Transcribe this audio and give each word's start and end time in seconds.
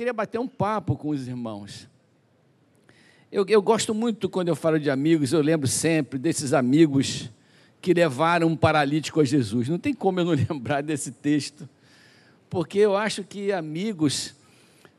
queria 0.00 0.14
bater 0.14 0.40
um 0.40 0.48
papo 0.48 0.96
com 0.96 1.10
os 1.10 1.28
irmãos. 1.28 1.86
Eu, 3.30 3.44
eu 3.46 3.60
gosto 3.60 3.92
muito 3.92 4.30
quando 4.30 4.48
eu 4.48 4.56
falo 4.56 4.80
de 4.80 4.88
amigos, 4.88 5.30
eu 5.30 5.42
lembro 5.42 5.68
sempre 5.68 6.18
desses 6.18 6.54
amigos 6.54 7.28
que 7.82 7.92
levaram 7.92 8.48
um 8.48 8.56
paralítico 8.56 9.20
a 9.20 9.24
Jesus. 9.24 9.68
Não 9.68 9.78
tem 9.78 9.92
como 9.92 10.18
eu 10.18 10.24
não 10.24 10.32
lembrar 10.48 10.80
desse 10.82 11.10
texto, 11.10 11.68
porque 12.48 12.78
eu 12.78 12.96
acho 12.96 13.22
que 13.22 13.52
amigos 13.52 14.34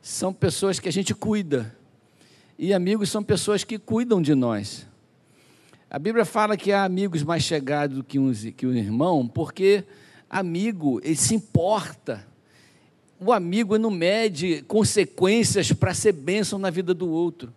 são 0.00 0.32
pessoas 0.32 0.78
que 0.78 0.88
a 0.88 0.92
gente 0.92 1.12
cuida, 1.16 1.76
e 2.56 2.72
amigos 2.72 3.10
são 3.10 3.24
pessoas 3.24 3.64
que 3.64 3.80
cuidam 3.80 4.22
de 4.22 4.36
nós. 4.36 4.86
A 5.90 5.98
Bíblia 5.98 6.24
fala 6.24 6.56
que 6.56 6.70
há 6.70 6.84
amigos 6.84 7.24
mais 7.24 7.42
chegados 7.42 7.96
do 7.96 8.04
que 8.04 8.18
que 8.52 8.68
um 8.68 8.72
irmão, 8.72 9.26
porque 9.26 9.84
amigo, 10.30 11.00
ele 11.02 11.16
se 11.16 11.34
importa. 11.34 12.24
O 13.24 13.32
amigo 13.32 13.78
não 13.78 13.90
mede 13.90 14.62
consequências 14.66 15.72
para 15.72 15.94
ser 15.94 16.10
bênção 16.10 16.58
na 16.58 16.70
vida 16.70 16.92
do 16.92 17.08
outro. 17.08 17.54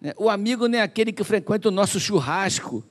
Né? 0.00 0.14
O 0.16 0.30
amigo 0.30 0.66
não 0.68 0.78
é 0.78 0.82
aquele 0.82 1.12
que 1.12 1.22
frequenta 1.22 1.68
o 1.68 1.70
nosso 1.70 2.00
churrasco. 2.00 2.82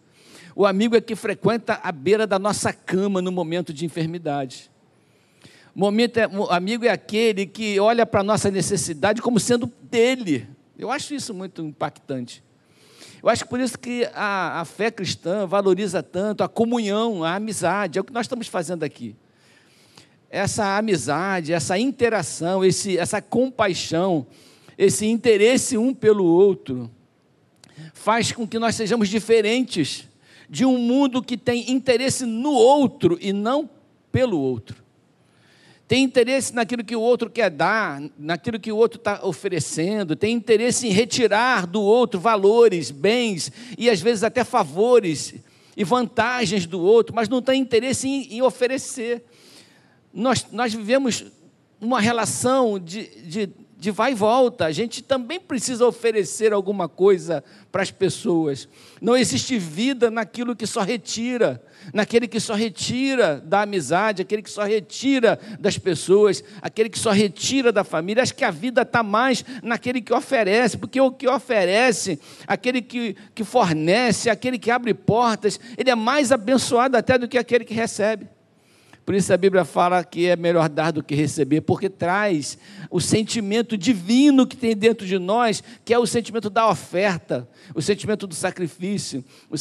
O 0.55 0.65
amigo 0.65 0.95
é 0.95 1.01
que 1.01 1.15
frequenta 1.15 1.79
a 1.81 1.91
beira 1.91 2.27
da 2.27 2.37
nossa 2.37 2.71
cama 2.71 3.23
no 3.23 3.31
momento 3.31 3.73
de 3.73 3.85
enfermidade. 3.85 4.69
Momento 5.73 6.17
é, 6.17 6.29
amigo 6.49 6.85
é 6.85 6.89
aquele 6.89 7.47
que 7.47 7.79
olha 7.79 8.05
para 8.05 8.19
a 8.19 8.23
nossa 8.23 8.51
necessidade 8.51 9.19
como 9.19 9.39
sendo 9.39 9.71
dele. 9.89 10.47
Eu 10.77 10.91
acho 10.91 11.15
isso 11.15 11.33
muito 11.33 11.63
impactante. 11.63 12.43
Eu 13.23 13.29
acho 13.29 13.47
por 13.47 13.59
isso 13.59 13.79
que 13.79 14.07
a, 14.13 14.61
a 14.61 14.65
fé 14.65 14.91
cristã 14.91 15.47
valoriza 15.47 16.03
tanto 16.03 16.43
a 16.43 16.49
comunhão, 16.49 17.23
a 17.23 17.35
amizade, 17.35 17.97
é 17.97 18.01
o 18.01 18.03
que 18.03 18.13
nós 18.13 18.25
estamos 18.25 18.47
fazendo 18.47 18.83
aqui. 18.83 19.15
Essa 20.33 20.77
amizade, 20.77 21.51
essa 21.51 21.77
interação, 21.77 22.63
esse, 22.63 22.97
essa 22.97 23.21
compaixão, 23.21 24.25
esse 24.77 25.05
interesse 25.05 25.77
um 25.77 25.93
pelo 25.93 26.23
outro, 26.25 26.89
faz 27.93 28.31
com 28.31 28.47
que 28.47 28.57
nós 28.57 28.75
sejamos 28.75 29.09
diferentes 29.09 30.07
de 30.49 30.65
um 30.65 30.77
mundo 30.77 31.21
que 31.21 31.35
tem 31.35 31.69
interesse 31.69 32.25
no 32.25 32.51
outro 32.51 33.17
e 33.21 33.33
não 33.33 33.69
pelo 34.09 34.39
outro. 34.39 34.81
Tem 35.85 36.01
interesse 36.03 36.55
naquilo 36.55 36.85
que 36.85 36.95
o 36.95 37.01
outro 37.01 37.29
quer 37.29 37.49
dar, 37.49 38.01
naquilo 38.17 38.57
que 38.57 38.71
o 38.71 38.77
outro 38.77 38.97
está 38.97 39.25
oferecendo, 39.25 40.15
tem 40.15 40.33
interesse 40.33 40.87
em 40.87 40.91
retirar 40.91 41.67
do 41.67 41.81
outro 41.81 42.17
valores, 42.17 42.89
bens 42.89 43.51
e 43.77 43.89
às 43.89 43.99
vezes 43.99 44.23
até 44.23 44.45
favores 44.45 45.35
e 45.75 45.83
vantagens 45.83 46.65
do 46.65 46.79
outro, 46.79 47.13
mas 47.13 47.27
não 47.27 47.41
tem 47.41 47.59
interesse 47.59 48.07
em, 48.07 48.35
em 48.35 48.41
oferecer. 48.41 49.21
Nós, 50.13 50.47
nós 50.51 50.73
vivemos 50.73 51.25
uma 51.79 51.99
relação 51.99 52.79
de, 52.79 53.07
de 53.21 53.53
de 53.81 53.89
vai 53.89 54.11
e 54.11 54.15
volta. 54.15 54.65
A 54.65 54.71
gente 54.71 55.01
também 55.01 55.39
precisa 55.39 55.87
oferecer 55.87 56.53
alguma 56.53 56.87
coisa 56.87 57.43
para 57.71 57.81
as 57.81 57.89
pessoas. 57.89 58.69
Não 59.01 59.17
existe 59.17 59.57
vida 59.57 60.11
naquilo 60.11 60.55
que 60.55 60.67
só 60.67 60.81
retira, 60.81 61.59
naquele 61.91 62.27
que 62.27 62.39
só 62.39 62.53
retira 62.53 63.41
da 63.43 63.63
amizade, 63.63 64.21
aquele 64.21 64.43
que 64.43 64.51
só 64.51 64.61
retira 64.65 65.39
das 65.59 65.79
pessoas, 65.79 66.43
aquele 66.61 66.89
que 66.89 66.99
só 66.99 67.09
retira 67.09 67.71
da 67.71 67.83
família. 67.83 68.21
Acho 68.21 68.35
que 68.35 68.45
a 68.45 68.51
vida 68.51 68.83
está 68.83 69.01
mais 69.01 69.43
naquele 69.63 69.99
que 69.99 70.13
oferece, 70.13 70.77
porque 70.77 71.01
o 71.01 71.11
que 71.11 71.27
oferece, 71.27 72.19
aquele 72.45 72.83
que, 72.83 73.15
que 73.33 73.43
fornece, 73.43 74.29
aquele 74.29 74.59
que 74.59 74.69
abre 74.69 74.93
portas, 74.93 75.59
ele 75.75 75.89
é 75.89 75.95
mais 75.95 76.31
abençoado 76.31 76.95
até 76.95 77.17
do 77.17 77.27
que 77.27 77.35
aquele 77.35 77.65
que 77.65 77.73
recebe. 77.73 78.29
Por 79.05 79.15
isso 79.15 79.33
a 79.33 79.37
Bíblia 79.37 79.65
fala 79.65 80.03
que 80.03 80.27
é 80.27 80.35
melhor 80.35 80.69
dar 80.69 80.91
do 80.91 81.03
que 81.03 81.15
receber, 81.15 81.61
porque 81.61 81.89
traz 81.89 82.57
o 82.89 83.01
sentimento 83.01 83.77
divino 83.77 84.45
que 84.45 84.55
tem 84.55 84.75
dentro 84.75 85.07
de 85.07 85.17
nós, 85.17 85.63
que 85.83 85.93
é 85.93 85.97
o 85.97 86.05
sentimento 86.05 86.49
da 86.49 86.69
oferta, 86.69 87.47
o 87.73 87.81
sentimento 87.81 88.27
do 88.27 88.35
sacrifício, 88.35 89.23
o, 89.49 89.55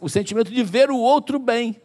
o 0.00 0.08
sentimento 0.08 0.52
de 0.52 0.62
ver 0.62 0.90
o 0.90 0.96
outro 0.96 1.38
bem. 1.38 1.76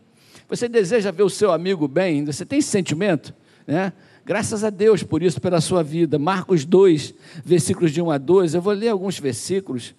Você 0.48 0.70
deseja 0.70 1.10
ver 1.12 1.24
o 1.24 1.30
seu 1.30 1.52
amigo 1.52 1.88
bem? 1.88 2.24
Você 2.24 2.46
tem 2.46 2.60
esse 2.60 2.70
sentimento? 2.70 3.34
Né? 3.66 3.92
Graças 4.24 4.64
a 4.64 4.70
Deus 4.70 5.02
por 5.02 5.24
isso, 5.24 5.42
pela 5.42 5.60
sua 5.60 5.82
vida. 5.82 6.20
Marcos 6.20 6.66
2, 6.66 7.16
versículos 7.44 7.92
de 7.92 8.00
1 8.00 8.12
a 8.12 8.18
12. 8.20 8.56
Eu 8.56 8.62
vou 8.62 8.74
ler 8.74 8.90
alguns 8.90 9.18
versículos, 9.18 9.96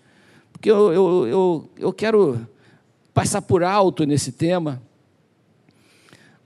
porque 0.53 0.71
eu, 0.71 0.93
eu, 0.93 1.27
eu, 1.27 1.71
eu 1.79 1.93
quero 1.93 2.47
passar 3.13 3.43
por 3.43 3.65
alto 3.65 4.05
nesse 4.05 4.31
tema 4.31 4.86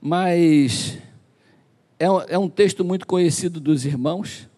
mas 0.01 0.97
é, 1.99 2.05
é 2.29 2.37
um 2.39 2.49
texto 2.49 2.83
muito 2.83 3.05
conhecido 3.05 3.59
dos 3.59 3.85
irmãos. 3.85 4.49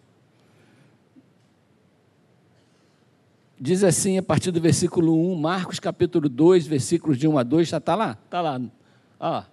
Diz 3.60 3.84
assim, 3.84 4.16
a 4.16 4.22
partir 4.22 4.50
do 4.50 4.60
versículo 4.60 5.14
1, 5.32 5.36
Marcos 5.36 5.78
capítulo 5.78 6.28
2, 6.28 6.66
versículos 6.66 7.18
de 7.18 7.28
1 7.28 7.38
a 7.38 7.42
2, 7.42 7.68
já 7.68 7.76
está 7.76 7.94
lá? 7.94 8.18
Está 8.24 8.40
lá. 8.40 8.60
Ah. 9.20 9.44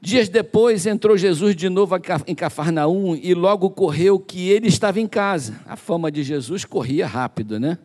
Dias 0.00 0.28
depois 0.28 0.84
entrou 0.86 1.16
Jesus 1.16 1.56
de 1.56 1.68
novo 1.68 1.94
em 2.26 2.34
Cafarnaum 2.34 3.16
e 3.16 3.32
logo 3.32 3.70
correu 3.70 4.18
que 4.18 4.48
ele 4.48 4.66
estava 4.66 5.00
em 5.00 5.06
casa. 5.06 5.60
A 5.66 5.76
fama 5.76 6.10
de 6.10 6.22
Jesus 6.22 6.64
corria 6.64 7.06
rápido, 7.06 7.58
né? 7.58 7.78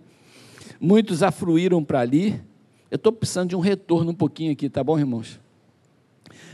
Muitos 0.79 1.23
afluíram 1.23 1.83
para 1.83 2.01
ali. 2.01 2.41
Eu 2.89 2.95
estou 2.95 3.11
precisando 3.11 3.49
de 3.49 3.55
um 3.55 3.59
retorno 3.59 4.11
um 4.11 4.15
pouquinho 4.15 4.51
aqui, 4.51 4.69
tá 4.69 4.83
bom, 4.83 4.99
irmãos? 4.99 5.39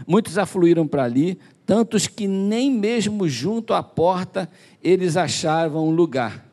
Muitos 0.06 0.38
afluíram 0.38 0.88
para 0.88 1.04
ali, 1.04 1.40
tantos 1.66 2.08
que 2.08 2.28
nem 2.28 2.72
mesmo 2.72 3.28
junto 3.28 3.74
à 3.74 3.82
porta 3.82 4.50
eles 4.84 5.18
achavam 5.18 5.90
lugar. 5.90 6.46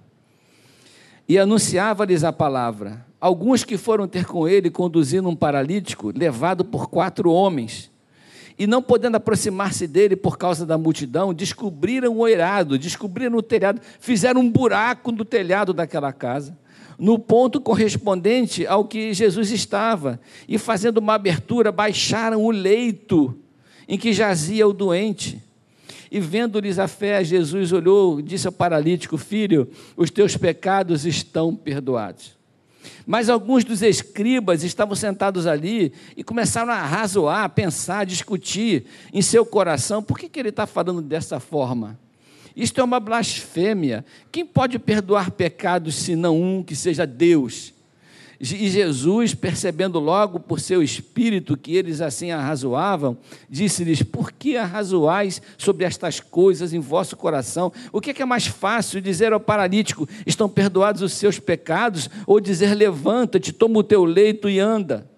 E 1.28 1.38
anunciava-lhes 1.38 2.24
a 2.24 2.32
palavra. 2.32 3.04
Alguns 3.20 3.64
que 3.64 3.78
foram 3.78 4.06
ter 4.06 4.26
com 4.26 4.46
ele, 4.46 4.70
conduzindo 4.70 5.28
um 5.28 5.36
paralítico, 5.36 6.12
levado 6.14 6.64
por 6.64 6.88
quatro 6.88 7.30
homens, 7.30 7.90
e 8.58 8.66
não 8.66 8.82
podendo 8.82 9.16
aproximar-se 9.16 9.86
dele 9.86 10.14
por 10.14 10.38
causa 10.38 10.64
da 10.64 10.78
multidão, 10.78 11.34
descobriram 11.34 12.16
o 12.16 12.28
eirado, 12.28 12.78
descobriram 12.78 13.38
o 13.38 13.42
telhado, 13.42 13.80
fizeram 13.98 14.40
um 14.40 14.50
buraco 14.50 15.10
no 15.10 15.24
telhado 15.24 15.72
daquela 15.72 16.12
casa 16.12 16.56
no 16.98 17.18
ponto 17.18 17.60
correspondente 17.60 18.66
ao 18.66 18.84
que 18.84 19.12
Jesus 19.12 19.50
estava, 19.50 20.20
e 20.48 20.58
fazendo 20.58 20.98
uma 20.98 21.14
abertura, 21.14 21.72
baixaram 21.72 22.44
o 22.44 22.50
leito 22.50 23.36
em 23.88 23.98
que 23.98 24.12
jazia 24.12 24.66
o 24.66 24.72
doente. 24.72 25.42
E 26.10 26.20
vendo-lhes 26.20 26.78
a 26.78 26.86
fé, 26.86 27.24
Jesus 27.24 27.72
olhou 27.72 28.20
e 28.20 28.22
disse 28.22 28.46
ao 28.46 28.52
paralítico: 28.52 29.18
Filho, 29.18 29.68
os 29.96 30.10
teus 30.10 30.36
pecados 30.36 31.04
estão 31.04 31.54
perdoados. 31.54 32.36
Mas 33.06 33.28
alguns 33.28 33.64
dos 33.64 33.82
escribas 33.82 34.62
estavam 34.62 34.94
sentados 34.94 35.46
ali 35.46 35.92
e 36.16 36.22
começaram 36.22 36.72
a 36.72 36.82
razoar, 36.82 37.44
a 37.44 37.48
pensar, 37.48 38.00
a 38.00 38.04
discutir 38.04 38.84
em 39.12 39.20
seu 39.20 39.44
coração: 39.44 40.02
por 40.02 40.18
que, 40.18 40.28
que 40.28 40.38
ele 40.38 40.50
está 40.50 40.66
falando 40.66 41.02
dessa 41.02 41.40
forma? 41.40 41.98
Isto 42.56 42.80
é 42.80 42.84
uma 42.84 43.00
blasfêmia. 43.00 44.04
Quem 44.30 44.46
pode 44.46 44.78
perdoar 44.78 45.30
pecados 45.30 45.96
senão 45.96 46.40
um 46.40 46.62
que 46.62 46.76
seja 46.76 47.06
Deus? 47.06 47.74
E 48.40 48.68
Jesus, 48.68 49.32
percebendo 49.32 49.98
logo 49.98 50.38
por 50.40 50.60
seu 50.60 50.82
espírito 50.82 51.56
que 51.56 51.74
eles 51.76 52.00
assim 52.00 52.30
arrazoavam, 52.30 53.16
disse-lhes: 53.48 54.02
Por 54.02 54.32
que 54.32 54.56
arrazoais 54.56 55.40
sobre 55.56 55.84
estas 55.84 56.20
coisas 56.20 56.72
em 56.74 56.80
vosso 56.80 57.16
coração? 57.16 57.72
O 57.92 58.00
que 58.00 58.10
é, 58.10 58.14
que 58.14 58.22
é 58.22 58.26
mais 58.26 58.46
fácil 58.46 59.00
dizer 59.00 59.32
ao 59.32 59.40
paralítico: 59.40 60.08
Estão 60.26 60.48
perdoados 60.48 61.00
os 61.00 61.12
seus 61.12 61.38
pecados? 61.38 62.10
Ou 62.26 62.40
dizer: 62.40 62.74
Levanta-te, 62.74 63.52
toma 63.52 63.78
o 63.78 63.84
teu 63.84 64.04
leito 64.04 64.48
e 64.48 64.58
anda? 64.58 65.08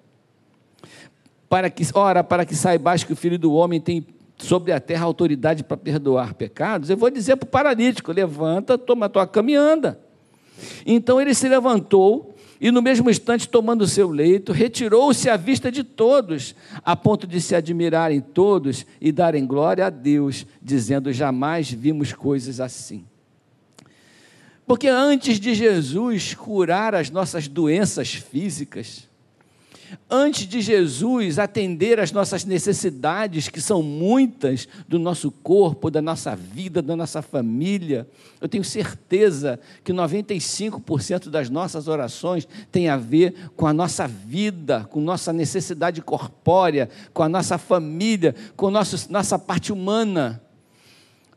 Para 1.48 1.70
que, 1.70 1.84
ora, 1.94 2.22
para 2.22 2.44
que 2.44 2.54
saibais 2.54 3.02
que 3.02 3.12
o 3.12 3.16
filho 3.16 3.38
do 3.38 3.52
homem 3.52 3.80
tem 3.80 4.06
sobre 4.36 4.72
a 4.72 4.80
terra 4.80 5.04
autoridade 5.04 5.64
para 5.64 5.76
perdoar 5.76 6.34
pecados, 6.34 6.90
eu 6.90 6.96
vou 6.96 7.10
dizer 7.10 7.36
para 7.36 7.46
o 7.46 7.50
paralítico: 7.50 8.12
levanta, 8.12 8.76
toma 8.76 9.08
tua 9.08 9.26
cama 9.26 9.50
e 9.50 9.54
anda. 9.54 10.00
Então 10.84 11.20
ele 11.20 11.34
se 11.34 11.48
levantou 11.48 12.34
e, 12.60 12.70
no 12.70 12.80
mesmo 12.80 13.10
instante, 13.10 13.48
tomando 13.48 13.82
o 13.82 13.86
seu 13.86 14.08
leito, 14.08 14.52
retirou-se 14.52 15.28
à 15.28 15.36
vista 15.36 15.70
de 15.70 15.84
todos, 15.84 16.54
a 16.84 16.96
ponto 16.96 17.26
de 17.26 17.40
se 17.40 17.54
admirarem 17.54 18.20
todos 18.20 18.86
e 19.00 19.12
darem 19.12 19.46
glória 19.46 19.86
a 19.86 19.90
Deus, 19.90 20.46
dizendo: 20.62 21.12
Jamais 21.12 21.70
vimos 21.70 22.12
coisas 22.12 22.60
assim. 22.60 23.04
Porque 24.66 24.88
antes 24.88 25.38
de 25.38 25.54
Jesus 25.54 26.34
curar 26.34 26.94
as 26.94 27.08
nossas 27.08 27.46
doenças 27.46 28.14
físicas, 28.14 29.05
Antes 30.08 30.46
de 30.46 30.60
Jesus 30.60 31.38
atender 31.38 31.98
às 32.00 32.12
nossas 32.12 32.44
necessidades, 32.44 33.48
que 33.48 33.60
são 33.60 33.82
muitas, 33.82 34.68
do 34.88 34.98
nosso 34.98 35.30
corpo, 35.30 35.90
da 35.90 36.00
nossa 36.00 36.34
vida, 36.34 36.80
da 36.80 36.96
nossa 36.96 37.22
família, 37.22 38.06
eu 38.40 38.48
tenho 38.48 38.64
certeza 38.64 39.58
que 39.82 39.92
95% 39.92 41.28
das 41.28 41.50
nossas 41.50 41.88
orações 41.88 42.46
tem 42.70 42.88
a 42.88 42.96
ver 42.96 43.50
com 43.56 43.66
a 43.66 43.72
nossa 43.72 44.06
vida, 44.06 44.86
com 44.90 45.00
nossa 45.00 45.32
necessidade 45.32 46.00
corpórea, 46.00 46.88
com 47.12 47.22
a 47.22 47.28
nossa 47.28 47.58
família, 47.58 48.34
com 48.56 48.68
a 48.68 48.82
nossa 49.10 49.38
parte 49.38 49.72
humana. 49.72 50.42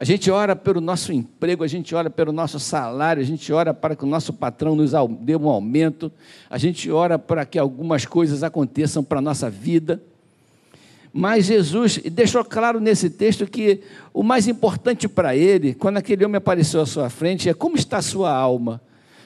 A 0.01 0.05
gente 0.05 0.31
ora 0.31 0.55
pelo 0.55 0.79
nosso 0.79 1.11
emprego, 1.11 1.61
a 1.61 1.67
gente 1.67 1.93
ora 1.93 2.09
pelo 2.09 2.31
nosso 2.31 2.57
salário, 2.57 3.21
a 3.21 3.25
gente 3.25 3.51
ora 3.51 3.73
para 3.73 3.97
que 3.97 4.05
o 4.05 4.07
nosso 4.07 4.31
patrão 4.31 4.73
nos 4.73 4.91
dê 5.19 5.35
um 5.35 5.49
aumento, 5.49 6.09
a 6.49 6.57
gente 6.57 6.89
ora 6.89 7.19
para 7.19 7.45
que 7.45 7.59
algumas 7.59 8.05
coisas 8.05 8.41
aconteçam 8.41 9.03
para 9.03 9.19
a 9.19 9.21
nossa 9.21 9.49
vida. 9.49 10.01
Mas 11.11 11.47
Jesus 11.47 11.97
deixou 11.97 12.45
claro 12.45 12.79
nesse 12.79 13.09
texto 13.09 13.45
que 13.45 13.81
o 14.13 14.23
mais 14.23 14.47
importante 14.47 15.05
para 15.05 15.35
ele, 15.35 15.73
quando 15.73 15.97
aquele 15.97 16.23
homem 16.23 16.37
apareceu 16.37 16.79
à 16.79 16.85
sua 16.85 17.09
frente, 17.09 17.49
é 17.49 17.53
como 17.53 17.75
está 17.75 17.97
a 17.97 18.01
sua 18.01 18.31
alma, 18.31 18.81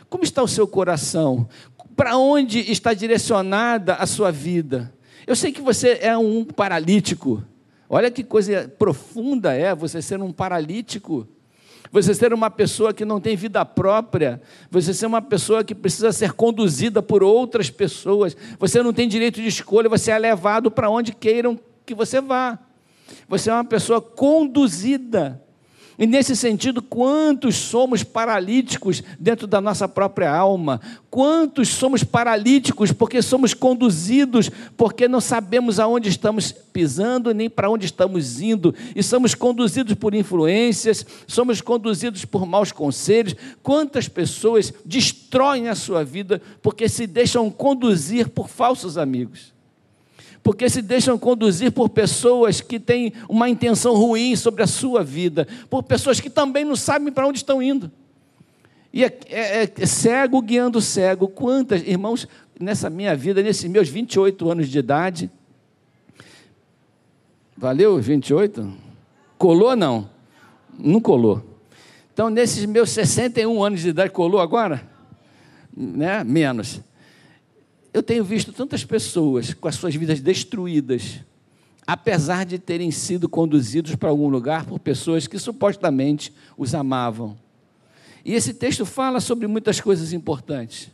como 0.10 0.24
está 0.24 0.42
o 0.42 0.48
seu 0.48 0.68
coração, 0.68 1.48
para 1.96 2.18
onde 2.18 2.60
está 2.72 2.96
direcionada 2.96 3.94
a 3.94 4.08
sua 4.08 4.32
vida. 4.32 4.92
Eu 5.28 5.36
sei 5.36 5.52
que 5.52 5.62
você 5.62 6.00
é 6.02 6.18
um 6.18 6.44
paralítico, 6.44 7.44
Olha 7.94 8.10
que 8.10 8.24
coisa 8.24 8.74
profunda 8.80 9.54
é 9.54 9.76
você 9.76 10.02
ser 10.02 10.20
um 10.20 10.32
paralítico, 10.32 11.28
você 11.92 12.16
ser 12.16 12.34
uma 12.34 12.50
pessoa 12.50 12.92
que 12.92 13.06
não 13.06 13.22
tem 13.22 13.36
vida 13.36 13.64
própria, 13.64 14.42
você 14.72 14.96
ser 14.96 15.06
uma 15.06 15.22
pessoa 15.22 15.64
que 15.64 15.76
precisa 15.76 16.12
ser 16.12 16.32
conduzida 16.32 17.04
por 17.04 17.22
outras 17.22 17.70
pessoas, 17.70 18.36
você 18.58 18.82
não 18.82 18.92
tem 18.92 19.08
direito 19.08 19.40
de 19.40 19.48
escolha, 19.48 19.88
você 19.88 20.10
é 20.10 20.18
levado 20.18 20.72
para 20.72 20.90
onde 20.90 21.14
queiram 21.14 21.56
que 21.86 21.94
você 21.94 22.20
vá. 22.20 22.58
Você 23.28 23.52
é 23.52 23.54
uma 23.54 23.64
pessoa 23.64 24.02
conduzida. 24.02 25.40
E 25.98 26.08
nesse 26.08 26.36
sentido, 26.36 26.82
quantos 26.82 27.56
somos 27.56 28.04
paralíticos 28.04 29.04
dentro 29.20 29.46
da 29.46 29.62
nossa 29.62 29.88
própria 29.88 30.34
alma? 30.34 30.82
Quantos 31.10 31.70
somos 31.70 32.04
paralíticos 32.04 32.92
porque 32.92 33.22
somos 33.22 33.54
conduzidos, 33.54 34.50
porque 34.76 35.08
não 35.08 35.22
sabemos 35.22 35.80
aonde 35.80 36.10
estamos 36.10 36.52
pisando 36.52 37.34
nem 37.34 37.50
para 37.50 37.70
onde 37.70 37.86
estamos 37.86 38.42
indo, 38.42 38.74
e 38.96 39.04
somos 39.04 39.36
conduzidos 39.36 39.94
por 39.94 40.16
influências, 40.16 41.06
somos 41.28 41.62
conduzidos 41.62 42.26
por 42.26 42.46
maus 42.48 42.72
conselhos. 42.72 43.36
Quantas 43.62 44.08
pessoas 44.08 44.74
destroem 44.84 45.70
a 45.70 45.76
sua 45.76 46.04
vida 46.04 46.42
porque 46.62 46.90
se 46.90 47.06
deixam 47.06 47.52
conduzir 47.52 48.30
por 48.30 48.50
falsos 48.50 48.98
amigos? 48.98 49.54
Porque 50.44 50.70
se 50.70 50.82
deixam 50.82 51.18
conduzir 51.18 51.72
por 51.72 51.88
pessoas 51.88 52.60
que 52.60 52.78
têm 52.78 53.14
uma 53.30 53.48
intenção 53.48 53.96
ruim 53.96 54.36
sobre 54.36 54.62
a 54.62 54.68
sua 54.68 55.02
vida, 55.02 55.48
por 55.70 55.82
pessoas 55.84 56.20
que 56.20 56.30
também 56.30 56.66
não 56.66 56.76
sabem 56.76 57.12
para 57.14 57.26
onde 57.26 57.38
estão 57.38 57.64
indo. 57.64 57.90
E 58.92 59.06
é, 59.06 59.20
é, 59.30 59.72
é 59.76 59.86
cego 59.86 60.42
guiando 60.42 60.82
cego. 60.82 61.30
Quantas, 61.30 61.82
irmãos, 61.82 62.28
nessa 62.60 62.90
minha 62.90 63.16
vida, 63.16 63.42
nesses 63.42 63.66
meus 63.66 63.88
28 63.88 64.52
anos 64.52 64.68
de 64.68 64.78
idade, 64.78 65.32
valeu 67.58 67.98
28? 67.98 68.72
Colou 69.38 69.76
não? 69.78 70.10
Não 70.78 71.00
colou. 71.00 71.42
Então, 72.14 72.30
nesses 72.30 72.66
meus 72.66 72.90
61 72.92 73.64
anos 73.64 73.80
de 73.80 73.90
idade, 73.90 74.12
colou 74.12 74.42
agora? 74.42 74.88
Né? 75.76 76.24
Menos 76.24 76.82
eu 77.94 78.02
tenho 78.02 78.24
visto 78.24 78.52
tantas 78.52 78.84
pessoas 78.84 79.54
com 79.54 79.68
as 79.68 79.76
suas 79.76 79.94
vidas 79.94 80.20
destruídas, 80.20 81.20
apesar 81.86 82.44
de 82.44 82.58
terem 82.58 82.90
sido 82.90 83.30
conduzidos 83.30 83.94
para 83.96 84.10
algum 84.10 84.28
lugar 84.28 84.66
por 84.66 84.80
pessoas 84.80 85.28
que 85.28 85.38
supostamente 85.38 86.34
os 86.58 86.74
amavam. 86.74 87.38
E 88.26 88.34
esse 88.34 88.54
texto 88.54 88.86
fala 88.86 89.20
sobre 89.20 89.46
muitas 89.46 89.80
coisas 89.80 90.12
importantes. 90.12 90.90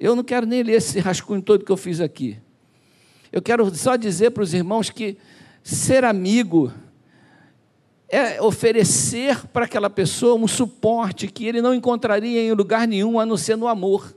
Eu 0.00 0.16
não 0.16 0.24
quero 0.24 0.46
nem 0.46 0.62
ler 0.62 0.74
esse 0.74 0.98
rascunho 0.98 1.40
todo 1.40 1.64
que 1.64 1.70
eu 1.70 1.76
fiz 1.76 2.00
aqui. 2.00 2.38
Eu 3.30 3.40
quero 3.40 3.72
só 3.74 3.94
dizer 3.94 4.30
para 4.30 4.42
os 4.42 4.52
irmãos 4.52 4.90
que 4.90 5.16
ser 5.62 6.04
amigo 6.04 6.72
é 8.08 8.40
oferecer 8.40 9.46
para 9.48 9.64
aquela 9.64 9.90
pessoa 9.90 10.34
um 10.34 10.48
suporte 10.48 11.28
que 11.28 11.44
ele 11.44 11.60
não 11.60 11.74
encontraria 11.74 12.40
em 12.42 12.52
lugar 12.52 12.86
nenhum 12.88 13.20
a 13.20 13.26
não 13.26 13.36
ser 13.36 13.56
no 13.56 13.68
amor. 13.68 14.14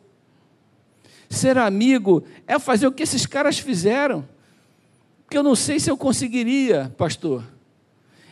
Ser 1.30 1.58
amigo 1.60 2.24
é 2.48 2.58
fazer 2.58 2.88
o 2.88 2.92
que 2.92 3.04
esses 3.04 3.26
caras 3.26 3.60
fizeram. 3.60 4.28
Que 5.30 5.38
eu 5.38 5.44
não 5.44 5.56
sei 5.56 5.80
se 5.80 5.90
eu 5.90 5.96
conseguiria, 5.96 6.94
pastor. 6.98 7.44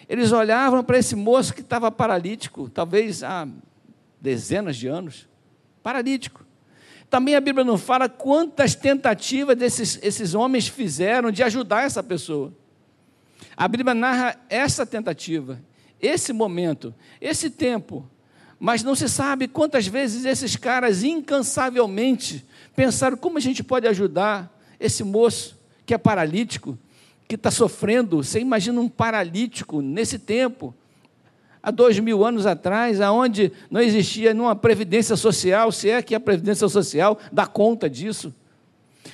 Eles 0.10 0.32
olhavam 0.32 0.84
para 0.84 0.98
esse 0.98 1.16
moço 1.16 1.54
que 1.54 1.62
estava 1.62 1.92
paralítico, 1.92 2.70
talvez 2.70 3.24
há 3.24 3.48
dezenas 4.20 4.76
de 4.76 4.88
anos, 4.88 5.28
paralítico. 5.84 6.46
Também 7.10 7.36
a 7.36 7.42
Bíblia 7.42 7.64
não 7.64 7.78
fala 7.78 8.10
quantas 8.10 8.74
tentativas 8.74 9.56
desses 9.56 10.00
esses 10.02 10.34
homens 10.34 10.68
fizeram 10.68 11.30
de 11.30 11.44
ajudar 11.44 11.84
essa 11.84 12.02
pessoa. 12.02 12.52
A 13.56 13.68
Bíblia 13.68 13.94
narra 13.94 14.36
essa 14.50 14.86
tentativa, 14.86 15.62
esse 16.02 16.34
momento, 16.34 16.94
esse 17.22 17.50
tempo, 17.50 18.10
mas 18.59 18.83
não 18.83 18.95
se 18.95 19.07
sabe 19.07 19.48
quantas 19.48 19.88
vezes 19.88 20.25
esses 20.25 20.56
caras 20.56 21.04
incansavelmente 21.04 22.45
pensaram 22.75 23.18
como 23.18 23.38
a 23.38 23.42
gente 23.42 23.63
pode 23.63 23.88
ajudar 23.88 24.51
esse 24.80 25.04
moço 25.04 25.57
que 25.86 25.94
é 25.94 25.98
paralítico, 25.98 26.77
que 27.27 27.36
está 27.36 27.50
sofrendo. 27.51 28.24
Você 28.24 28.39
imagina 28.39 28.80
um 28.80 28.89
paralítico 28.89 29.81
nesse 29.81 30.19
tempo, 30.19 30.74
há 31.62 31.71
dois 31.71 32.00
mil 32.00 32.25
anos 32.25 32.45
atrás, 32.45 33.00
aonde 33.00 33.51
não 33.69 33.81
existia 33.81 34.33
nenhuma 34.33 34.56
previdência 34.56 35.15
social, 35.15 35.71
se 35.71 35.89
é 35.89 36.01
que 36.01 36.15
a 36.15 36.19
previdência 36.19 36.68
social 36.68 37.19
dá 37.31 37.45
conta 37.45 37.89
disso. 37.89 38.33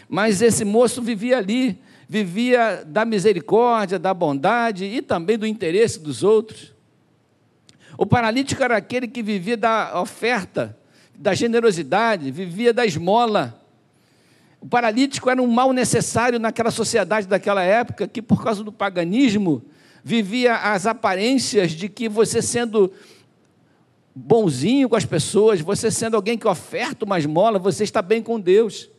Mas 0.10 0.42
esse 0.42 0.66
moço 0.66 1.02
vivia 1.02 1.38
ali, 1.38 1.80
vivia 2.08 2.84
da 2.86 3.06
misericórdia, 3.06 4.00
da 4.00 4.14
bondade 4.14 4.86
e 4.86 5.02
também 5.02 5.38
do 5.38 5.48
interesse 5.48 6.00
dos 6.00 6.24
outros. 6.24 6.73
O 7.98 8.06
paralítico 8.06 8.64
era 8.64 8.78
aquele 8.78 9.08
que 9.08 9.22
vivia 9.22 9.56
da 9.56 10.00
oferta, 10.02 10.78
da 11.16 11.34
generosidade, 11.34 12.32
vivia 12.32 12.74
da 12.74 12.86
esmola. 12.86 13.60
O 14.60 14.68
paralítico 14.68 15.30
era 15.30 15.42
um 15.42 15.48
mal 15.48 15.74
necessário 15.74 16.40
naquela 16.40 16.72
sociedade 16.72 17.28
daquela 17.28 17.64
época, 17.64 18.08
que 18.08 18.22
por 18.22 18.44
causa 18.44 18.64
do 18.64 18.72
paganismo 18.72 19.62
vivia 20.04 20.56
as 20.56 20.86
aparências 20.86 21.72
de 21.72 21.88
que 21.88 22.10
você 22.10 22.42
sendo 22.42 22.92
bonzinho 24.16 24.90
com 24.90 24.96
as 24.96 25.06
pessoas, 25.06 25.62
você 25.62 25.90
sendo 25.90 26.16
alguém 26.16 26.38
que 26.38 26.48
oferta 26.48 27.06
uma 27.06 27.18
esmola, 27.18 27.58
você 27.58 27.84
está 27.84 28.02
bem 28.02 28.22
com 28.22 28.40
Deus. 28.40 28.90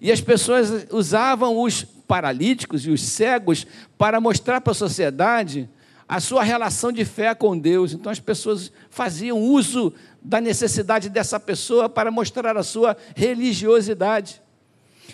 E 0.00 0.10
as 0.12 0.20
pessoas 0.20 0.86
usavam 0.90 1.60
os 1.60 1.82
paralíticos 1.82 2.86
e 2.86 2.90
os 2.90 3.02
cegos 3.02 3.66
para 3.96 4.20
mostrar 4.20 4.60
para 4.60 4.72
a 4.72 4.74
sociedade 4.74 5.68
a 6.10 6.18
sua 6.18 6.42
relação 6.42 6.90
de 6.90 7.04
fé 7.04 7.32
com 7.36 7.56
Deus. 7.56 7.92
Então 7.92 8.10
as 8.10 8.18
pessoas 8.18 8.72
faziam 8.90 9.38
uso 9.38 9.94
da 10.20 10.40
necessidade 10.40 11.08
dessa 11.08 11.38
pessoa 11.38 11.88
para 11.88 12.10
mostrar 12.10 12.56
a 12.56 12.64
sua 12.64 12.96
religiosidade. 13.14 14.42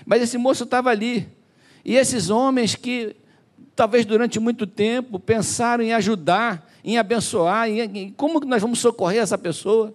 Mas 0.07 0.23
esse 0.23 0.39
moço 0.39 0.65
estava 0.65 0.89
ali. 0.89 1.29
E 1.85 1.97
esses 1.97 2.31
homens 2.31 2.75
que 2.75 3.15
talvez 3.75 4.07
durante 4.07 4.41
muito 4.41 4.67
tempo 4.67 5.21
pensaram 5.21 5.85
em 5.85 5.93
ajudar, 5.93 6.67
em 6.83 6.97
abençoar, 6.97 7.69
em, 7.69 8.11
como 8.17 8.41
nós 8.41 8.63
vamos 8.63 8.79
socorrer 8.79 9.21
essa 9.21 9.37
pessoa, 9.37 9.93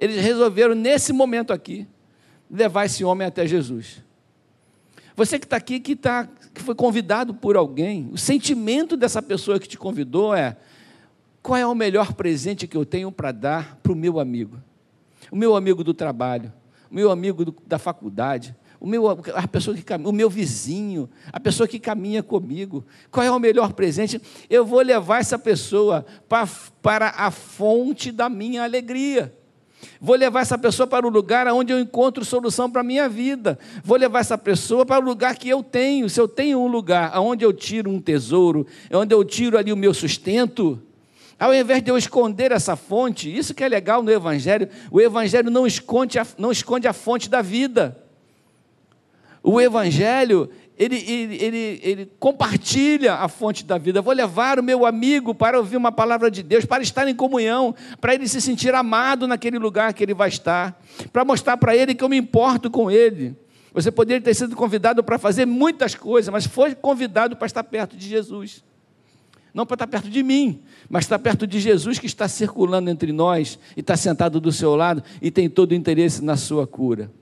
eles 0.00 0.16
resolveram 0.16 0.74
nesse 0.74 1.12
momento 1.12 1.52
aqui 1.52 1.86
levar 2.50 2.86
esse 2.86 3.04
homem 3.04 3.24
até 3.24 3.46
Jesus. 3.46 4.02
Você 5.16 5.38
que 5.38 5.46
está 5.46 5.56
aqui, 5.56 5.80
que, 5.80 5.96
tá, 5.96 6.28
que 6.54 6.62
foi 6.62 6.74
convidado 6.74 7.34
por 7.34 7.56
alguém, 7.56 8.08
o 8.12 8.18
sentimento 8.18 8.96
dessa 8.96 9.20
pessoa 9.20 9.58
que 9.58 9.68
te 9.68 9.78
convidou 9.78 10.34
é: 10.34 10.56
qual 11.42 11.58
é 11.58 11.66
o 11.66 11.74
melhor 11.74 12.12
presente 12.12 12.66
que 12.66 12.76
eu 12.76 12.84
tenho 12.84 13.10
para 13.10 13.32
dar 13.32 13.76
para 13.82 13.92
o 13.92 13.96
meu 13.96 14.20
amigo? 14.20 14.58
O 15.30 15.36
meu 15.36 15.54
amigo 15.56 15.84
do 15.84 15.94
trabalho, 15.94 16.52
o 16.90 16.94
meu 16.94 17.10
amigo 17.10 17.44
do, 17.44 17.56
da 17.66 17.78
faculdade, 17.78 18.54
o 18.80 18.86
meu, 18.86 19.08
a 19.08 19.46
pessoa 19.46 19.76
que 19.76 19.84
o 19.92 20.12
meu 20.12 20.30
vizinho, 20.30 21.08
a 21.30 21.38
pessoa 21.38 21.68
que 21.68 21.78
caminha 21.78 22.22
comigo. 22.22 22.84
Qual 23.10 23.24
é 23.24 23.30
o 23.30 23.38
melhor 23.38 23.74
presente? 23.74 24.20
Eu 24.48 24.64
vou 24.64 24.80
levar 24.80 25.20
essa 25.20 25.38
pessoa 25.38 26.06
para, 26.26 26.48
para 26.80 27.08
a 27.10 27.30
fonte 27.30 28.10
da 28.10 28.30
minha 28.30 28.64
alegria. 28.64 29.34
Vou 30.00 30.16
levar 30.16 30.40
essa 30.40 30.56
pessoa 30.56 30.86
para 30.86 31.06
o 31.06 31.10
lugar 31.10 31.46
onde 31.48 31.72
eu 31.72 31.80
encontro 31.80 32.24
solução 32.24 32.70
para 32.70 32.80
a 32.80 32.84
minha 32.84 33.08
vida. 33.08 33.58
Vou 33.84 33.96
levar 33.96 34.20
essa 34.20 34.38
pessoa 34.38 34.86
para 34.86 35.02
o 35.02 35.06
lugar 35.06 35.36
que 35.36 35.48
eu 35.48 35.62
tenho. 35.62 36.08
Se 36.08 36.20
eu 36.20 36.26
tenho 36.26 36.58
um 36.60 36.66
lugar 36.66 37.18
onde 37.18 37.44
eu 37.44 37.52
tiro 37.52 37.90
um 37.90 38.00
tesouro, 38.00 38.66
onde 38.92 39.14
eu 39.14 39.24
tiro 39.24 39.58
ali 39.58 39.72
o 39.72 39.76
meu 39.76 39.92
sustento, 39.92 40.80
ao 41.38 41.54
invés 41.54 41.82
de 41.82 41.90
eu 41.90 41.96
esconder 41.96 42.52
essa 42.52 42.76
fonte, 42.76 43.34
isso 43.34 43.54
que 43.54 43.64
é 43.64 43.68
legal 43.68 44.02
no 44.02 44.10
Evangelho, 44.10 44.68
o 44.90 45.00
Evangelho 45.00 45.50
não 45.50 45.66
esconde 45.66 46.18
a, 46.18 46.26
não 46.36 46.52
esconde 46.52 46.86
a 46.86 46.92
fonte 46.92 47.30
da 47.30 47.40
vida. 47.40 47.96
O 49.42 49.58
Evangelho, 49.58 50.50
ele, 50.80 50.96
ele, 50.96 51.36
ele, 51.36 51.80
ele 51.82 52.12
compartilha 52.18 53.16
a 53.16 53.28
fonte 53.28 53.66
da 53.66 53.76
vida. 53.76 54.00
Vou 54.00 54.14
levar 54.14 54.58
o 54.58 54.62
meu 54.62 54.86
amigo 54.86 55.34
para 55.34 55.58
ouvir 55.58 55.76
uma 55.76 55.92
palavra 55.92 56.30
de 56.30 56.42
Deus, 56.42 56.64
para 56.64 56.82
estar 56.82 57.06
em 57.06 57.14
comunhão, 57.14 57.74
para 58.00 58.14
ele 58.14 58.26
se 58.26 58.40
sentir 58.40 58.74
amado 58.74 59.28
naquele 59.28 59.58
lugar 59.58 59.92
que 59.92 60.02
ele 60.02 60.14
vai 60.14 60.30
estar, 60.30 60.82
para 61.12 61.22
mostrar 61.22 61.58
para 61.58 61.76
ele 61.76 61.94
que 61.94 62.02
eu 62.02 62.08
me 62.08 62.16
importo 62.16 62.70
com 62.70 62.90
ele. 62.90 63.36
Você 63.74 63.90
poderia 63.90 64.22
ter 64.22 64.32
sido 64.32 64.56
convidado 64.56 65.04
para 65.04 65.18
fazer 65.18 65.44
muitas 65.44 65.94
coisas, 65.94 66.32
mas 66.32 66.46
foi 66.46 66.74
convidado 66.74 67.36
para 67.36 67.46
estar 67.46 67.62
perto 67.62 67.94
de 67.94 68.08
Jesus. 68.08 68.64
Não 69.52 69.66
para 69.66 69.74
estar 69.74 69.86
perto 69.86 70.08
de 70.08 70.22
mim, 70.22 70.62
mas 70.88 71.04
está 71.04 71.18
perto 71.18 71.46
de 71.46 71.60
Jesus 71.60 71.98
que 71.98 72.06
está 72.06 72.26
circulando 72.26 72.88
entre 72.88 73.12
nós 73.12 73.58
e 73.76 73.80
está 73.80 73.98
sentado 73.98 74.40
do 74.40 74.50
seu 74.50 74.74
lado 74.74 75.02
e 75.20 75.30
tem 75.30 75.50
todo 75.50 75.72
o 75.72 75.74
interesse 75.74 76.24
na 76.24 76.38
sua 76.38 76.66
cura. 76.66 77.12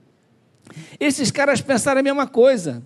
Esses 0.97 1.29
caras 1.29 1.59
pensaram 1.59 1.99
a 1.99 2.03
mesma 2.03 2.25
coisa. 2.25 2.81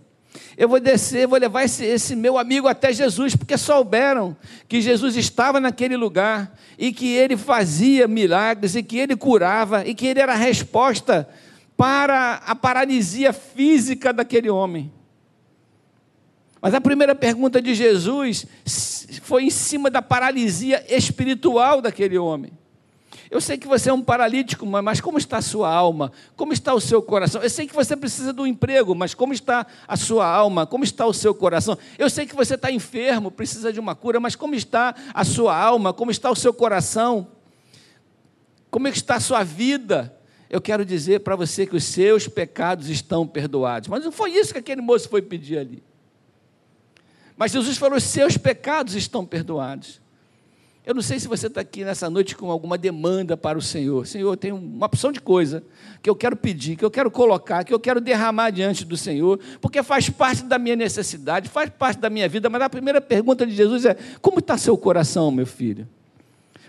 Eu 0.57 0.69
vou 0.69 0.79
descer, 0.79 1.27
vou 1.27 1.39
levar 1.39 1.63
esse, 1.63 1.83
esse, 1.85 2.15
meu 2.15 2.37
amigo 2.37 2.67
até 2.67 2.93
Jesus, 2.93 3.35
porque 3.35 3.57
souberam 3.57 4.35
que 4.67 4.81
Jesus 4.81 5.15
estava 5.15 5.59
naquele 5.59 5.97
lugar 5.97 6.57
e 6.77 6.91
que 6.91 7.07
ele 7.13 7.35
fazia 7.37 8.07
milagres 8.07 8.75
e 8.75 8.83
que 8.83 8.97
ele 8.97 9.15
curava 9.15 9.85
e 9.85 9.93
que 9.93 10.07
ele 10.07 10.19
era 10.19 10.33
a 10.33 10.37
resposta 10.37 11.27
para 11.75 12.35
a 12.45 12.55
paralisia 12.55 13.33
física 13.33 14.13
daquele 14.13 14.49
homem. 14.49 14.91
Mas 16.61 16.73
a 16.73 16.79
primeira 16.79 17.13
pergunta 17.13 17.61
de 17.61 17.73
Jesus 17.75 18.45
foi 19.21 19.43
em 19.43 19.49
cima 19.49 19.89
da 19.89 20.01
paralisia 20.01 20.83
espiritual 20.87 21.81
daquele 21.81 22.17
homem. 22.17 22.51
Eu 23.31 23.41
sei 23.41 23.57
que 23.57 23.67
você 23.67 23.89
é 23.89 23.93
um 23.93 24.01
paralítico, 24.01 24.65
mas 24.65 25.01
como 25.01 25.17
está 25.17 25.37
a 25.37 25.41
sua 25.41 25.73
alma? 25.73 26.11
Como 26.35 26.53
está 26.53 26.73
o 26.73 26.79
seu 26.79 27.01
coração? 27.01 27.41
Eu 27.41 27.49
sei 27.49 27.67
que 27.67 27.73
você 27.73 27.95
precisa 27.95 28.33
de 28.33 28.41
um 28.41 28.47
emprego, 28.47 28.93
mas 28.93 29.13
como 29.13 29.33
está 29.33 29.65
a 29.87 29.97
sua 29.97 30.27
alma? 30.27 30.65
Como 30.65 30.83
está 30.83 31.05
o 31.05 31.13
seu 31.13 31.33
coração? 31.33 31.77
Eu 31.97 32.09
sei 32.09 32.25
que 32.25 32.35
você 32.35 32.55
está 32.55 32.71
enfermo, 32.71 33.31
precisa 33.31 33.73
de 33.73 33.79
uma 33.79 33.95
cura, 33.95 34.19
mas 34.19 34.35
como 34.35 34.55
está 34.55 34.95
a 35.13 35.23
sua 35.23 35.57
alma? 35.57 35.93
Como 35.93 36.11
está 36.11 36.29
o 36.29 36.35
seu 36.35 36.53
coração? 36.53 37.27
Como 38.73 38.87
é 38.87 38.89
está 38.89 39.17
a 39.17 39.19
sua 39.19 39.43
vida? 39.43 40.17
Eu 40.49 40.59
quero 40.59 40.83
dizer 40.83 41.19
para 41.19 41.35
você 41.35 41.65
que 41.65 41.75
os 41.75 41.83
seus 41.83 42.27
pecados 42.27 42.89
estão 42.89 43.27
perdoados. 43.27 43.87
Mas 43.87 44.03
não 44.03 44.11
foi 44.11 44.31
isso 44.31 44.51
que 44.51 44.59
aquele 44.59 44.81
moço 44.81 45.07
foi 45.09 45.21
pedir 45.21 45.59
ali. 45.59 45.83
Mas 47.37 47.51
Jesus 47.51 47.77
falou: 47.77 47.97
os 47.97 48.03
seus 48.03 48.35
pecados 48.35 48.95
estão 48.95 49.25
perdoados. 49.25 50.01
Eu 50.85 50.93
não 50.93 51.01
sei 51.01 51.17
se 51.17 51.29
você 51.29 51.47
está 51.47 51.61
aqui 51.61 51.85
nessa 51.85 52.09
noite 52.09 52.35
com 52.35 52.51
alguma 52.51 52.77
demanda 52.77 53.37
para 53.37 53.57
o 53.57 53.61
Senhor. 53.61 54.05
Senhor, 54.05 54.35
tem 54.35 54.51
uma 54.51 54.85
opção 54.85 55.13
de 55.13 55.21
coisa 55.21 55.63
que 56.01 56.09
eu 56.09 56.15
quero 56.15 56.35
pedir, 56.35 56.75
que 56.75 56.83
eu 56.83 56.91
quero 56.91 57.09
colocar, 57.09 57.63
que 57.63 57.73
eu 57.73 57.79
quero 57.79 58.01
derramar 58.01 58.49
diante 58.49 58.83
do 58.83 58.97
Senhor, 58.97 59.39
porque 59.61 59.81
faz 59.81 60.09
parte 60.09 60.43
da 60.43 60.59
minha 60.59 60.75
necessidade, 60.75 61.47
faz 61.47 61.69
parte 61.69 62.01
da 62.01 62.09
minha 62.09 62.27
vida. 62.27 62.49
Mas 62.49 62.61
a 62.61 62.69
primeira 62.69 62.99
pergunta 62.99 63.47
de 63.47 63.55
Jesus 63.55 63.85
é: 63.85 63.95
como 64.21 64.39
está 64.39 64.57
seu 64.57 64.77
coração, 64.77 65.31
meu 65.31 65.47
filho? 65.47 65.87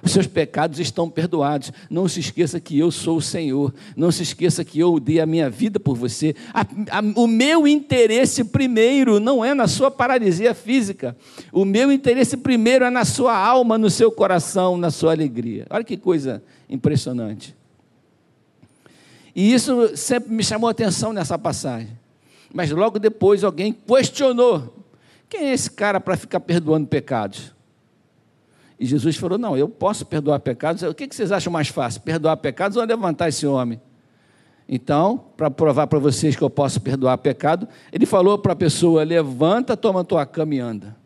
Os 0.05 0.13
seus 0.13 0.27
pecados 0.27 0.79
estão 0.79 1.09
perdoados. 1.09 1.73
Não 1.89 2.07
se 2.07 2.21
esqueça 2.21 2.61
que 2.61 2.79
eu 2.79 2.91
sou 2.91 3.17
o 3.17 3.23
Senhor. 3.23 3.73
Não 3.97 4.13
se 4.13 4.23
esqueça 4.23 4.63
que 4.63 4.79
eu 4.79 5.01
dei 5.01 5.19
a 5.19 5.25
minha 5.25 5.49
vida 5.49 5.81
por 5.81 5.97
você. 5.97 6.37
A, 6.53 6.61
a, 6.61 7.01
o 7.17 7.27
meu 7.27 7.67
interesse 7.67 8.45
primeiro 8.45 9.19
não 9.19 9.43
é 9.43 9.55
na 9.55 9.67
sua 9.67 9.91
paralisia 9.91 10.55
física. 10.55 11.17
O 11.51 11.65
meu 11.65 11.91
interesse 11.91 12.37
primeiro 12.37 12.85
é 12.85 12.91
na 12.91 13.07
sua 13.07 13.35
alma, 13.35 13.79
no 13.79 13.89
seu 13.89 14.13
coração, 14.13 14.77
na 14.77 14.91
sua 14.91 15.13
alegria. 15.13 15.67
Olha 15.71 15.83
que 15.83 15.97
coisa 15.97 16.43
impressionante. 16.69 17.57
E 19.35 19.55
isso 19.55 19.97
sempre 19.97 20.33
me 20.35 20.45
chamou 20.45 20.69
a 20.69 20.73
atenção 20.73 21.15
nessa 21.15 21.39
passagem. 21.39 21.89
Mas 22.53 22.71
logo 22.71 22.99
depois 22.99 23.43
alguém 23.43 23.73
questionou: 23.73 24.77
quem 25.31 25.49
é 25.49 25.55
esse 25.55 25.71
cara 25.71 25.99
para 25.99 26.17
ficar 26.17 26.41
perdoando 26.41 26.87
pecados? 26.87 27.55
E 28.79 28.87
Jesus 28.87 29.17
falou: 29.17 29.39
Não, 29.39 29.57
eu 29.57 29.69
posso 29.69 30.05
perdoar 30.05 30.41
pecados. 30.41 30.83
O 30.83 30.95
que 30.95 31.07
vocês 31.13 31.33
acham 31.33 31.53
mais 31.53 31.69
fácil? 31.69 32.01
Perdoar 32.01 32.37
pecados 32.37 32.77
ou 32.77 32.85
levantar 32.85 33.29
esse 33.29 33.47
homem? 33.47 33.81
Então, 34.69 35.25
para 35.37 35.51
provar 35.51 35.87
para 35.87 35.99
vocês 35.99 36.35
que 36.35 36.43
eu 36.43 36.51
posso 36.51 36.81
perdoar 36.81 37.19
pecado, 37.19 37.69
ele 37.93 38.07
falou 38.07 38.39
para 38.39 38.53
a 38.53 38.57
pessoa: 38.57 39.05
Levanta, 39.05 39.77
toma 39.77 40.05
tua 40.05 40.27
cama 40.27 40.55
e 40.55 40.61
anda. 40.61 40.97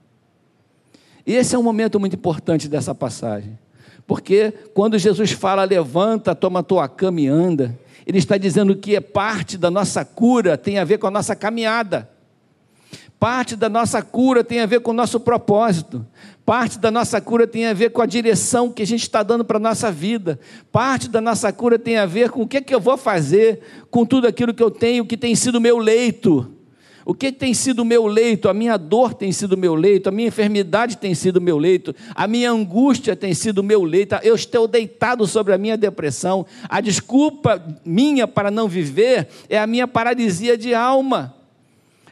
E 1.26 1.34
esse 1.34 1.54
é 1.54 1.58
um 1.58 1.62
momento 1.62 2.00
muito 2.00 2.16
importante 2.16 2.68
dessa 2.68 2.94
passagem. 2.94 3.58
Porque 4.06 4.50
quando 4.72 4.98
Jesus 4.98 5.32
fala, 5.32 5.62
levanta, 5.64 6.34
toma 6.34 6.62
tua 6.62 6.88
cama 6.88 7.20
e 7.20 7.28
anda, 7.28 7.78
ele 8.06 8.16
está 8.16 8.38
dizendo 8.38 8.74
que 8.74 8.96
é 8.96 9.00
parte 9.00 9.58
da 9.58 9.70
nossa 9.70 10.02
cura, 10.02 10.56
tem 10.56 10.78
a 10.78 10.84
ver 10.84 10.96
com 10.96 11.06
a 11.06 11.10
nossa 11.10 11.36
caminhada. 11.36 12.08
Parte 13.18 13.56
da 13.56 13.68
nossa 13.68 14.00
cura 14.00 14.44
tem 14.44 14.60
a 14.60 14.66
ver 14.66 14.80
com 14.80 14.92
o 14.92 14.94
nosso 14.94 15.18
propósito. 15.18 16.06
Parte 16.46 16.78
da 16.78 16.90
nossa 16.90 17.20
cura 17.20 17.46
tem 17.46 17.66
a 17.66 17.72
ver 17.72 17.90
com 17.90 18.00
a 18.00 18.06
direção 18.06 18.70
que 18.70 18.82
a 18.82 18.86
gente 18.86 19.02
está 19.02 19.24
dando 19.24 19.44
para 19.44 19.56
a 19.56 19.60
nossa 19.60 19.90
vida. 19.90 20.38
Parte 20.70 21.08
da 21.08 21.20
nossa 21.20 21.52
cura 21.52 21.78
tem 21.78 21.96
a 21.96 22.06
ver 22.06 22.30
com 22.30 22.42
o 22.42 22.46
que, 22.46 22.58
é 22.58 22.60
que 22.60 22.74
eu 22.74 22.80
vou 22.80 22.96
fazer 22.96 23.60
com 23.90 24.06
tudo 24.06 24.28
aquilo 24.28 24.54
que 24.54 24.62
eu 24.62 24.70
tenho, 24.70 25.04
que 25.04 25.16
tem 25.16 25.34
sido 25.34 25.60
meu 25.60 25.78
leito. 25.78 26.54
O 27.04 27.12
que 27.12 27.32
tem 27.32 27.54
sido 27.54 27.84
meu 27.84 28.06
leito? 28.06 28.48
A 28.48 28.54
minha 28.54 28.76
dor 28.76 29.14
tem 29.14 29.32
sido 29.32 29.56
meu 29.56 29.74
leito, 29.74 30.10
a 30.10 30.12
minha 30.12 30.28
enfermidade 30.28 30.96
tem 30.98 31.14
sido 31.14 31.40
meu 31.40 31.56
leito, 31.58 31.96
a 32.14 32.28
minha 32.28 32.52
angústia 32.52 33.16
tem 33.16 33.34
sido 33.34 33.62
meu 33.62 33.82
leito. 33.82 34.14
Eu 34.22 34.34
estou 34.34 34.68
deitado 34.68 35.26
sobre 35.26 35.54
a 35.54 35.58
minha 35.58 35.76
depressão. 35.76 36.46
A 36.68 36.80
desculpa 36.80 37.64
minha 37.84 38.28
para 38.28 38.50
não 38.50 38.68
viver 38.68 39.26
é 39.48 39.58
a 39.58 39.66
minha 39.66 39.88
paralisia 39.88 40.56
de 40.56 40.72
alma. 40.72 41.34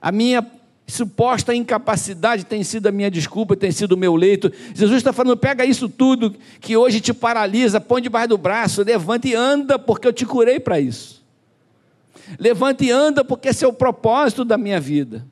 A 0.00 0.10
minha 0.10 0.42
suposta 0.87 1.55
incapacidade 1.55 2.47
tem 2.47 2.62
sido 2.62 2.87
a 2.87 2.93
minha 2.93 3.11
desculpa, 3.11 3.57
tem 3.57 3.73
sido 3.73 3.93
o 3.93 3.97
meu 3.97 4.14
leito. 4.14 4.52
Jesus 4.75 4.99
está 4.99 5.12
falando: 5.12 5.37
pega 5.37 5.64
isso 5.64 5.88
tudo 5.88 6.35
que 6.61 6.76
hoje 6.76 7.00
te 7.00 7.12
paralisa, 7.12 7.81
põe 7.81 8.00
debaixo 8.00 8.28
do 8.28 8.38
braço, 8.38 8.83
levanta 8.83 9.28
e 9.28 9.35
anda, 9.35 9.78
porque 9.78 10.07
eu 10.07 10.12
te 10.12 10.25
curei 10.25 10.61
para 10.61 10.78
isso. 10.81 11.25
Levanta 12.38 12.85
e 12.85 12.90
anda, 12.90 13.25
porque 13.25 13.49
esse 13.49 13.64
é 13.64 13.69
o 13.69 13.73
propósito 13.73 14.45
da 14.45 14.57
minha 14.57 14.81
vida. 14.81 15.26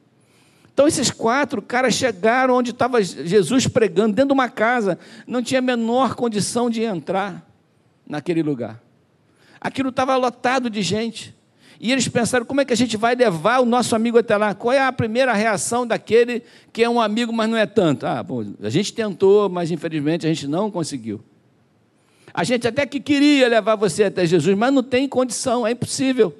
Então, 0.73 0.89
esses 0.89 1.11
quatro 1.11 1.63
caras 1.63 1.95
chegaram 1.95 2.55
onde 2.55 2.73
estava 2.73 3.01
Jesus 3.01 3.69
pregando, 3.69 4.15
dentro 4.15 4.29
de 4.29 4.33
uma 4.35 4.49
casa, 4.49 4.99
não 5.25 5.41
tinha 5.41 5.61
a 5.61 5.63
menor 5.63 6.17
condição 6.17 6.69
de 6.69 6.83
entrar 6.83 7.49
naquele 8.07 8.43
lugar. 8.43 8.83
Aquilo 9.61 9.91
estava 9.91 10.17
lotado 10.17 10.69
de 10.69 10.83
gente. 10.83 11.35
E 11.81 11.93
eles 11.93 12.09
pensaram: 12.09 12.45
como 12.45 12.61
é 12.61 12.64
que 12.64 12.73
a 12.73 12.76
gente 12.76 12.97
vai 12.97 13.14
levar 13.14 13.61
o 13.61 13.64
nosso 13.64 13.95
amigo 13.95 14.19
até 14.19 14.37
lá? 14.37 14.54
Qual 14.54 14.73
é 14.73 14.81
a 14.81 14.93
primeira 14.93 15.33
reação 15.33 15.87
daquele 15.87 16.43
que 16.73 16.83
é 16.83 16.88
um 16.88 17.00
amigo, 17.00 17.33
mas 17.33 17.49
não 17.49 17.57
é 17.57 17.66
tanto? 17.66 18.07
Ah, 18.07 18.23
bom, 18.23 18.45
a 18.62 18.71
gente 18.71 18.93
tentou, 18.93 19.49
mas 19.49 19.71
infelizmente 19.71 20.26
a 20.26 20.28
gente 20.28 20.47
não 20.47 20.71
conseguiu. 20.71 21.21
A 22.33 22.43
gente 22.43 22.66
até 22.66 22.85
que 22.85 22.99
queria 22.99 23.49
levar 23.49 23.76
você 23.76 24.04
até 24.04 24.26
Jesus, 24.26 24.57
mas 24.57 24.73
não 24.73 24.83
tem 24.83 25.09
condição, 25.09 25.66
é 25.66 25.71
impossível. 25.71 26.35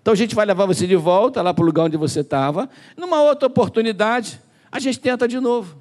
Então 0.00 0.12
a 0.12 0.16
gente 0.16 0.34
vai 0.34 0.46
levar 0.46 0.66
você 0.66 0.86
de 0.86 0.96
volta 0.96 1.42
lá 1.42 1.52
para 1.52 1.62
o 1.62 1.66
lugar 1.66 1.84
onde 1.84 1.96
você 1.96 2.20
estava. 2.20 2.68
Numa 2.96 3.22
outra 3.22 3.46
oportunidade, 3.46 4.40
a 4.72 4.80
gente 4.80 4.98
tenta 4.98 5.28
de 5.28 5.38
novo. 5.38 5.76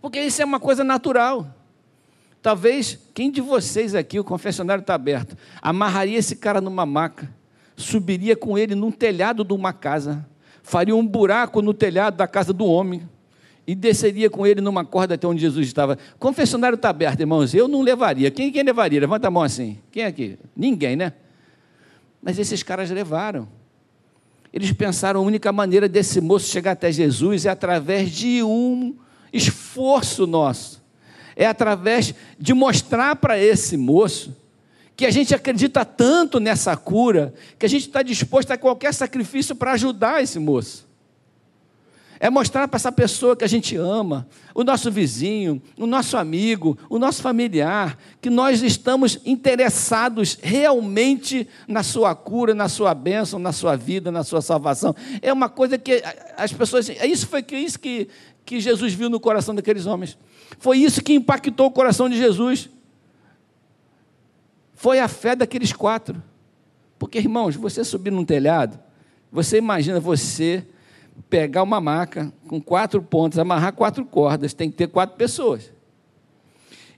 Porque 0.00 0.20
isso 0.20 0.40
é 0.40 0.44
uma 0.44 0.60
coisa 0.60 0.84
natural. 0.84 1.46
Talvez 2.40 2.98
quem 3.14 3.30
de 3.30 3.40
vocês 3.40 3.94
aqui, 3.94 4.20
o 4.20 4.24
confessionário 4.24 4.82
está 4.82 4.94
aberto, 4.94 5.36
amarraria 5.60 6.18
esse 6.18 6.36
cara 6.36 6.60
numa 6.60 6.86
maca 6.86 7.37
subiria 7.78 8.36
com 8.36 8.58
ele 8.58 8.74
num 8.74 8.90
telhado 8.90 9.44
de 9.44 9.54
uma 9.54 9.72
casa, 9.72 10.26
faria 10.62 10.94
um 10.94 11.06
buraco 11.06 11.62
no 11.62 11.72
telhado 11.72 12.16
da 12.16 12.26
casa 12.26 12.52
do 12.52 12.66
homem 12.66 13.08
e 13.66 13.74
desceria 13.74 14.28
com 14.28 14.46
ele 14.46 14.60
numa 14.60 14.84
corda 14.84 15.14
até 15.14 15.26
onde 15.26 15.40
Jesus 15.40 15.66
estava. 15.66 15.96
Confessionário 16.18 16.74
está 16.74 16.88
aberto, 16.90 17.20
irmãos. 17.20 17.54
Eu 17.54 17.68
não 17.68 17.82
levaria. 17.82 18.30
Quem, 18.30 18.50
quem 18.50 18.62
levaria? 18.62 19.00
Levanta 19.00 19.28
a 19.28 19.30
mão 19.30 19.42
assim. 19.42 19.78
Quem 19.92 20.04
aqui? 20.04 20.38
Ninguém, 20.56 20.96
né? 20.96 21.12
Mas 22.20 22.38
esses 22.38 22.62
caras 22.62 22.90
levaram. 22.90 23.46
Eles 24.52 24.72
pensaram 24.72 25.20
a 25.20 25.22
única 25.22 25.52
maneira 25.52 25.88
desse 25.88 26.20
moço 26.20 26.50
chegar 26.50 26.72
até 26.72 26.90
Jesus 26.90 27.46
é 27.46 27.50
através 27.50 28.10
de 28.10 28.42
um 28.42 28.96
esforço 29.32 30.26
nosso. 30.26 30.82
É 31.36 31.46
através 31.46 32.14
de 32.38 32.52
mostrar 32.54 33.16
para 33.16 33.38
esse 33.38 33.76
moço 33.76 34.34
que 34.98 35.06
a 35.06 35.12
gente 35.12 35.32
acredita 35.32 35.84
tanto 35.84 36.40
nessa 36.40 36.76
cura, 36.76 37.32
que 37.56 37.64
a 37.64 37.68
gente 37.68 37.86
está 37.86 38.02
disposto 38.02 38.50
a 38.50 38.58
qualquer 38.58 38.92
sacrifício 38.92 39.54
para 39.54 39.70
ajudar 39.74 40.24
esse 40.24 40.40
moço. 40.40 40.88
É 42.18 42.28
mostrar 42.28 42.66
para 42.66 42.78
essa 42.78 42.90
pessoa 42.90 43.36
que 43.36 43.44
a 43.44 43.48
gente 43.48 43.76
ama, 43.76 44.26
o 44.52 44.64
nosso 44.64 44.90
vizinho, 44.90 45.62
o 45.76 45.86
nosso 45.86 46.16
amigo, 46.16 46.76
o 46.90 46.98
nosso 46.98 47.22
familiar, 47.22 47.96
que 48.20 48.28
nós 48.28 48.60
estamos 48.60 49.20
interessados 49.24 50.36
realmente 50.42 51.46
na 51.68 51.84
sua 51.84 52.12
cura, 52.16 52.52
na 52.52 52.68
sua 52.68 52.92
bênção, 52.92 53.38
na 53.38 53.52
sua 53.52 53.76
vida, 53.76 54.10
na 54.10 54.24
sua 54.24 54.42
salvação. 54.42 54.96
É 55.22 55.32
uma 55.32 55.48
coisa 55.48 55.78
que 55.78 56.02
as 56.36 56.52
pessoas. 56.52 56.90
É 56.90 57.06
isso 57.06 57.28
foi 57.28 57.46
isso 57.52 57.78
que, 57.78 58.08
que 58.44 58.58
Jesus 58.58 58.94
viu 58.94 59.08
no 59.08 59.20
coração 59.20 59.54
daqueles 59.54 59.86
homens. 59.86 60.18
Foi 60.58 60.78
isso 60.78 61.00
que 61.04 61.14
impactou 61.14 61.68
o 61.68 61.70
coração 61.70 62.08
de 62.08 62.18
Jesus 62.18 62.68
foi 64.78 65.00
a 65.00 65.08
fé 65.08 65.34
daqueles 65.34 65.72
quatro. 65.72 66.22
Porque, 67.00 67.18
irmãos, 67.18 67.56
você 67.56 67.82
subir 67.82 68.12
num 68.12 68.24
telhado, 68.24 68.78
você 69.30 69.58
imagina 69.58 69.98
você 69.98 70.64
pegar 71.28 71.64
uma 71.64 71.80
maca 71.80 72.32
com 72.46 72.60
quatro 72.60 73.02
pontas, 73.02 73.40
amarrar 73.40 73.72
quatro 73.72 74.04
cordas, 74.04 74.54
tem 74.54 74.70
que 74.70 74.76
ter 74.76 74.86
quatro 74.86 75.16
pessoas. 75.16 75.72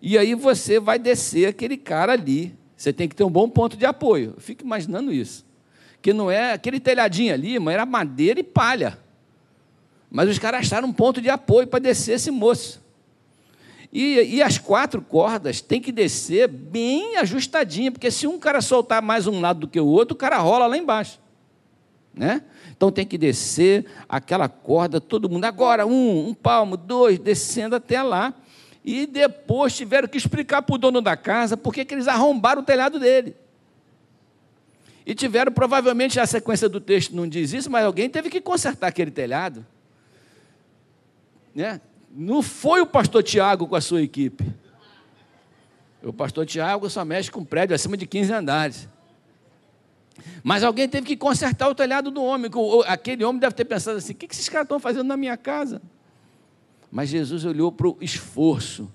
E 0.01 0.19
aí 0.19 0.35
você 0.35 0.79
vai 0.79 0.99
descer 0.99 1.47
aquele 1.47 1.79
cara 1.79 2.13
ali. 2.13 2.55
Você 2.77 2.93
tem 2.93 3.09
que 3.09 3.17
ter 3.17 3.25
um 3.25 3.31
bom 3.31 3.49
ponto 3.49 3.79
de 3.79 3.87
apoio. 3.87 4.35
Eu 4.37 4.43
fico 4.43 4.63
imaginando 4.63 5.11
isso. 5.11 5.47
Que 6.03 6.13
não 6.13 6.31
é 6.31 6.53
aquele 6.53 6.81
telhadinho 6.81 7.33
ali, 7.33 7.59
mas 7.59 7.73
era 7.73 7.87
madeira 7.87 8.41
e 8.41 8.45
palha. 8.45 8.99
Mas 10.11 10.29
os 10.29 10.39
caras 10.39 10.61
acharam 10.61 10.89
um 10.89 10.93
ponto 10.93 11.19
de 11.23 11.31
apoio 11.31 11.67
para 11.67 11.81
descer 11.81 12.17
esse 12.17 12.31
moço. 12.31 12.83
E, 13.93 14.37
e 14.37 14.43
as 14.43 14.57
quatro 14.57 15.03
cordas 15.03 15.61
têm 15.61 15.81
que 15.81 15.91
descer 15.91 16.47
bem 16.47 17.17
ajustadinha, 17.17 17.91
porque 17.91 18.11
se 18.11 18.27
um 18.27 18.39
cara 18.39 18.61
soltar 18.61 19.03
mais 19.03 19.27
um 19.27 19.41
lado 19.41 19.61
do 19.61 19.69
que 19.69 19.81
o 19.81 19.87
outro, 19.87 20.15
o 20.15 20.19
cara 20.19 20.39
rola 20.39 20.67
lá 20.67 20.77
embaixo. 20.77 21.19
Né? 22.15 22.43
Então 22.77 22.93
tem 22.93 23.05
que 23.05 23.19
descer 23.19 23.87
aquela 24.09 24.49
corda, 24.49 25.01
todo 25.01 25.29
mundo, 25.29 25.45
agora 25.45 25.87
um, 25.87 26.29
um 26.29 26.35
palmo, 26.35 26.77
dois, 26.77 27.19
descendo 27.19 27.75
até 27.75 28.03
lá. 28.03 28.33
E 28.85 29.07
depois 29.07 29.77
tiveram 29.77 30.09
que 30.09 30.17
explicar 30.17 30.63
para 30.63 30.75
o 30.75 30.79
dono 30.79 31.01
da 31.01 31.17
casa 31.17 31.57
por 31.57 31.75
que 31.75 31.87
eles 31.91 32.09
arrombaram 32.09 32.63
o 32.63 32.65
telhado 32.65 32.99
dele. 32.99 33.35
E 35.05 35.15
tiveram, 35.15 35.51
provavelmente, 35.51 36.21
a 36.21 36.27
sequência 36.27 36.69
do 36.69 36.81
texto 36.81 37.15
não 37.15 37.29
diz 37.29 37.53
isso, 37.53 37.71
mas 37.71 37.85
alguém 37.85 38.09
teve 38.09 38.31
que 38.31 38.41
consertar 38.41 38.87
aquele 38.87 39.11
telhado. 39.11 39.67
Né? 41.55 41.81
Não 42.11 42.43
foi 42.43 42.81
o 42.81 42.87
pastor 42.87 43.23
Tiago 43.23 43.67
com 43.67 43.77
a 43.77 43.81
sua 43.81 44.03
equipe. 44.03 44.45
O 46.03 46.13
pastor 46.13 46.47
Tiago 46.47 46.89
só 46.91 47.05
mexe 47.05 47.31
com 47.31 47.45
prédio 47.45 47.75
acima 47.75 47.97
de 47.97 48.07
15 48.07 48.33
andares. 48.33 48.89
Mas 50.43 50.63
alguém 50.63 50.89
teve 50.89 51.07
que 51.07 51.17
consertar 51.17 51.69
o 51.69 51.75
telhado 51.75 52.11
do 52.11 52.23
homem. 52.23 52.51
Aquele 52.87 53.25
homem 53.25 53.41
deve 53.41 53.55
ter 53.55 53.65
pensado 53.65 53.99
assim: 53.99 54.13
o 54.13 54.17
que 54.17 54.27
esses 54.31 54.49
caras 54.49 54.65
estão 54.65 54.81
fazendo 54.81 55.05
na 55.05 55.17
minha 55.17 55.37
casa? 55.37 55.81
Mas 56.91 57.09
Jesus 57.09 57.45
olhou 57.45 57.71
para 57.71 57.89
o 57.89 57.97
esforço. 58.01 58.91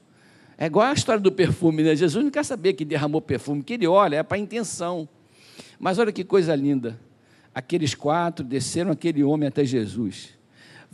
É 0.58 0.66
igual 0.66 0.88
a 0.88 0.94
história 0.94 1.22
do 1.22 1.32
perfume, 1.32 1.84
né? 1.84 1.96
Jesus 1.96 2.24
não 2.24 2.32
quer 2.32 2.44
saber 2.44 2.74
que 2.74 2.86
derramou 2.86 3.22
perfume, 3.22 3.62
que 3.62 3.74
ele 3.74 3.88
olha, 3.88 4.18
é 4.18 4.24
para 4.24 4.38
a 4.38 4.40
intenção. 4.40 5.08
Mas 5.80 6.00
olha 6.00 6.12
que 6.12 6.24
coisa 6.24 6.56
linda. 6.56 7.00
Aqueles 7.54 7.94
quatro 7.94 8.44
desceram 8.44 8.92
aquele 8.92 9.24
homem 9.24 9.48
até 9.48 9.64
Jesus. 9.64 10.30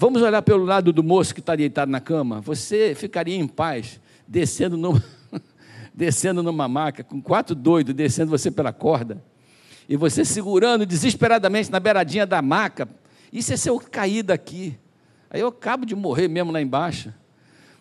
Vamos 0.02 0.24
olhar 0.24 0.42
pelo 0.42 0.66
lado 0.66 0.92
do 0.92 1.04
moço 1.04 1.32
que 1.32 1.42
está 1.42 1.56
deitado 1.56 1.92
na 1.92 2.02
cama. 2.02 2.42
Você 2.42 2.96
ficaria 2.96 3.36
em 3.36 3.48
paz 3.48 4.02
descendo 4.28 4.76
numa, 4.76 5.04
descendo 5.94 6.42
numa 6.42 6.68
maca, 6.68 7.04
com 7.04 7.22
quatro 7.22 7.54
doidos 7.54 7.94
descendo 7.94 8.32
você 8.32 8.50
pela 8.50 8.74
corda, 8.74 9.24
e 9.88 9.96
você 9.96 10.26
segurando 10.26 10.88
desesperadamente 10.88 11.72
na 11.72 11.80
beiradinha 11.80 12.26
da 12.26 12.42
maca. 12.42 12.90
Isso 13.32 13.54
é 13.54 13.56
se 13.56 13.70
eu 13.70 13.80
cair 13.80 14.24
daqui. 14.24 14.76
Aí 15.30 15.40
eu 15.40 15.50
acabo 15.50 15.86
de 15.86 15.96
morrer 15.96 16.28
mesmo 16.28 16.52
lá 16.52 16.60
embaixo. 16.60 17.14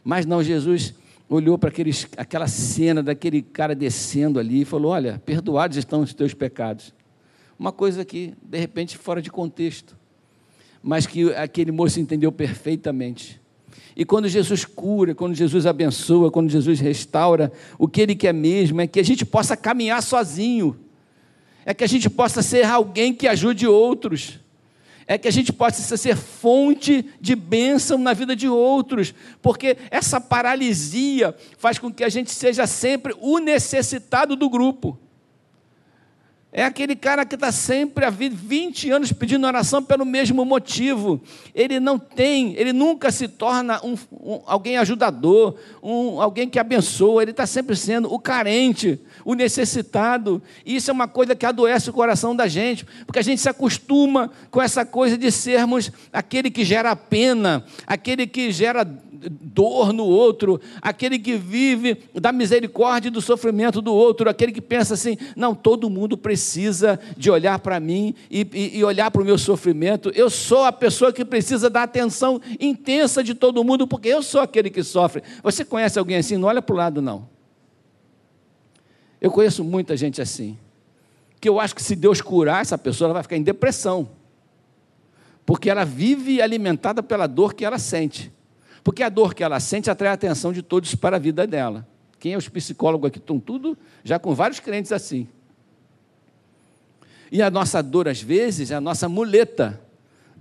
Mas 0.04 0.26
não, 0.26 0.42
Jesus 0.42 0.92
olhou 1.26 1.56
para 1.56 1.70
aqueles, 1.70 2.06
aquela 2.18 2.48
cena 2.48 3.02
daquele 3.02 3.40
cara 3.40 3.74
descendo 3.74 4.38
ali 4.38 4.60
e 4.60 4.64
falou: 4.66 4.92
Olha, 4.92 5.22
perdoados 5.24 5.78
estão 5.78 6.02
os 6.02 6.12
teus 6.12 6.34
pecados. 6.34 6.92
Uma 7.58 7.72
coisa 7.72 8.04
que, 8.04 8.34
de 8.42 8.58
repente, 8.58 8.98
fora 8.98 9.22
de 9.22 9.30
contexto, 9.30 9.98
mas 10.82 11.06
que 11.06 11.32
aquele 11.34 11.70
moço 11.72 12.00
entendeu 12.00 12.30
perfeitamente. 12.32 13.40
E 13.96 14.04
quando 14.04 14.28
Jesus 14.28 14.64
cura, 14.64 15.14
quando 15.14 15.34
Jesus 15.34 15.66
abençoa, 15.66 16.30
quando 16.30 16.48
Jesus 16.48 16.80
restaura, 16.80 17.52
o 17.78 17.86
que 17.86 18.00
Ele 18.00 18.14
quer 18.14 18.32
mesmo 18.32 18.80
é 18.80 18.86
que 18.86 19.00
a 19.00 19.04
gente 19.04 19.24
possa 19.24 19.56
caminhar 19.56 20.02
sozinho, 20.02 20.76
é 21.66 21.74
que 21.74 21.84
a 21.84 21.88
gente 21.88 22.08
possa 22.08 22.42
ser 22.42 22.64
alguém 22.64 23.12
que 23.12 23.28
ajude 23.28 23.66
outros 23.66 24.40
é 25.10 25.18
que 25.18 25.26
a 25.26 25.32
gente 25.32 25.52
possa 25.52 25.96
ser 25.96 26.14
fonte 26.14 27.04
de 27.20 27.34
bênção 27.34 27.98
na 27.98 28.12
vida 28.12 28.36
de 28.36 28.48
outros, 28.48 29.12
porque 29.42 29.76
essa 29.90 30.20
paralisia 30.20 31.34
faz 31.58 31.80
com 31.80 31.92
que 31.92 32.04
a 32.04 32.08
gente 32.08 32.30
seja 32.30 32.64
sempre 32.64 33.12
o 33.20 33.40
necessitado 33.40 34.36
do 34.36 34.48
grupo. 34.48 34.96
É 36.52 36.64
aquele 36.64 36.96
cara 36.96 37.24
que 37.24 37.36
está 37.36 37.52
sempre 37.52 38.04
há 38.04 38.10
20 38.10 38.90
anos 38.90 39.12
pedindo 39.12 39.46
oração 39.46 39.80
pelo 39.80 40.04
mesmo 40.04 40.44
motivo. 40.44 41.22
Ele 41.54 41.78
não 41.78 41.96
tem, 41.96 42.54
ele 42.56 42.72
nunca 42.72 43.12
se 43.12 43.28
torna 43.28 43.80
um, 43.84 43.94
um, 44.12 44.40
alguém 44.44 44.76
ajudador, 44.76 45.54
um, 45.80 46.20
alguém 46.20 46.48
que 46.48 46.58
abençoa. 46.58 47.22
Ele 47.22 47.30
está 47.30 47.46
sempre 47.46 47.76
sendo 47.76 48.12
o 48.12 48.18
carente, 48.18 49.00
o 49.24 49.34
necessitado. 49.34 50.42
E 50.66 50.74
isso 50.74 50.90
é 50.90 50.92
uma 50.92 51.06
coisa 51.06 51.36
que 51.36 51.46
adoece 51.46 51.88
o 51.88 51.92
coração 51.92 52.34
da 52.34 52.48
gente, 52.48 52.84
porque 53.06 53.20
a 53.20 53.24
gente 53.24 53.40
se 53.40 53.48
acostuma 53.48 54.32
com 54.50 54.60
essa 54.60 54.84
coisa 54.84 55.16
de 55.16 55.30
sermos 55.30 55.92
aquele 56.12 56.50
que 56.50 56.64
gera 56.64 56.96
pena, 56.96 57.64
aquele 57.86 58.26
que 58.26 58.50
gera 58.50 58.84
dor 59.28 59.92
no 59.92 60.04
outro, 60.04 60.60
aquele 60.80 61.18
que 61.18 61.36
vive 61.36 61.98
da 62.14 62.32
misericórdia 62.32 63.08
e 63.08 63.10
do 63.10 63.20
sofrimento 63.20 63.82
do 63.82 63.92
outro, 63.92 64.30
aquele 64.30 64.52
que 64.52 64.60
pensa 64.60 64.94
assim: 64.94 65.16
não, 65.36 65.54
todo 65.54 65.90
mundo 65.90 66.16
precisa 66.16 66.98
de 67.16 67.30
olhar 67.30 67.58
para 67.58 67.78
mim 67.78 68.14
e, 68.30 68.46
e, 68.52 68.78
e 68.78 68.84
olhar 68.84 69.10
para 69.10 69.22
o 69.22 69.24
meu 69.24 69.36
sofrimento. 69.36 70.10
Eu 70.14 70.30
sou 70.30 70.64
a 70.64 70.72
pessoa 70.72 71.12
que 71.12 71.24
precisa 71.24 71.68
da 71.68 71.82
atenção 71.82 72.40
intensa 72.58 73.22
de 73.22 73.34
todo 73.34 73.62
mundo, 73.64 73.86
porque 73.86 74.08
eu 74.08 74.22
sou 74.22 74.40
aquele 74.40 74.70
que 74.70 74.82
sofre. 74.82 75.22
Você 75.42 75.64
conhece 75.64 75.98
alguém 75.98 76.16
assim? 76.16 76.36
Não 76.36 76.48
olha 76.48 76.62
para 76.62 76.74
o 76.74 76.76
lado, 76.76 77.02
não. 77.02 77.28
Eu 79.20 79.30
conheço 79.30 79.62
muita 79.62 79.96
gente 79.96 80.22
assim, 80.22 80.56
que 81.40 81.48
eu 81.48 81.60
acho 81.60 81.74
que 81.74 81.82
se 81.82 81.94
Deus 81.94 82.22
curar 82.22 82.62
essa 82.62 82.78
pessoa, 82.78 83.08
ela 83.08 83.14
vai 83.14 83.22
ficar 83.22 83.36
em 83.36 83.42
depressão, 83.42 84.08
porque 85.44 85.68
ela 85.68 85.84
vive 85.84 86.40
alimentada 86.40 87.02
pela 87.02 87.26
dor 87.26 87.52
que 87.52 87.64
ela 87.64 87.78
sente. 87.78 88.32
Porque 88.82 89.02
a 89.02 89.08
dor 89.08 89.34
que 89.34 89.42
ela 89.42 89.60
sente 89.60 89.90
atrai 89.90 90.10
a 90.10 90.14
atenção 90.14 90.52
de 90.52 90.62
todos 90.62 90.94
para 90.94 91.16
a 91.16 91.18
vida 91.18 91.46
dela. 91.46 91.86
Quem 92.18 92.34
é 92.34 92.36
os 92.36 92.48
psicólogos 92.48 93.08
aqui 93.08 93.18
estão 93.18 93.38
tudo 93.38 93.76
já 94.04 94.18
com 94.18 94.34
vários 94.34 94.60
crentes 94.60 94.92
assim. 94.92 95.28
E 97.32 97.40
a 97.40 97.50
nossa 97.50 97.82
dor, 97.82 98.08
às 98.08 98.20
vezes, 98.20 98.70
é 98.70 98.74
a 98.74 98.80
nossa 98.80 99.08
muleta, 99.08 99.80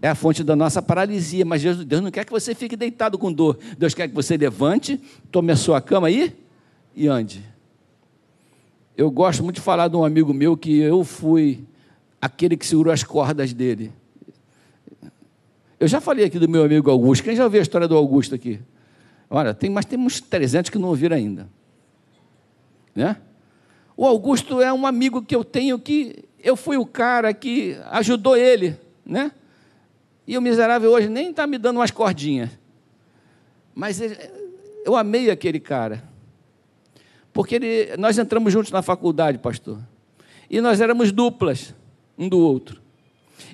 é 0.02 0.10
a 0.10 0.16
fonte 0.16 0.44
da 0.44 0.56
nossa 0.56 0.82
paralisia. 0.82 1.46
Mas 1.46 1.62
Deus, 1.62 1.86
Deus 1.86 2.02
não 2.02 2.12
quer 2.12 2.26
que 2.26 2.32
você 2.32 2.56
fique 2.56 2.76
deitado 2.76 3.18
com 3.18 3.32
dor. 3.32 3.60
Deus 3.78 3.94
quer 3.94 4.08
que 4.08 4.16
você 4.16 4.36
levante, 4.36 5.00
tome 5.32 5.52
a 5.52 5.56
sua 5.56 5.80
cama 5.82 6.08
aí 6.08 6.36
e 6.96 7.08
ande. 7.08 7.46
Eu 8.98 9.10
gosto 9.12 9.44
muito 9.44 9.56
de 9.56 9.62
falar 9.62 9.88
de 9.88 9.96
um 9.96 10.04
amigo 10.04 10.34
meu 10.34 10.58
que 10.58 10.78
eu 10.80 11.04
fui 11.04 11.64
aquele 12.22 12.58
que 12.58 12.66
segurou 12.66 12.92
as 12.92 13.04
cordas 13.04 13.54
dele. 13.54 13.94
Eu 15.80 15.88
já 15.88 16.02
falei 16.02 16.26
aqui 16.26 16.38
do 16.38 16.50
meu 16.50 16.64
amigo 16.64 16.92
Augusto. 16.92 17.24
Quem 17.24 17.36
já 17.36 17.44
ouviu 17.44 17.60
a 17.60 17.64
história 17.64 17.88
do 17.88 17.96
Augusto 17.96 18.36
aqui? 18.36 18.60
Olha, 19.30 19.54
tem, 19.54 19.70
mas 19.70 19.86
tem 19.86 19.98
uns 19.98 20.20
300 20.20 20.70
que 20.70 20.78
não 20.78 20.90
ouviram 20.90 21.16
ainda. 21.16 21.50
Né? 22.94 23.16
O 23.96 24.06
Augusto 24.06 24.62
é 24.62 24.74
um 24.74 24.86
amigo 24.86 25.22
que 25.22 25.36
eu 25.36 25.44
tenho 25.44 25.80
que 25.80 26.26
eu 26.42 26.56
fui 26.56 26.78
o 26.78 26.86
cara 26.86 27.34
que 27.34 27.78
ajudou 27.92 28.36
ele, 28.36 28.78
né? 29.06 29.32
E 30.26 30.38
o 30.38 30.42
miserável 30.42 30.92
hoje 30.92 31.10
nem 31.10 31.32
está 31.32 31.46
me 31.46 31.58
dando 31.58 31.78
umas 31.78 31.92
cordinhas. 31.92 32.50
Mas 33.76 34.00
ele, 34.00 34.18
eu 34.86 34.96
amei 34.96 35.30
aquele 35.30 35.60
cara. 35.60 36.04
Porque 37.34 37.56
ele, 37.56 37.98
nós 37.98 38.18
entramos 38.18 38.52
juntos 38.54 38.72
na 38.72 38.82
faculdade, 38.82 39.38
pastor. 39.38 39.80
E 40.50 40.62
nós 40.62 40.82
éramos 40.82 41.12
duplas, 41.12 41.74
um 42.18 42.28
do 42.28 42.40
outro. 42.40 42.82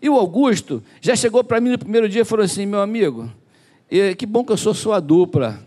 E 0.01 0.09
o 0.09 0.15
Augusto 0.15 0.83
já 1.01 1.15
chegou 1.15 1.43
para 1.43 1.59
mim 1.59 1.69
no 1.69 1.77
primeiro 1.77 2.07
dia 2.09 2.21
e 2.21 2.25
falou 2.25 2.45
assim: 2.45 2.65
meu 2.65 2.81
amigo, 2.81 3.31
que 4.17 4.25
bom 4.25 4.43
que 4.43 4.51
eu 4.51 4.57
sou 4.57 4.73
sua 4.73 4.99
dupla, 4.99 5.59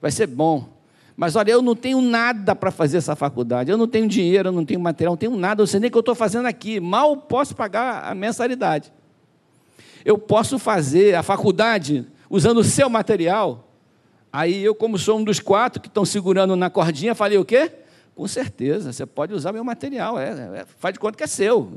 vai 0.00 0.10
ser 0.10 0.26
bom. 0.26 0.76
Mas 1.16 1.34
olha, 1.34 1.50
eu 1.50 1.62
não 1.62 1.74
tenho 1.74 2.00
nada 2.02 2.54
para 2.54 2.70
fazer 2.70 2.98
essa 2.98 3.16
faculdade, 3.16 3.70
eu 3.70 3.78
não 3.78 3.88
tenho 3.88 4.06
dinheiro, 4.06 4.48
eu 4.48 4.52
não 4.52 4.66
tenho 4.66 4.78
material, 4.78 5.12
não 5.12 5.16
tenho 5.16 5.36
nada, 5.36 5.62
eu 5.62 5.66
sei 5.66 5.80
nem 5.80 5.88
o 5.88 5.90
que 5.90 5.96
eu 5.96 6.00
estou 6.00 6.14
fazendo 6.14 6.44
aqui, 6.44 6.78
mal 6.78 7.16
posso 7.16 7.56
pagar 7.56 8.04
a 8.04 8.14
mensalidade. 8.14 8.92
Eu 10.04 10.18
posso 10.18 10.58
fazer 10.58 11.14
a 11.14 11.22
faculdade 11.22 12.06
usando 12.28 12.58
o 12.58 12.64
seu 12.64 12.90
material. 12.90 13.66
Aí 14.32 14.62
eu, 14.62 14.74
como 14.74 14.98
sou 14.98 15.18
um 15.18 15.24
dos 15.24 15.40
quatro 15.40 15.80
que 15.80 15.88
estão 15.88 16.04
segurando 16.04 16.54
na 16.54 16.68
cordinha, 16.68 17.14
falei 17.14 17.38
o 17.38 17.44
quê? 17.44 17.72
Com 18.14 18.28
certeza, 18.28 18.92
você 18.92 19.06
pode 19.06 19.32
usar 19.32 19.52
meu 19.52 19.64
material, 19.64 20.18
é, 20.18 20.30
é, 20.60 20.66
faz 20.78 20.92
de 20.92 21.00
conta 21.00 21.16
que 21.16 21.24
é 21.24 21.26
seu. 21.26 21.72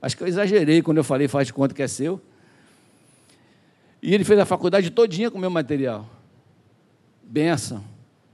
Acho 0.00 0.16
que 0.16 0.22
eu 0.22 0.28
exagerei 0.28 0.82
quando 0.82 0.98
eu 0.98 1.04
falei 1.04 1.28
faz 1.28 1.46
de 1.46 1.52
conta 1.52 1.74
que 1.74 1.82
é 1.82 1.88
seu. 1.88 2.20
E 4.02 4.14
ele 4.14 4.24
fez 4.24 4.38
a 4.38 4.44
faculdade 4.44 4.90
todinha 4.90 5.30
com 5.30 5.38
o 5.38 5.40
meu 5.40 5.50
material. 5.50 6.08
Benção. 7.22 7.82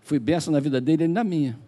Fui 0.03 0.18
benção 0.18 0.53
na 0.53 0.61
vida 0.61 0.81
dele 0.81 1.05
e 1.05 1.09
na 1.09 1.25
minha. 1.25 1.59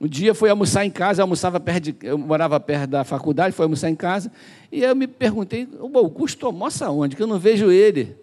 Um 0.00 0.08
dia 0.08 0.34
foi 0.34 0.48
almoçar 0.48 0.86
em 0.86 0.90
casa, 0.90 1.20
eu, 1.20 1.24
almoçava 1.24 1.60
perto 1.60 1.92
de, 1.92 1.96
eu 2.02 2.16
morava 2.16 2.58
perto 2.58 2.88
da 2.88 3.04
faculdade, 3.04 3.54
foi 3.54 3.64
almoçar 3.64 3.90
em 3.90 3.94
casa, 3.94 4.32
e 4.72 4.82
eu 4.82 4.96
me 4.96 5.06
perguntei, 5.06 5.68
o 5.78 5.98
Augusto 5.98 6.46
almoça 6.46 6.88
onde? 6.88 7.14
Que 7.14 7.22
eu 7.22 7.26
não 7.26 7.38
vejo 7.38 7.70
ele. 7.70 8.16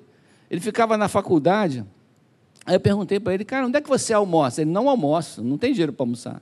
Ele 0.50 0.60
ficava 0.60 0.98
na 0.98 1.08
faculdade. 1.08 1.86
Aí 2.66 2.76
eu 2.76 2.80
perguntei 2.80 3.20
para 3.20 3.36
ele, 3.36 3.46
cara, 3.46 3.68
onde 3.68 3.78
é 3.78 3.82
que 3.82 3.88
você 3.88 4.12
almoça? 4.12 4.62
Ele 4.62 4.72
não 4.72 4.90
almoça, 4.90 5.40
não 5.44 5.56
tem 5.56 5.72
dinheiro 5.72 5.94
para 5.94 6.04
almoçar. 6.04 6.42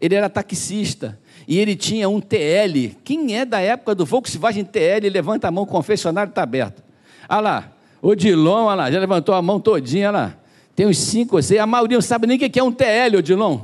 Ele 0.00 0.14
era 0.14 0.30
taxista 0.30 1.18
e 1.46 1.58
ele 1.58 1.76
tinha 1.76 2.08
um 2.08 2.20
TL. 2.20 2.96
Quem 3.04 3.36
é 3.36 3.44
da 3.44 3.60
época 3.60 3.94
do 3.94 4.04
Volkswagen 4.04 4.64
TL? 4.64 5.08
Levanta 5.10 5.48
a 5.48 5.50
mão, 5.50 5.64
o 5.64 5.66
confessionário 5.66 6.30
está 6.30 6.42
aberto. 6.42 6.82
Olha 7.28 7.40
lá, 7.40 7.72
o 8.00 8.14
Dilon, 8.14 8.64
olha 8.64 8.74
lá, 8.74 8.90
já 8.90 8.98
levantou 8.98 9.34
a 9.34 9.42
mão 9.42 9.60
todinha, 9.60 10.08
olha 10.08 10.18
lá. 10.18 10.36
Tem 10.74 10.86
uns 10.86 10.98
cinco 10.98 11.36
ou 11.36 11.42
seis, 11.42 11.60
a 11.60 11.66
maioria 11.66 11.96
não 11.96 12.02
sabe 12.02 12.26
nem 12.26 12.36
o 12.36 12.50
que 12.50 12.58
é 12.58 12.62
um 12.62 12.72
TL, 12.72 13.18
Odilon. 13.18 13.60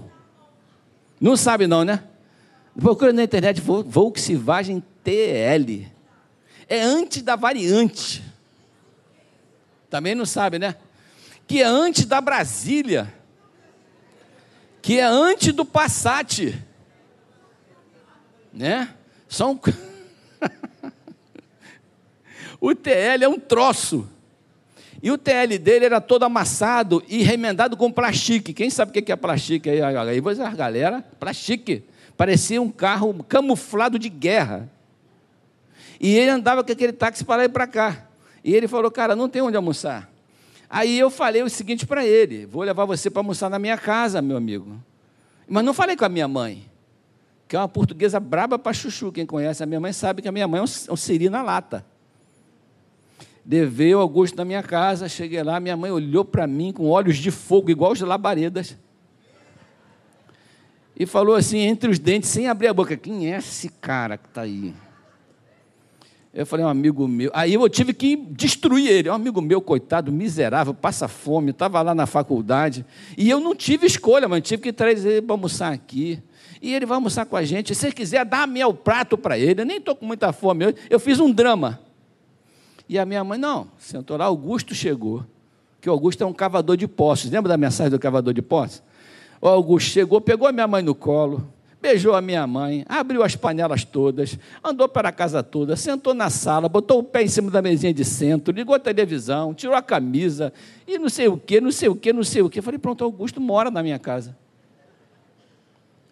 Não 1.20 1.36
sabe 1.36 1.66
não, 1.66 1.84
né? 1.84 2.02
Procura 2.78 3.12
na 3.12 3.22
internet 3.22 3.60
Volkswagen 3.60 4.82
TL. 5.02 5.86
É 6.68 6.80
antes 6.80 7.20
da 7.22 7.34
variante. 7.34 8.22
Também 9.90 10.14
não 10.14 10.24
sabe, 10.24 10.58
né? 10.58 10.76
Que 11.46 11.62
é 11.62 11.66
antes 11.66 12.04
da 12.04 12.20
Brasília. 12.20 13.12
que 14.80 14.98
é 14.98 15.04
antes 15.04 15.52
do 15.52 15.64
Passat. 15.64 16.54
Né? 18.52 18.88
São 19.28 19.58
O 22.60 22.74
TL 22.74 23.24
é 23.24 23.28
um 23.28 23.38
troço. 23.38 24.08
E 25.02 25.10
o 25.10 25.16
TL 25.16 25.58
dele 25.58 25.86
era 25.86 26.00
todo 26.00 26.24
amassado 26.24 27.02
e 27.08 27.22
remendado 27.22 27.76
com 27.76 27.90
plastique. 27.90 28.52
Quem 28.52 28.68
sabe 28.68 28.90
o 28.90 29.02
que 29.02 29.10
é 29.10 29.16
plastique 29.16 29.70
aí? 29.70 29.80
Aí 29.80 29.96
a 29.96 30.50
galera, 30.50 31.02
plastique. 31.18 31.82
Parecia 32.16 32.60
um 32.60 32.70
carro 32.70 33.24
camuflado 33.26 33.98
de 33.98 34.10
guerra. 34.10 34.68
E 35.98 36.14
ele 36.18 36.30
andava 36.30 36.62
com 36.62 36.70
aquele 36.70 36.92
táxi 36.92 37.24
para 37.24 37.36
lá 37.36 37.44
e 37.44 37.48
para 37.48 37.66
cá. 37.66 38.06
E 38.44 38.54
ele 38.54 38.68
falou, 38.68 38.90
cara, 38.90 39.16
não 39.16 39.28
tem 39.28 39.40
onde 39.40 39.56
almoçar. 39.56 40.10
Aí 40.68 40.98
eu 40.98 41.10
falei 41.10 41.42
o 41.42 41.50
seguinte 41.50 41.84
para 41.86 42.06
ele: 42.06 42.46
vou 42.46 42.62
levar 42.62 42.84
você 42.84 43.10
para 43.10 43.20
almoçar 43.20 43.50
na 43.50 43.58
minha 43.58 43.76
casa, 43.76 44.22
meu 44.22 44.36
amigo. 44.36 44.80
Mas 45.48 45.64
não 45.64 45.74
falei 45.74 45.96
com 45.96 46.04
a 46.04 46.08
minha 46.08 46.28
mãe, 46.28 46.64
que 47.50 47.56
é 47.56 47.58
uma 47.58 47.68
portuguesa 47.68 48.20
braba 48.20 48.56
para 48.56 48.72
chuchu. 48.72 49.10
Quem 49.10 49.26
conhece 49.26 49.60
a 49.60 49.66
minha 49.66 49.80
mãe 49.80 49.92
sabe 49.92 50.22
que 50.22 50.28
a 50.28 50.30
minha 50.30 50.46
mãe 50.46 50.60
é 50.60 50.92
um 50.92 50.96
siri 50.96 51.28
na 51.28 51.42
lata. 51.42 51.84
Levei 53.44 53.92
o 53.92 53.98
Augusto 53.98 54.36
na 54.36 54.44
minha 54.44 54.62
casa, 54.62 55.08
cheguei 55.08 55.42
lá, 55.42 55.58
minha 55.58 55.76
mãe 55.76 55.90
olhou 55.90 56.24
para 56.24 56.46
mim 56.46 56.72
com 56.72 56.88
olhos 56.88 57.16
de 57.16 57.32
fogo, 57.32 57.68
igual 57.68 57.90
os 57.90 58.00
labaredas. 58.00 58.78
E 60.96 61.04
falou 61.06 61.34
assim, 61.34 61.58
entre 61.58 61.90
os 61.90 61.98
dentes, 61.98 62.30
sem 62.30 62.46
abrir 62.46 62.68
a 62.68 62.72
boca: 62.72 62.96
Quem 62.96 63.32
é 63.32 63.38
esse 63.38 63.68
cara 63.68 64.16
que 64.16 64.28
está 64.28 64.42
aí? 64.42 64.72
Eu 66.32 66.46
falei, 66.46 66.64
um 66.64 66.68
amigo 66.68 67.08
meu. 67.08 67.32
Aí 67.34 67.54
eu 67.54 67.68
tive 67.68 67.92
que 67.92 68.14
destruir 68.14 68.88
ele. 68.88 69.10
Um 69.10 69.14
amigo 69.14 69.42
meu, 69.42 69.60
coitado, 69.60 70.12
miserável, 70.12 70.72
passa 70.72 71.08
fome, 71.08 71.50
estava 71.50 71.82
lá 71.82 71.96
na 71.96 72.06
faculdade. 72.06 72.86
E 73.18 73.28
eu 73.28 73.40
não 73.40 73.56
tive 73.56 73.88
escolha, 73.88 74.28
mas 74.28 74.40
tive 74.42 74.62
que 74.62 74.72
trazer 74.72 75.14
ele 75.14 75.22
para 75.22 75.34
almoçar 75.34 75.72
aqui. 75.72 76.22
E 76.60 76.74
ele 76.74 76.84
vai 76.84 76.96
almoçar 76.96 77.24
com 77.24 77.36
a 77.36 77.42
gente. 77.42 77.74
Se 77.74 77.90
quiser, 77.92 78.24
dá 78.24 78.46
meu 78.46 78.74
prato 78.74 79.16
para 79.16 79.38
ele. 79.38 79.62
Eu 79.62 79.66
nem 79.66 79.78
estou 79.78 79.96
com 79.96 80.04
muita 80.04 80.32
fome. 80.32 80.74
Eu, 80.90 81.00
fiz 81.00 81.18
um 81.18 81.32
drama. 81.32 81.80
E 82.88 82.98
a 82.98 83.06
minha 83.06 83.24
mãe, 83.24 83.38
não, 83.38 83.68
sentou 83.78 84.16
lá, 84.16 84.26
Augusto 84.26 84.74
chegou. 84.74 85.24
Que 85.80 85.88
o 85.88 85.92
Augusto 85.92 86.22
é 86.22 86.26
um 86.26 86.32
cavador 86.32 86.76
de 86.76 86.86
poços. 86.86 87.30
Lembra 87.30 87.48
da 87.48 87.56
mensagem 87.56 87.90
do 87.90 87.98
cavador 87.98 88.34
de 88.34 88.42
poços? 88.42 88.82
O 89.40 89.48
Augusto 89.48 89.90
chegou, 89.90 90.20
pegou 90.20 90.46
a 90.46 90.52
minha 90.52 90.66
mãe 90.66 90.82
no 90.82 90.94
colo, 90.94 91.50
beijou 91.80 92.14
a 92.14 92.20
minha 92.20 92.46
mãe, 92.46 92.84
abriu 92.86 93.22
as 93.22 93.34
panelas 93.34 93.84
todas, 93.84 94.38
andou 94.62 94.86
para 94.86 95.08
a 95.08 95.12
casa 95.12 95.42
toda, 95.42 95.76
sentou 95.76 96.12
na 96.12 96.28
sala, 96.28 96.68
botou 96.68 96.98
o 96.98 97.02
pé 97.02 97.22
em 97.22 97.28
cima 97.28 97.50
da 97.50 97.62
mesinha 97.62 97.94
de 97.94 98.04
centro, 98.04 98.52
ligou 98.52 98.74
a 98.74 98.78
televisão, 98.78 99.54
tirou 99.54 99.74
a 99.74 99.80
camisa, 99.80 100.52
e 100.86 100.98
não 100.98 101.08
sei 101.08 101.28
o 101.28 101.38
que, 101.38 101.58
não 101.58 101.72
sei 101.72 101.88
o 101.88 101.96
que, 101.96 102.12
não 102.12 102.22
sei 102.22 102.42
o 102.42 102.50
que. 102.50 102.60
Falei, 102.60 102.78
pronto, 102.78 103.02
Augusto 103.02 103.40
mora 103.40 103.70
na 103.70 103.82
minha 103.82 103.98
casa. 103.98 104.36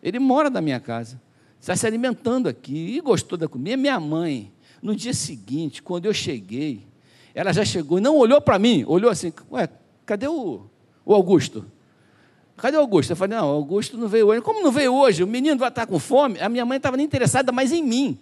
Ele 0.02 0.18
mora 0.18 0.48
na 0.50 0.60
minha 0.60 0.80
casa. 0.80 1.20
Está 1.60 1.74
se 1.74 1.86
alimentando 1.86 2.48
aqui 2.48 2.96
e 2.96 3.00
gostou 3.00 3.36
da 3.36 3.48
comida. 3.48 3.76
Minha 3.76 3.98
mãe 3.98 4.52
no 4.80 4.94
dia 4.94 5.12
seguinte, 5.12 5.82
quando 5.82 6.06
eu 6.06 6.14
cheguei, 6.14 6.86
ela 7.34 7.52
já 7.52 7.64
chegou 7.64 7.98
e 7.98 8.00
não 8.00 8.16
olhou 8.16 8.40
para 8.40 8.58
mim, 8.58 8.84
olhou 8.86 9.10
assim, 9.10 9.32
ué, 9.50 9.68
cadê 10.06 10.28
o, 10.28 10.62
o 11.04 11.14
Augusto? 11.14 11.64
Cadê 12.56 12.76
o 12.76 12.80
Augusto? 12.80 13.10
Eu 13.12 13.16
falei, 13.16 13.36
não, 13.36 13.46
o 13.46 13.52
Augusto 13.52 13.96
não 13.96 14.08
veio 14.08 14.26
hoje. 14.26 14.40
Como 14.40 14.62
não 14.62 14.72
veio 14.72 14.92
hoje? 14.92 15.22
O 15.22 15.26
menino 15.26 15.56
vai 15.58 15.68
estar 15.68 15.86
com 15.86 15.98
fome? 15.98 16.40
A 16.40 16.48
minha 16.48 16.66
mãe 16.66 16.76
estava 16.76 16.96
nem 16.96 17.06
interessada 17.06 17.52
mais 17.52 17.72
em 17.72 17.82
mim. 17.82 18.18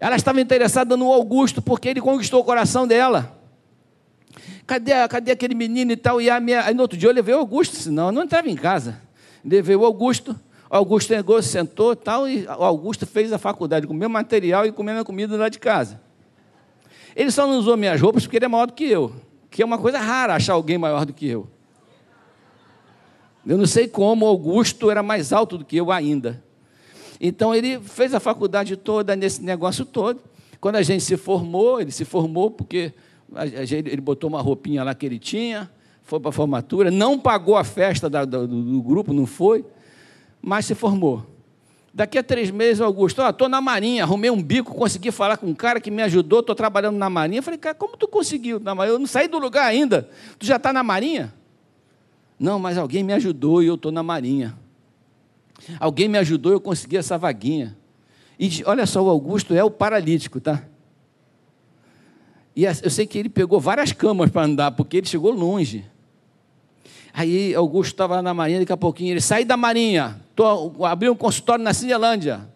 Ela 0.00 0.16
estava 0.16 0.40
interessada 0.40 0.96
no 0.96 1.12
Augusto 1.12 1.62
porque 1.62 1.88
ele 1.88 2.00
conquistou 2.00 2.40
o 2.40 2.44
coração 2.44 2.86
dela. 2.86 3.38
Cadê, 4.66 4.92
cadê 5.08 5.32
aquele 5.32 5.54
menino 5.54 5.92
e 5.92 5.96
tal? 5.96 6.20
E 6.20 6.30
a 6.30 6.40
minha, 6.40 6.64
aí 6.64 6.74
no 6.74 6.82
outro 6.82 6.98
dia 6.98 7.08
eu 7.08 7.14
levei 7.14 7.34
o 7.34 7.38
Augusto, 7.38 7.76
senão 7.76 8.06
eu 8.06 8.12
não 8.12 8.22
entrava 8.22 8.48
em 8.48 8.56
casa. 8.56 9.00
Levei 9.44 9.76
o 9.76 9.84
Augusto. 9.84 10.38
Augusto 10.68 11.08
chegou, 11.08 11.42
sentou 11.42 11.96
tal, 11.96 12.28
e 12.28 12.46
Augusto 12.46 13.04
fez 13.04 13.32
a 13.32 13.38
faculdade 13.38 13.86
com 13.86 13.92
o 13.92 13.96
meu 13.96 14.08
material 14.08 14.64
e 14.64 14.70
comendo 14.70 15.00
a 15.00 15.04
comida 15.04 15.36
lá 15.36 15.48
de 15.48 15.58
casa. 15.58 16.00
Ele 17.16 17.30
só 17.30 17.46
não 17.46 17.58
usou 17.58 17.76
minhas 17.76 18.00
roupas 18.00 18.22
porque 18.22 18.36
ele 18.36 18.44
é 18.44 18.48
maior 18.48 18.66
do 18.66 18.72
que 18.72 18.84
eu, 18.84 19.12
que 19.50 19.62
é 19.62 19.64
uma 19.64 19.78
coisa 19.78 19.98
rara 19.98 20.34
achar 20.34 20.52
alguém 20.52 20.78
maior 20.78 21.04
do 21.04 21.12
que 21.12 21.26
eu. 21.26 21.48
Eu 23.44 23.58
não 23.58 23.66
sei 23.66 23.88
como, 23.88 24.26
Augusto 24.26 24.90
era 24.90 25.02
mais 25.02 25.32
alto 25.32 25.58
do 25.58 25.64
que 25.64 25.76
eu 25.76 25.90
ainda. 25.90 26.42
Então 27.20 27.54
ele 27.54 27.80
fez 27.80 28.14
a 28.14 28.20
faculdade 28.20 28.76
toda 28.76 29.16
nesse 29.16 29.42
negócio 29.42 29.84
todo. 29.84 30.20
Quando 30.60 30.76
a 30.76 30.82
gente 30.82 31.02
se 31.02 31.16
formou, 31.16 31.80
ele 31.80 31.90
se 31.90 32.04
formou 32.04 32.50
porque 32.50 32.92
ele 33.70 34.00
botou 34.00 34.28
uma 34.28 34.40
roupinha 34.40 34.84
lá 34.84 34.94
que 34.94 35.04
ele 35.04 35.18
tinha, 35.18 35.70
foi 36.10 36.20
para 36.20 36.28
a 36.28 36.32
formatura, 36.32 36.90
não 36.90 37.18
pagou 37.18 37.56
a 37.56 37.64
festa 37.64 38.10
do, 38.10 38.46
do 38.46 38.82
grupo, 38.82 39.12
não 39.12 39.26
foi 39.26 39.64
mas 40.40 40.66
se 40.66 40.74
formou. 40.74 41.26
Daqui 41.92 42.16
a 42.16 42.22
três 42.22 42.50
meses, 42.50 42.80
Augusto, 42.80 43.20
estou 43.20 43.48
na 43.48 43.60
Marinha, 43.60 44.04
arrumei 44.04 44.30
um 44.30 44.40
bico, 44.40 44.72
consegui 44.74 45.10
falar 45.10 45.36
com 45.36 45.46
um 45.46 45.54
cara 45.54 45.80
que 45.80 45.90
me 45.90 46.02
ajudou, 46.02 46.40
estou 46.40 46.54
trabalhando 46.54 46.96
na 46.96 47.10
Marinha. 47.10 47.40
Eu 47.40 47.42
falei, 47.42 47.58
cara, 47.58 47.74
como 47.74 47.96
tu 47.96 48.06
conseguiu? 48.06 48.62
Eu 48.86 48.98
não 48.98 49.06
saí 49.06 49.26
do 49.26 49.38
lugar 49.38 49.66
ainda. 49.66 50.08
Tu 50.38 50.46
já 50.46 50.56
está 50.56 50.72
na 50.72 50.84
Marinha? 50.84 51.34
Não, 52.38 52.58
mas 52.58 52.78
alguém 52.78 53.02
me 53.02 53.12
ajudou 53.12 53.62
e 53.62 53.66
eu 53.66 53.74
estou 53.74 53.90
na 53.90 54.04
Marinha. 54.04 54.56
Alguém 55.80 56.08
me 56.08 56.16
ajudou 56.18 56.52
e 56.52 56.54
eu 56.54 56.60
consegui 56.60 56.96
essa 56.96 57.18
vaguinha. 57.18 57.76
E 58.38 58.62
olha 58.64 58.86
só, 58.86 59.02
o 59.02 59.08
Augusto 59.08 59.52
é 59.52 59.62
o 59.62 59.70
paralítico, 59.70 60.40
tá? 60.40 60.62
E 62.54 62.64
eu 62.64 62.90
sei 62.90 63.06
que 63.06 63.18
ele 63.18 63.28
pegou 63.28 63.60
várias 63.60 63.92
camas 63.92 64.30
para 64.30 64.46
andar, 64.46 64.70
porque 64.70 64.98
ele 64.98 65.06
chegou 65.06 65.32
longe. 65.32 65.84
Aí 67.12 67.54
Augusto 67.54 67.92
estava 67.92 68.22
na 68.22 68.32
Marinha, 68.32 68.60
daqui 68.60 68.72
a 68.72 68.76
pouquinho 68.76 69.12
ele 69.12 69.20
sai 69.20 69.44
da 69.44 69.56
Marinha, 69.56 70.20
tô, 70.34 70.84
abri 70.84 71.08
um 71.10 71.14
consultório 71.14 71.62
na 71.64 71.74
Cinelândia, 71.74 72.48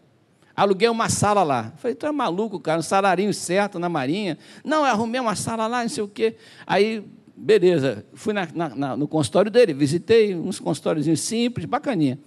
aluguei 0.55 0.89
uma 0.89 1.09
sala 1.09 1.43
lá. 1.43 1.73
Falei, 1.77 1.95
tu 1.95 2.07
é 2.07 2.13
maluco, 2.13 2.61
cara, 2.61 2.79
um 2.79 2.83
salarinho 2.83 3.35
certo 3.35 3.79
na 3.79 3.89
Marinha. 3.89 4.39
Não, 4.65 4.85
arrumei 4.85 5.21
uma 5.21 5.35
sala 5.35 5.67
lá, 5.67 5.83
não 5.83 5.89
sei 5.89 6.05
o 6.05 6.09
quê. 6.09 6.37
Aí, 6.67 7.05
beleza, 7.37 8.05
fui 8.15 8.33
na, 8.33 8.49
na, 8.55 8.97
no 8.97 9.09
consultório 9.09 9.51
dele, 9.51 9.75
visitei 9.75 10.35
uns 10.35 10.61
consultóriozinhos 10.61 11.21
simples, 11.21 11.67
bacaninha. 11.67 12.19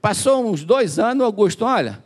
Passou 0.00 0.46
uns 0.46 0.64
dois 0.64 0.98
anos, 0.98 1.24
Augusto, 1.24 1.64
olha, 1.64 2.02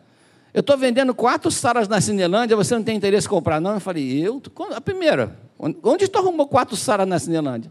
eu 0.52 0.60
estou 0.60 0.76
vendendo 0.78 1.14
quatro 1.14 1.50
salas 1.50 1.86
na 1.86 2.00
Cinelândia, 2.00 2.56
você 2.56 2.74
não 2.74 2.82
tem 2.82 2.96
interesse 2.96 3.26
em 3.26 3.30
comprar, 3.30 3.60
não? 3.60 3.74
Eu 3.74 3.80
falei, 3.80 4.26
eu? 4.26 4.40
A 4.74 4.80
primeira, 4.80 5.36
onde 5.58 6.08
tu 6.08 6.18
arrumou 6.18 6.46
quatro 6.48 6.76
salas 6.76 7.06
na 7.06 7.18
Cinelândia? 7.18 7.70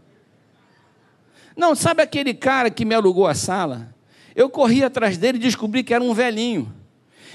Não, 1.56 1.74
sabe 1.74 2.02
aquele 2.02 2.34
cara 2.34 2.70
que 2.70 2.84
me 2.84 2.94
alugou 2.94 3.26
a 3.26 3.34
sala? 3.34 3.94
Eu 4.34 4.50
corri 4.50 4.82
atrás 4.82 5.16
dele 5.16 5.38
e 5.38 5.40
descobri 5.40 5.84
que 5.84 5.94
era 5.94 6.02
um 6.02 6.12
velhinho. 6.12 6.72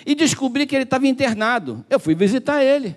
E 0.06 0.14
descobri 0.14 0.66
que 0.66 0.76
ele 0.76 0.84
estava 0.84 1.08
internado. 1.08 1.86
Eu 1.90 2.00
fui 2.00 2.14
visitar 2.14 2.64
ele. 2.64 2.96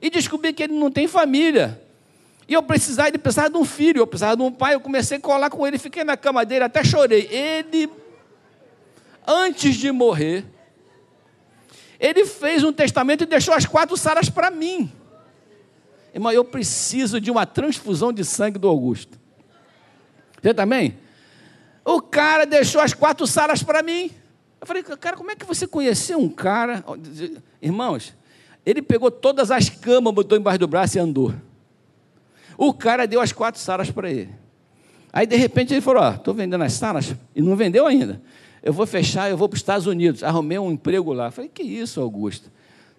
E 0.00 0.10
descobri 0.10 0.52
que 0.52 0.62
ele 0.62 0.74
não 0.74 0.90
tem 0.90 1.08
família. 1.08 1.80
E 2.48 2.54
eu 2.54 2.62
precisava, 2.62 3.08
ele 3.08 3.18
precisava 3.18 3.50
de 3.50 3.56
um 3.56 3.64
filho, 3.64 4.00
eu 4.00 4.06
precisava 4.06 4.36
de 4.36 4.42
um 4.42 4.50
pai. 4.50 4.74
Eu 4.74 4.80
comecei 4.80 5.16
a 5.18 5.20
colar 5.20 5.50
com 5.50 5.66
ele, 5.66 5.78
fiquei 5.78 6.04
na 6.04 6.16
cama 6.16 6.44
dele, 6.44 6.64
até 6.64 6.84
chorei. 6.84 7.28
Ele, 7.30 7.90
antes 9.26 9.74
de 9.74 9.90
morrer, 9.90 10.44
ele 11.98 12.24
fez 12.24 12.64
um 12.64 12.72
testamento 12.72 13.22
e 13.22 13.26
deixou 13.26 13.54
as 13.54 13.64
quatro 13.64 13.96
salas 13.96 14.28
para 14.28 14.50
mim. 14.50 14.90
Irmão, 16.12 16.32
eu 16.32 16.44
preciso 16.44 17.20
de 17.20 17.30
uma 17.30 17.46
transfusão 17.46 18.12
de 18.12 18.24
sangue 18.24 18.58
do 18.58 18.68
Augusto. 18.68 19.21
Você 20.42 20.52
também? 20.52 20.98
O 21.84 22.00
cara 22.00 22.44
deixou 22.44 22.80
as 22.80 22.92
quatro 22.92 23.26
salas 23.26 23.62
para 23.62 23.82
mim. 23.82 24.10
Eu 24.60 24.66
falei, 24.66 24.82
cara, 24.82 25.16
como 25.16 25.30
é 25.30 25.36
que 25.36 25.44
você 25.44 25.66
conheceu 25.66 26.18
um 26.18 26.28
cara? 26.28 26.84
Irmãos, 27.60 28.14
ele 28.64 28.82
pegou 28.82 29.10
todas 29.10 29.50
as 29.50 29.68
camas, 29.68 30.14
botou 30.14 30.36
embaixo 30.38 30.58
do 30.58 30.68
braço 30.68 30.96
e 30.96 31.00
andou. 31.00 31.34
O 32.56 32.72
cara 32.72 33.06
deu 33.06 33.20
as 33.20 33.32
quatro 33.32 33.60
salas 33.60 33.90
para 33.90 34.10
ele. 34.10 34.30
Aí, 35.12 35.26
de 35.26 35.36
repente, 35.36 35.74
ele 35.74 35.80
falou: 35.80 36.02
Ó, 36.02 36.10
estou 36.12 36.32
vendendo 36.32 36.62
as 36.62 36.72
salas, 36.74 37.14
e 37.34 37.42
não 37.42 37.56
vendeu 37.56 37.86
ainda. 37.86 38.22
Eu 38.62 38.72
vou 38.72 38.86
fechar, 38.86 39.28
eu 39.28 39.36
vou 39.36 39.48
para 39.48 39.56
os 39.56 39.60
Estados 39.60 39.86
Unidos. 39.86 40.22
Arrumei 40.22 40.58
um 40.58 40.70
emprego 40.70 41.12
lá. 41.12 41.26
Eu 41.26 41.32
falei: 41.32 41.50
Que 41.52 41.62
isso, 41.62 42.00
Augusto? 42.00 42.50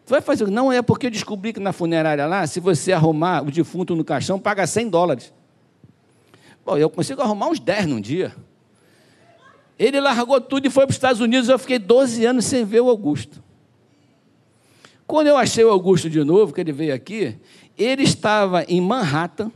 Tu 0.06 0.10
vai 0.10 0.22
fazer. 0.22 0.48
Não 0.48 0.72
é 0.72 0.82
porque 0.82 1.08
eu 1.08 1.12
descobri 1.12 1.54
que 1.54 1.60
na 1.60 1.72
funerária 1.72 2.26
lá, 2.26 2.46
se 2.46 2.60
você 2.60 2.92
arrumar 2.92 3.42
o 3.42 3.50
defunto 3.50 3.96
no 3.96 4.04
caixão, 4.04 4.38
paga 4.38 4.68
100 4.68 4.90
dólares. 4.90 5.34
Bom, 6.66 6.78
eu 6.78 6.90
consigo 6.90 7.22
arrumar 7.22 7.50
uns 7.50 7.60
10 7.60 7.88
num 7.88 8.00
dia. 8.00 8.34
Ele 9.78 10.00
largou 10.00 10.40
tudo 10.40 10.66
e 10.66 10.70
foi 10.70 10.86
para 10.86 10.92
os 10.92 10.96
Estados 10.96 11.20
Unidos. 11.20 11.50
Eu 11.50 11.60
fiquei 11.60 11.78
12 11.78 12.26
anos 12.26 12.46
sem 12.46 12.64
ver 12.64 12.82
o 12.82 12.90
Augusto. 12.90 13.44
Quando 15.06 15.28
eu 15.28 15.36
achei 15.36 15.64
o 15.64 15.70
Augusto 15.70 16.10
de 16.10 16.24
novo, 16.24 16.54
que 16.54 16.62
ele 16.62 16.72
veio 16.72 16.94
aqui, 16.94 17.38
ele 17.78 18.04
estava 18.04 18.64
em 18.64 18.80
Manhattan. 18.80 19.52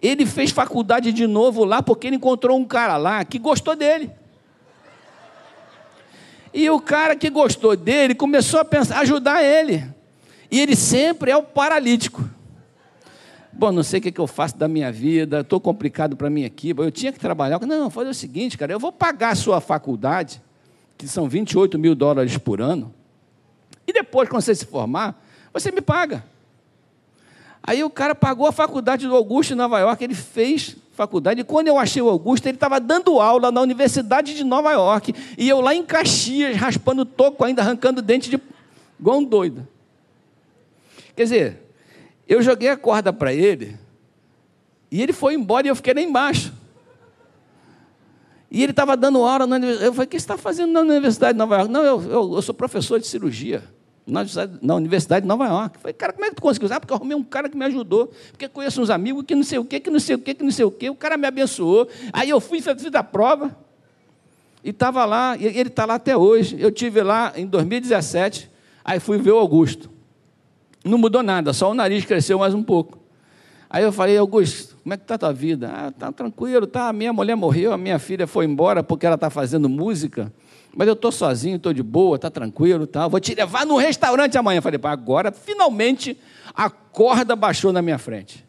Ele 0.00 0.24
fez 0.24 0.50
faculdade 0.50 1.12
de 1.12 1.26
novo 1.26 1.64
lá 1.64 1.82
porque 1.82 2.06
ele 2.06 2.16
encontrou 2.16 2.58
um 2.58 2.64
cara 2.64 2.96
lá 2.96 3.22
que 3.22 3.38
gostou 3.38 3.76
dele. 3.76 4.10
E 6.54 6.68
o 6.70 6.80
cara 6.80 7.14
que 7.14 7.28
gostou 7.28 7.76
dele 7.76 8.14
começou 8.14 8.58
a 8.60 8.64
pensar, 8.64 9.00
ajudar 9.00 9.44
ele. 9.44 9.86
E 10.50 10.58
ele 10.58 10.74
sempre 10.74 11.30
é 11.30 11.36
o 11.36 11.42
paralítico 11.42 12.28
Bom, 13.52 13.72
não 13.72 13.82
sei 13.82 13.98
o 13.98 14.02
que, 14.02 14.12
que 14.12 14.20
eu 14.20 14.26
faço 14.26 14.56
da 14.56 14.68
minha 14.68 14.92
vida, 14.92 15.40
estou 15.40 15.60
complicado 15.60 16.16
para 16.16 16.30
mim 16.30 16.44
aqui. 16.44 16.74
Eu 16.76 16.90
tinha 16.90 17.12
que 17.12 17.18
trabalhar. 17.18 17.60
Não, 17.60 17.90
fazer 17.90 18.10
o 18.10 18.14
seguinte, 18.14 18.56
cara, 18.56 18.72
eu 18.72 18.78
vou 18.78 18.92
pagar 18.92 19.30
a 19.30 19.34
sua 19.34 19.60
faculdade, 19.60 20.40
que 20.96 21.08
são 21.08 21.28
28 21.28 21.78
mil 21.78 21.94
dólares 21.94 22.36
por 22.36 22.60
ano, 22.60 22.94
e 23.86 23.92
depois, 23.92 24.28
quando 24.28 24.42
você 24.42 24.54
se 24.54 24.64
formar, 24.64 25.20
você 25.52 25.72
me 25.72 25.80
paga. 25.80 26.24
Aí 27.62 27.82
o 27.82 27.90
cara 27.90 28.14
pagou 28.14 28.46
a 28.46 28.52
faculdade 28.52 29.06
do 29.06 29.14
Augusto 29.14 29.52
em 29.52 29.56
Nova 29.56 29.78
York, 29.80 30.02
ele 30.02 30.14
fez 30.14 30.76
faculdade, 30.92 31.40
e 31.40 31.44
quando 31.44 31.68
eu 31.68 31.78
achei 31.78 32.00
o 32.00 32.08
Augusto, 32.08 32.46
ele 32.46 32.56
estava 32.56 32.78
dando 32.78 33.20
aula 33.20 33.50
na 33.50 33.60
Universidade 33.60 34.34
de 34.34 34.44
Nova 34.44 34.72
York, 34.72 35.14
e 35.36 35.48
eu 35.48 35.60
lá 35.60 35.74
em 35.74 35.84
Caxias, 35.84 36.56
raspando 36.56 37.04
toco, 37.04 37.44
ainda 37.44 37.62
arrancando 37.62 38.00
dente 38.00 38.30
de 38.30 38.40
igual 38.98 39.18
um 39.18 39.24
doido. 39.24 39.66
Quer 41.16 41.24
dizer, 41.24 41.69
eu 42.30 42.40
joguei 42.40 42.68
a 42.68 42.76
corda 42.76 43.12
para 43.12 43.34
ele, 43.34 43.76
e 44.88 45.02
ele 45.02 45.12
foi 45.12 45.34
embora 45.34 45.66
e 45.66 45.70
eu 45.70 45.74
fiquei 45.74 45.92
lá 45.92 46.00
embaixo. 46.00 46.54
E 48.48 48.62
ele 48.62 48.70
estava 48.70 48.96
dando 48.96 49.18
aula 49.18 49.48
na 49.48 49.56
universidade. 49.56 49.86
Eu 49.86 49.92
falei, 49.92 50.06
o 50.06 50.08
que 50.08 50.18
você 50.18 50.22
está 50.22 50.36
fazendo 50.38 50.72
na 50.72 50.80
Universidade 50.80 51.32
de 51.32 51.38
Nova 51.38 51.56
York? 51.56 51.72
Não, 51.72 51.82
eu, 51.82 52.02
eu, 52.02 52.34
eu 52.34 52.42
sou 52.42 52.54
professor 52.54 53.00
de 53.00 53.06
cirurgia 53.06 53.64
na, 54.06 54.74
Universidade 54.76 55.22
de 55.22 55.28
Nova 55.28 55.46
York. 55.46 55.76
Eu 55.76 55.80
falei, 55.80 55.92
cara, 55.92 56.12
como 56.12 56.24
é 56.24 56.28
que 56.28 56.36
tu 56.36 56.42
conseguiu? 56.42 56.68
Ah, 56.72 56.78
porque 56.78 56.92
eu 56.92 56.96
arrumei 56.96 57.16
um 57.16 57.22
cara 57.22 57.48
que 57.48 57.56
me 57.56 57.64
ajudou, 57.64 58.12
porque 58.30 58.48
conheço 58.48 58.80
uns 58.80 58.90
amigos 58.90 59.24
que 59.24 59.34
não 59.34 59.42
sei 59.42 59.58
o 59.58 59.64
quê, 59.64 59.80
que 59.80 59.90
não 59.90 60.00
sei 60.00 60.14
o 60.14 60.18
quê, 60.18 60.32
que 60.32 60.44
não 60.44 60.52
sei 60.52 60.64
o 60.64 60.70
quê. 60.70 60.88
O 60.88 60.94
cara 60.94 61.16
me 61.16 61.26
abençoou. 61.26 61.88
Aí 62.12 62.30
eu 62.30 62.40
fui, 62.40 62.60
fiz 62.60 62.94
a 62.94 63.02
prova, 63.02 63.56
e 64.62 64.70
estava 64.70 65.04
lá, 65.04 65.36
e 65.36 65.46
ele 65.46 65.68
está 65.68 65.84
lá 65.84 65.94
até 65.94 66.16
hoje. 66.16 66.56
Eu 66.60 66.70
tive 66.70 67.02
lá 67.02 67.32
em 67.36 67.46
2017, 67.46 68.50
aí 68.84 69.00
fui 69.00 69.18
ver 69.18 69.32
o 69.32 69.38
Augusto. 69.38 69.90
Não 70.84 70.96
mudou 70.96 71.22
nada, 71.22 71.52
só 71.52 71.70
o 71.70 71.74
nariz 71.74 72.04
cresceu 72.04 72.38
mais 72.38 72.54
um 72.54 72.62
pouco. 72.62 72.98
Aí 73.68 73.84
eu 73.84 73.92
falei, 73.92 74.16
Augusto, 74.16 74.76
como 74.82 74.94
é 74.94 74.96
que 74.96 75.04
está 75.04 75.14
a 75.14 75.18
tua 75.18 75.32
vida? 75.32 75.70
Ah, 75.72 75.92
tá 75.92 76.10
tranquilo, 76.10 76.66
tá. 76.66 76.88
A 76.88 76.92
minha 76.92 77.12
mulher 77.12 77.36
morreu, 77.36 77.72
a 77.72 77.78
minha 77.78 77.98
filha 78.00 78.26
foi 78.26 78.44
embora 78.44 78.82
porque 78.82 79.06
ela 79.06 79.14
está 79.14 79.30
fazendo 79.30 79.68
música. 79.68 80.32
Mas 80.74 80.88
eu 80.88 80.94
estou 80.94 81.12
sozinho, 81.12 81.56
estou 81.56 81.72
de 81.72 81.82
boa, 81.82 82.16
está 82.16 82.30
tranquilo, 82.30 82.86
tá. 82.86 83.06
Vou 83.06 83.20
te 83.20 83.34
levar 83.34 83.64
no 83.64 83.76
restaurante 83.76 84.36
amanhã. 84.36 84.58
Eu 84.58 84.62
falei, 84.62 84.80
agora 84.82 85.30
finalmente 85.30 86.18
a 86.54 86.68
corda 86.68 87.36
baixou 87.36 87.72
na 87.72 87.80
minha 87.80 87.98
frente. 87.98 88.44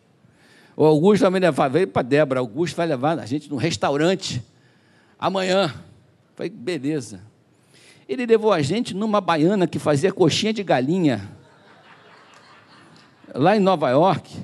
O 0.76 0.86
Augusto 0.86 1.22
vai 1.22 1.32
me 1.32 1.40
levar, 1.40 1.68
veio 1.68 1.88
para 1.88 2.02
Débora, 2.02 2.40
Augusto 2.40 2.76
vai 2.76 2.88
levar 2.88 3.20
a 3.20 3.26
gente 3.26 3.50
no 3.50 3.58
restaurante 3.58 4.42
amanhã. 5.20 5.72
Falei, 6.36 6.50
beleza. 6.50 7.22
Ele 8.10 8.26
levou 8.26 8.52
a 8.52 8.62
gente 8.62 8.96
numa 8.96 9.22
baiana 9.22 9.68
que 9.68 9.78
fazia 9.78 10.12
coxinha 10.12 10.52
de 10.52 10.64
galinha 10.64 11.30
lá 13.34 13.56
em 13.56 13.60
Nova 13.60 13.90
York, 13.90 14.38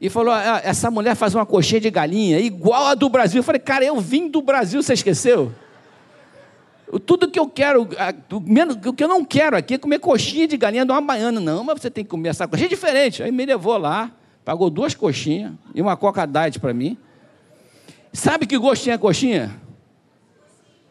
e 0.00 0.08
falou: 0.08 0.34
ah, 0.34 0.60
essa 0.64 0.90
mulher 0.90 1.14
faz 1.14 1.34
uma 1.34 1.46
coxinha 1.46 1.80
de 1.80 1.90
galinha 1.90 2.40
igual 2.40 2.86
a 2.86 2.94
do 2.94 3.08
Brasil. 3.08 3.38
Eu 3.38 3.44
falei, 3.44 3.60
cara, 3.60 3.84
eu 3.84 4.00
vim 4.00 4.28
do 4.28 4.42
Brasil, 4.42 4.82
você 4.82 4.94
esqueceu? 4.94 5.52
Tudo 7.06 7.30
que 7.30 7.38
eu 7.38 7.48
quero, 7.48 7.82
o 7.82 8.92
que 8.92 9.02
eu 9.02 9.08
não 9.08 9.24
quero 9.24 9.56
aqui 9.56 9.74
é 9.74 9.78
comer 9.78 9.98
coxinha 9.98 10.46
de 10.46 10.56
galinha 10.56 10.84
de 10.84 10.90
uma 10.90 11.00
baiana. 11.00 11.40
Não, 11.40 11.64
mas 11.64 11.80
você 11.80 11.90
tem 11.90 12.04
que 12.04 12.10
comer 12.10 12.30
essa 12.30 12.46
coxinha 12.48 12.68
diferente. 12.68 13.22
Aí 13.22 13.30
me 13.30 13.46
levou 13.46 13.78
lá, 13.78 14.10
pagou 14.44 14.68
duas 14.68 14.94
coxinhas 14.94 15.52
e 15.74 15.80
uma 15.80 15.96
coca 15.96 16.26
diet 16.26 16.58
para 16.58 16.74
mim. 16.74 16.98
Sabe 18.12 18.44
que 18.46 18.58
gostinho 18.58 18.94
é 18.94 18.98
coxinha? 18.98 19.58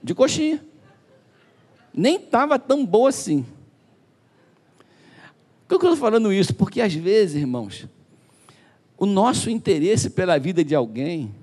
De 0.02 0.16
coxinha. 0.16 0.64
Nem 1.94 2.16
estava 2.16 2.58
tão 2.58 2.84
boa 2.84 3.10
assim. 3.10 3.46
Por 5.72 5.80
que 5.80 5.86
eu 5.86 5.94
estou 5.94 6.06
falando 6.06 6.34
isso? 6.34 6.54
Porque 6.54 6.82
às 6.82 6.94
vezes, 6.94 7.38
irmãos, 7.38 7.88
o 8.98 9.06
nosso 9.06 9.50
interesse 9.50 10.10
pela 10.10 10.38
vida 10.38 10.66
de 10.66 10.76
alguém 10.76 11.34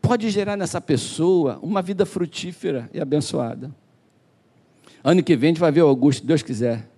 pode 0.00 0.30
gerar 0.30 0.56
nessa 0.56 0.80
pessoa 0.80 1.58
uma 1.60 1.82
vida 1.82 2.06
frutífera 2.06 2.88
e 2.90 2.98
abençoada. 2.98 3.70
Ano 5.04 5.22
que 5.22 5.36
vem 5.36 5.48
a 5.48 5.50
gente 5.50 5.60
vai 5.60 5.70
ver 5.70 5.82
o 5.82 5.88
Augusto, 5.88 6.20
se 6.22 6.26
Deus 6.26 6.40
quiser. 6.42 6.88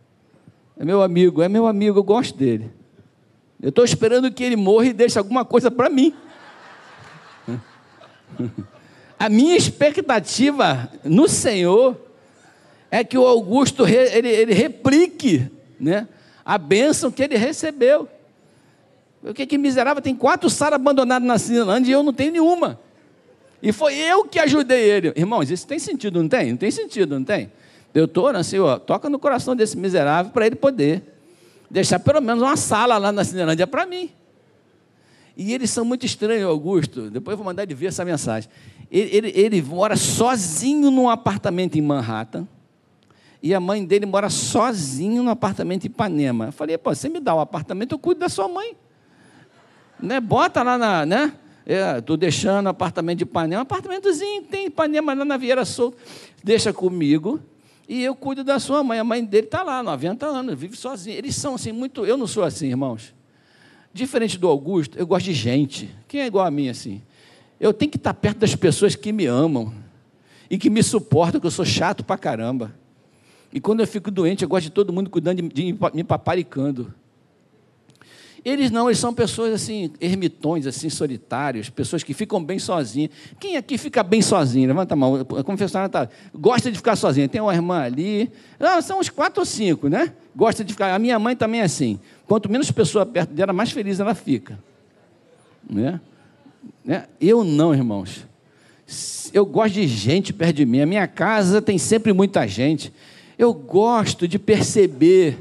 É 0.76 0.84
meu 0.84 1.02
amigo, 1.02 1.42
é 1.42 1.48
meu 1.48 1.66
amigo, 1.66 1.98
eu 1.98 2.04
gosto 2.04 2.38
dele. 2.38 2.70
Eu 3.60 3.70
estou 3.70 3.84
esperando 3.84 4.30
que 4.30 4.44
ele 4.44 4.54
morra 4.54 4.86
e 4.86 4.92
deixe 4.92 5.18
alguma 5.18 5.44
coisa 5.44 5.68
para 5.68 5.90
mim. 5.90 6.14
A 9.18 9.28
minha 9.28 9.56
expectativa 9.56 10.88
no 11.02 11.28
Senhor 11.28 12.00
é 12.88 13.02
que 13.02 13.18
o 13.18 13.26
Augusto 13.26 13.84
ele, 13.84 14.28
ele 14.28 14.54
replique 14.54 15.50
né, 15.80 16.06
a 16.44 16.58
bênção 16.58 17.10
que 17.10 17.22
ele 17.22 17.36
recebeu. 17.36 18.08
O 19.22 19.32
que 19.32 19.46
que 19.46 19.56
miserável 19.56 20.02
tem 20.02 20.14
quatro 20.14 20.50
salas 20.50 20.74
abandonadas 20.74 21.26
na 21.26 21.38
Cinelândia 21.38 21.90
e 21.90 21.94
eu 21.94 22.02
não 22.02 22.12
tenho 22.12 22.32
nenhuma. 22.32 22.78
E 23.62 23.70
foi 23.70 23.94
eu 23.96 24.24
que 24.24 24.38
ajudei 24.40 24.90
ele. 24.90 25.12
Irmãos, 25.14 25.50
isso 25.50 25.66
tem 25.66 25.78
sentido, 25.78 26.20
não 26.20 26.28
tem? 26.28 26.50
Não 26.50 26.56
tem 26.56 26.70
sentido, 26.70 27.16
não 27.16 27.24
tem? 27.24 27.52
Eu 27.94 28.06
estou 28.06 28.24
orando, 28.24 28.42
Senhor, 28.42 28.80
toca 28.80 29.08
no 29.08 29.18
coração 29.18 29.54
desse 29.54 29.76
miserável 29.76 30.32
para 30.32 30.46
ele 30.46 30.56
poder 30.56 31.02
deixar 31.70 32.00
pelo 32.00 32.20
menos 32.20 32.42
uma 32.42 32.56
sala 32.56 32.98
lá 32.98 33.12
na 33.12 33.22
Cinelândia 33.22 33.66
para 33.66 33.86
mim. 33.86 34.10
E 35.36 35.54
eles 35.54 35.70
são 35.70 35.84
muito 35.84 36.04
estranhos, 36.04 36.48
Augusto. 36.48 37.08
Depois 37.08 37.34
eu 37.34 37.38
vou 37.38 37.46
mandar 37.46 37.62
ele 37.62 37.74
ver 37.74 37.86
essa 37.86 38.04
mensagem. 38.04 38.50
Ele, 38.90 39.16
ele, 39.16 39.32
ele 39.34 39.62
mora 39.62 39.96
sozinho 39.96 40.90
num 40.90 41.08
apartamento 41.08 41.78
em 41.78 41.82
Manhattan 41.82 42.46
e 43.42 43.52
a 43.52 43.58
mãe 43.58 43.84
dele 43.84 44.06
mora 44.06 44.30
sozinho 44.30 45.22
no 45.22 45.30
apartamento 45.30 45.84
em 45.84 45.88
Ipanema. 45.88 46.46
Eu 46.46 46.52
falei, 46.52 46.78
pô, 46.78 46.94
você 46.94 47.08
me 47.08 47.18
dá 47.18 47.34
o 47.34 47.38
um 47.38 47.40
apartamento, 47.40 47.92
eu 47.92 47.98
cuido 47.98 48.20
da 48.20 48.28
sua 48.28 48.46
mãe. 48.46 48.76
Né? 50.00 50.20
Bota 50.20 50.62
lá 50.62 50.78
na, 50.78 51.04
né? 51.04 51.32
Estou 51.98 52.14
é, 52.14 52.18
deixando 52.18 52.68
apartamento 52.68 53.18
de 53.18 53.24
Ipanema, 53.24 53.60
um 53.60 53.62
apartamentozinho, 53.62 54.42
tem 54.42 54.66
Ipanema 54.66 55.14
lá 55.14 55.24
na 55.24 55.36
Vieira 55.36 55.64
Solto. 55.64 55.96
Deixa 56.42 56.72
comigo 56.72 57.40
e 57.88 58.02
eu 58.02 58.14
cuido 58.14 58.44
da 58.44 58.58
sua 58.60 58.82
mãe. 58.84 58.98
A 58.98 59.04
mãe 59.04 59.24
dele 59.24 59.46
está 59.46 59.62
lá, 59.62 59.82
90 59.82 60.24
anos, 60.26 60.58
vive 60.58 60.76
sozinha. 60.76 61.16
Eles 61.16 61.34
são 61.34 61.56
assim, 61.56 61.72
muito. 61.72 62.04
Eu 62.06 62.16
não 62.16 62.26
sou 62.26 62.44
assim, 62.44 62.68
irmãos. 62.68 63.14
Diferente 63.92 64.38
do 64.38 64.48
Augusto, 64.48 64.98
eu 64.98 65.06
gosto 65.06 65.26
de 65.26 65.34
gente. 65.34 65.90
Quem 66.08 66.22
é 66.22 66.26
igual 66.26 66.46
a 66.46 66.50
mim 66.50 66.68
assim? 66.68 67.02
Eu 67.60 67.72
tenho 67.72 67.90
que 67.90 67.96
estar 67.96 68.14
perto 68.14 68.38
das 68.38 68.54
pessoas 68.56 68.96
que 68.96 69.12
me 69.12 69.26
amam 69.26 69.72
e 70.48 70.56
que 70.56 70.70
me 70.70 70.82
suportam, 70.82 71.40
que 71.40 71.46
eu 71.46 71.50
sou 71.50 71.64
chato 71.64 72.02
pra 72.02 72.16
caramba. 72.16 72.74
E 73.52 73.60
quando 73.60 73.80
eu 73.80 73.86
fico 73.86 74.10
doente, 74.10 74.42
eu 74.42 74.48
gosto 74.48 74.64
de 74.64 74.70
todo 74.70 74.92
mundo 74.92 75.10
cuidando 75.10 75.42
de, 75.42 75.48
de 75.48 75.78
me 75.94 76.04
paparicando. 76.04 76.92
Eles 78.44 78.72
não, 78.72 78.88
eles 78.88 78.98
são 78.98 79.14
pessoas 79.14 79.52
assim, 79.52 79.92
ermitões, 80.00 80.66
assim, 80.66 80.90
solitários, 80.90 81.70
pessoas 81.70 82.02
que 82.02 82.12
ficam 82.12 82.42
bem 82.42 82.58
sozinhas. 82.58 83.12
Quem 83.38 83.56
aqui 83.56 83.78
fica 83.78 84.02
bem 84.02 84.20
sozinho? 84.20 84.66
Levanta 84.66 84.94
a 84.94 84.96
mão. 84.96 85.20
A 85.38 85.44
confessionária 85.44 85.88
tá, 85.88 86.08
gosta 86.34 86.68
de 86.70 86.76
ficar 86.76 86.96
sozinha. 86.96 87.28
Tem 87.28 87.40
uma 87.40 87.54
irmã 87.54 87.82
ali. 87.82 88.28
Não, 88.58 88.82
são 88.82 88.98
uns 88.98 89.08
quatro 89.08 89.40
ou 89.40 89.46
cinco, 89.46 89.88
né? 89.88 90.12
Gosta 90.34 90.64
de 90.64 90.72
ficar. 90.72 90.92
A 90.92 90.98
minha 90.98 91.18
mãe 91.20 91.36
também 91.36 91.60
é 91.60 91.64
assim. 91.64 92.00
Quanto 92.26 92.50
menos 92.50 92.68
pessoa 92.72 93.06
perto 93.06 93.32
dela, 93.32 93.52
mais 93.52 93.70
feliz 93.70 94.00
ela 94.00 94.14
fica. 94.14 94.58
Né? 95.70 96.00
né? 96.84 97.06
Eu 97.20 97.44
não, 97.44 97.72
irmãos. 97.72 98.26
Eu 99.32 99.46
gosto 99.46 99.74
de 99.74 99.86
gente 99.86 100.32
perto 100.32 100.56
de 100.56 100.66
mim. 100.66 100.80
A 100.80 100.86
minha 100.86 101.06
casa 101.06 101.62
tem 101.62 101.78
sempre 101.78 102.12
muita 102.12 102.48
gente. 102.48 102.92
Eu 103.38 103.52
gosto 103.52 104.28
de 104.28 104.38
perceber, 104.38 105.38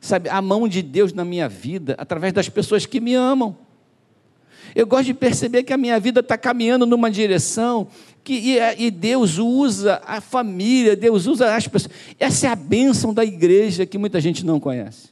sabe, 0.00 0.28
a 0.28 0.40
mão 0.40 0.66
de 0.66 0.82
Deus 0.82 1.12
na 1.12 1.24
minha 1.24 1.48
vida 1.48 1.94
através 1.98 2.32
das 2.32 2.48
pessoas 2.48 2.86
que 2.86 3.00
me 3.00 3.14
amam. 3.14 3.56
Eu 4.74 4.86
gosto 4.86 5.06
de 5.06 5.14
perceber 5.14 5.62
que 5.62 5.72
a 5.72 5.76
minha 5.76 6.00
vida 6.00 6.20
está 6.20 6.36
caminhando 6.36 6.84
numa 6.84 7.10
direção 7.10 7.86
que 8.24 8.32
e, 8.32 8.86
e, 8.86 8.90
Deus 8.90 9.38
usa 9.38 10.00
a 10.04 10.20
família, 10.20 10.96
Deus 10.96 11.26
usa 11.26 11.54
as 11.54 11.68
pessoas. 11.68 11.92
Essa 12.18 12.46
é 12.46 12.50
a 12.50 12.56
bênção 12.56 13.12
da 13.12 13.24
igreja 13.24 13.84
que 13.84 13.98
muita 13.98 14.20
gente 14.20 14.44
não 14.44 14.58
conhece. 14.58 15.10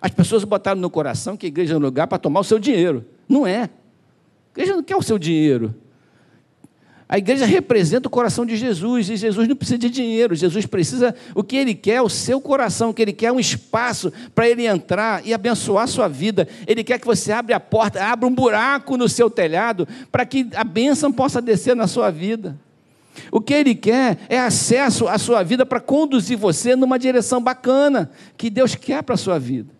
As 0.00 0.10
pessoas 0.10 0.44
botaram 0.44 0.80
no 0.80 0.90
coração 0.90 1.36
que 1.36 1.46
a 1.46 1.48
igreja 1.48 1.74
é 1.74 1.76
um 1.78 1.80
lugar 1.80 2.06
para 2.06 2.18
tomar 2.18 2.40
o 2.40 2.44
seu 2.44 2.58
dinheiro. 2.58 3.04
Não 3.26 3.46
é. 3.46 3.62
A 3.62 3.70
igreja 4.52 4.76
não 4.76 4.82
quer 4.82 4.96
o 4.96 5.02
seu 5.02 5.18
dinheiro. 5.18 5.74
A 7.14 7.18
igreja 7.18 7.46
representa 7.46 8.08
o 8.08 8.10
coração 8.10 8.44
de 8.44 8.56
Jesus 8.56 9.08
e 9.08 9.14
Jesus 9.14 9.46
não 9.46 9.54
precisa 9.54 9.78
de 9.78 9.88
dinheiro. 9.88 10.34
Jesus 10.34 10.66
precisa, 10.66 11.14
o 11.32 11.44
que 11.44 11.56
ele 11.56 11.72
quer 11.72 12.02
o 12.02 12.08
seu 12.08 12.40
coração, 12.40 12.90
o 12.90 12.94
que 12.94 13.00
ele 13.00 13.12
quer 13.12 13.26
é 13.26 13.32
um 13.32 13.38
espaço 13.38 14.12
para 14.34 14.48
ele 14.48 14.66
entrar 14.66 15.24
e 15.24 15.32
abençoar 15.32 15.84
a 15.84 15.86
sua 15.86 16.08
vida. 16.08 16.48
Ele 16.66 16.82
quer 16.82 16.98
que 16.98 17.06
você 17.06 17.30
abra 17.30 17.54
a 17.54 17.60
porta, 17.60 18.02
abra 18.02 18.28
um 18.28 18.34
buraco 18.34 18.96
no 18.96 19.08
seu 19.08 19.30
telhado 19.30 19.86
para 20.10 20.26
que 20.26 20.48
a 20.56 20.64
bênção 20.64 21.12
possa 21.12 21.40
descer 21.40 21.76
na 21.76 21.86
sua 21.86 22.10
vida. 22.10 22.58
O 23.30 23.40
que 23.40 23.54
ele 23.54 23.76
quer 23.76 24.18
é 24.28 24.40
acesso 24.40 25.06
à 25.06 25.16
sua 25.16 25.44
vida 25.44 25.64
para 25.64 25.78
conduzir 25.78 26.36
você 26.36 26.74
numa 26.74 26.98
direção 26.98 27.40
bacana 27.40 28.10
que 28.36 28.50
Deus 28.50 28.74
quer 28.74 29.04
para 29.04 29.14
a 29.14 29.18
sua 29.18 29.38
vida. 29.38 29.70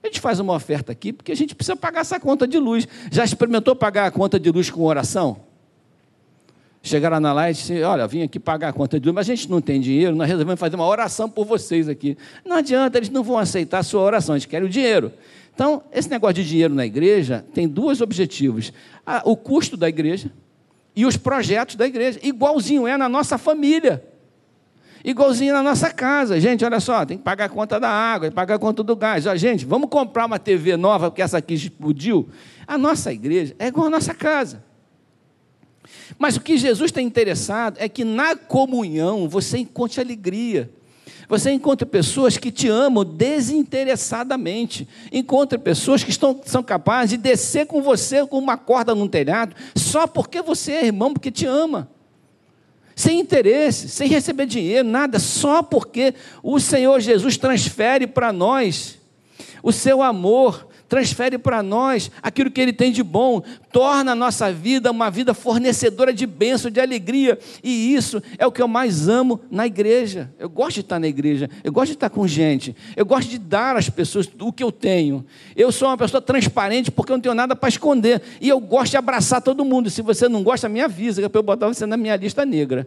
A 0.00 0.06
gente 0.06 0.20
faz 0.20 0.38
uma 0.38 0.52
oferta 0.52 0.92
aqui 0.92 1.12
porque 1.12 1.32
a 1.32 1.36
gente 1.36 1.56
precisa 1.56 1.74
pagar 1.74 2.02
essa 2.02 2.20
conta 2.20 2.46
de 2.46 2.58
luz. 2.58 2.86
Já 3.10 3.24
experimentou 3.24 3.74
pagar 3.74 4.06
a 4.06 4.12
conta 4.12 4.38
de 4.38 4.48
luz 4.48 4.70
com 4.70 4.84
oração? 4.84 5.50
Chegaram 6.82 7.20
na 7.20 7.32
lá 7.32 7.48
e 7.48 7.54
disseram, 7.54 7.90
olha, 7.90 8.08
vim 8.08 8.22
aqui 8.22 8.40
pagar 8.40 8.70
a 8.70 8.72
conta 8.72 8.98
de 8.98 9.06
luz, 9.06 9.14
mas 9.14 9.30
a 9.30 9.34
gente 9.34 9.48
não 9.48 9.60
tem 9.60 9.80
dinheiro, 9.80 10.16
nós 10.16 10.28
resolvemos 10.28 10.58
fazer 10.58 10.74
uma 10.74 10.86
oração 10.86 11.30
por 11.30 11.46
vocês 11.46 11.88
aqui. 11.88 12.18
Não 12.44 12.56
adianta, 12.56 12.98
eles 12.98 13.08
não 13.08 13.22
vão 13.22 13.38
aceitar 13.38 13.78
a 13.78 13.82
sua 13.84 14.00
oração, 14.00 14.34
eles 14.34 14.46
querem 14.46 14.66
o 14.66 14.70
dinheiro. 14.70 15.12
Então, 15.54 15.82
esse 15.92 16.10
negócio 16.10 16.34
de 16.34 16.48
dinheiro 16.48 16.74
na 16.74 16.84
igreja 16.84 17.44
tem 17.54 17.68
dois 17.68 18.00
objetivos: 18.00 18.72
o 19.24 19.36
custo 19.36 19.76
da 19.76 19.88
igreja 19.88 20.32
e 20.96 21.06
os 21.06 21.16
projetos 21.16 21.76
da 21.76 21.86
igreja. 21.86 22.18
Igualzinho 22.22 22.86
é 22.86 22.96
na 22.96 23.08
nossa 23.08 23.38
família. 23.38 24.02
Igualzinho 25.04 25.52
na 25.52 25.62
nossa 25.62 25.90
casa. 25.90 26.40
Gente, 26.40 26.64
olha 26.64 26.80
só, 26.80 27.04
tem 27.04 27.16
que 27.16 27.24
pagar 27.24 27.44
a 27.44 27.48
conta 27.48 27.78
da 27.78 27.88
água, 27.88 28.22
tem 28.22 28.30
que 28.30 28.36
pagar 28.36 28.56
a 28.56 28.58
conta 28.58 28.82
do 28.82 28.96
gás. 28.96 29.26
Ó, 29.26 29.36
gente, 29.36 29.64
vamos 29.64 29.88
comprar 29.88 30.26
uma 30.26 30.38
TV 30.38 30.76
nova, 30.76 31.10
porque 31.10 31.22
essa 31.22 31.38
aqui 31.38 31.54
explodiu. 31.54 32.28
A 32.66 32.76
nossa 32.76 33.12
igreja 33.12 33.54
é 33.58 33.68
igual 33.68 33.86
a 33.86 33.90
nossa 33.90 34.14
casa. 34.14 34.64
Mas 36.18 36.36
o 36.36 36.40
que 36.40 36.56
Jesus 36.56 36.90
está 36.90 37.00
interessado 37.00 37.76
é 37.78 37.88
que 37.88 38.04
na 38.04 38.36
comunhão 38.36 39.28
você 39.28 39.58
encontre 39.58 40.00
alegria. 40.00 40.70
Você 41.28 41.50
encontra 41.50 41.86
pessoas 41.86 42.36
que 42.36 42.50
te 42.50 42.68
amam 42.68 43.04
desinteressadamente. 43.04 44.86
Encontra 45.10 45.58
pessoas 45.58 46.04
que 46.04 46.10
estão, 46.10 46.38
são 46.44 46.62
capazes 46.62 47.10
de 47.10 47.16
descer 47.16 47.66
com 47.66 47.80
você 47.80 48.26
com 48.26 48.38
uma 48.38 48.58
corda 48.58 48.94
num 48.94 49.08
telhado, 49.08 49.56
só 49.74 50.06
porque 50.06 50.42
você 50.42 50.72
é 50.72 50.86
irmão, 50.86 51.12
porque 51.12 51.30
te 51.30 51.46
ama. 51.46 51.88
Sem 52.94 53.18
interesse, 53.18 53.88
sem 53.88 54.08
receber 54.08 54.44
dinheiro, 54.44 54.86
nada, 54.86 55.18
só 55.18 55.62
porque 55.62 56.14
o 56.42 56.60
Senhor 56.60 57.00
Jesus 57.00 57.38
transfere 57.38 58.06
para 58.06 58.30
nós 58.32 58.98
o 59.62 59.72
seu 59.72 60.02
amor, 60.02 60.68
transfere 60.92 61.38
para 61.38 61.62
nós 61.62 62.10
aquilo 62.22 62.50
que 62.50 62.60
Ele 62.60 62.70
tem 62.70 62.92
de 62.92 63.02
bom, 63.02 63.42
torna 63.72 64.12
a 64.12 64.14
nossa 64.14 64.52
vida 64.52 64.90
uma 64.90 65.10
vida 65.10 65.32
fornecedora 65.32 66.12
de 66.12 66.26
bênção, 66.26 66.70
de 66.70 66.78
alegria, 66.78 67.38
e 67.64 67.94
isso 67.94 68.22
é 68.36 68.46
o 68.46 68.52
que 68.52 68.60
eu 68.60 68.68
mais 68.68 69.08
amo 69.08 69.40
na 69.50 69.66
igreja. 69.66 70.30
Eu 70.38 70.50
gosto 70.50 70.74
de 70.74 70.80
estar 70.80 70.98
na 70.98 71.08
igreja, 71.08 71.48
eu 71.64 71.72
gosto 71.72 71.86
de 71.86 71.94
estar 71.94 72.10
com 72.10 72.28
gente, 72.28 72.76
eu 72.94 73.06
gosto 73.06 73.30
de 73.30 73.38
dar 73.38 73.74
às 73.74 73.88
pessoas 73.88 74.28
o 74.38 74.52
que 74.52 74.62
eu 74.62 74.70
tenho. 74.70 75.24
Eu 75.56 75.72
sou 75.72 75.88
uma 75.88 75.96
pessoa 75.96 76.20
transparente 76.20 76.90
porque 76.90 77.10
eu 77.10 77.16
não 77.16 77.22
tenho 77.22 77.34
nada 77.34 77.56
para 77.56 77.70
esconder, 77.70 78.20
e 78.38 78.50
eu 78.50 78.60
gosto 78.60 78.90
de 78.90 78.98
abraçar 78.98 79.40
todo 79.40 79.64
mundo. 79.64 79.88
Se 79.88 80.02
você 80.02 80.28
não 80.28 80.42
gosta, 80.42 80.68
me 80.68 80.82
avisa, 80.82 81.26
para 81.30 81.38
eu 81.38 81.42
botar 81.42 81.68
você 81.68 81.86
na 81.86 81.96
minha 81.96 82.16
lista 82.16 82.44
negra. 82.44 82.86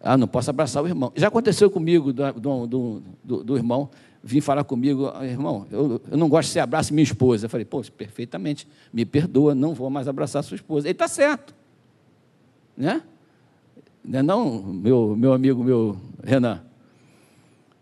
Ah, 0.00 0.16
não 0.16 0.26
posso 0.26 0.50
abraçar 0.50 0.82
o 0.82 0.88
irmão. 0.88 1.12
Já 1.14 1.28
aconteceu 1.28 1.70
comigo, 1.70 2.12
do, 2.12 2.32
do, 2.32 3.02
do, 3.22 3.44
do 3.44 3.56
irmão 3.56 3.88
vim 4.28 4.40
falar 4.40 4.62
comigo, 4.62 5.10
ah, 5.14 5.26
irmão, 5.26 5.66
eu, 5.70 6.00
eu 6.10 6.16
não 6.16 6.28
gosto 6.28 6.48
de 6.48 6.52
você 6.52 6.60
abraça 6.60 6.92
minha 6.92 7.02
esposa. 7.02 7.46
Eu 7.46 7.50
falei, 7.50 7.64
pô, 7.64 7.82
perfeitamente, 7.82 8.68
me 8.92 9.04
perdoa, 9.04 9.54
não 9.54 9.72
vou 9.74 9.88
mais 9.88 10.06
abraçar 10.06 10.44
sua 10.44 10.54
esposa. 10.54 10.86
Ele 10.86 10.92
está 10.92 11.08
certo. 11.08 11.54
Né? 12.76 13.02
Não, 14.04 14.18
é 14.18 14.22
não 14.22 14.62
meu, 14.62 15.16
meu 15.16 15.32
amigo, 15.32 15.64
meu 15.64 15.98
Renan. 16.22 16.62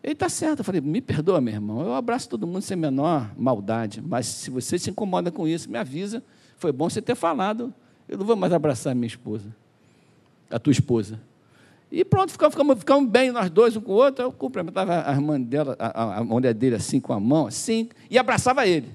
Ele 0.03 0.13
está 0.13 0.29
certo. 0.29 0.61
Eu 0.61 0.65
falei, 0.65 0.81
me 0.81 1.01
perdoa, 1.01 1.41
meu 1.41 1.53
irmão. 1.53 1.81
Eu 1.83 1.95
abraço 1.95 2.29
todo 2.29 2.47
mundo 2.47 2.63
sem 2.63 2.77
menor 2.77 3.29
maldade. 3.37 4.01
Mas 4.01 4.27
se 4.27 4.51
você 4.51 4.79
se 4.79 4.89
incomoda 4.89 5.33
com 5.33 5.49
isso, 5.49 5.69
me 5.69 5.77
avisa. 5.77 6.23
Foi 6.59 6.71
bom 6.71 6.89
você 6.89 7.03
ter 7.03 7.17
falado. 7.17 7.75
Eu 8.09 8.19
não 8.19 8.25
vou 8.25 8.37
mais 8.37 8.53
abraçar 8.53 8.95
minha 8.95 9.09
esposa, 9.09 9.55
a 10.49 10.61
tua 10.61 10.71
esposa. 10.71 11.21
E 11.91 12.05
pronto, 12.05 12.33
ficamos, 12.33 12.55
ficamos, 12.55 12.79
ficamos, 12.79 13.11
bem 13.11 13.31
nós 13.31 13.49
dois, 13.49 13.77
um 13.77 13.81
com 13.81 13.93
o 13.93 13.95
outro. 13.95 14.25
Eu 14.25 14.33
cumprimentava 14.33 15.09
a 15.09 15.13
irmã 15.13 15.41
dela, 15.41 15.77
a, 15.79 16.19
a 16.19 16.25
mulher 16.25 16.53
dele 16.53 16.75
assim, 16.75 16.99
com 16.99 17.13
a 17.13 17.21
mão, 17.21 17.47
assim, 17.47 17.89
e 18.11 18.19
abraçava 18.19 18.67
ele. 18.67 18.89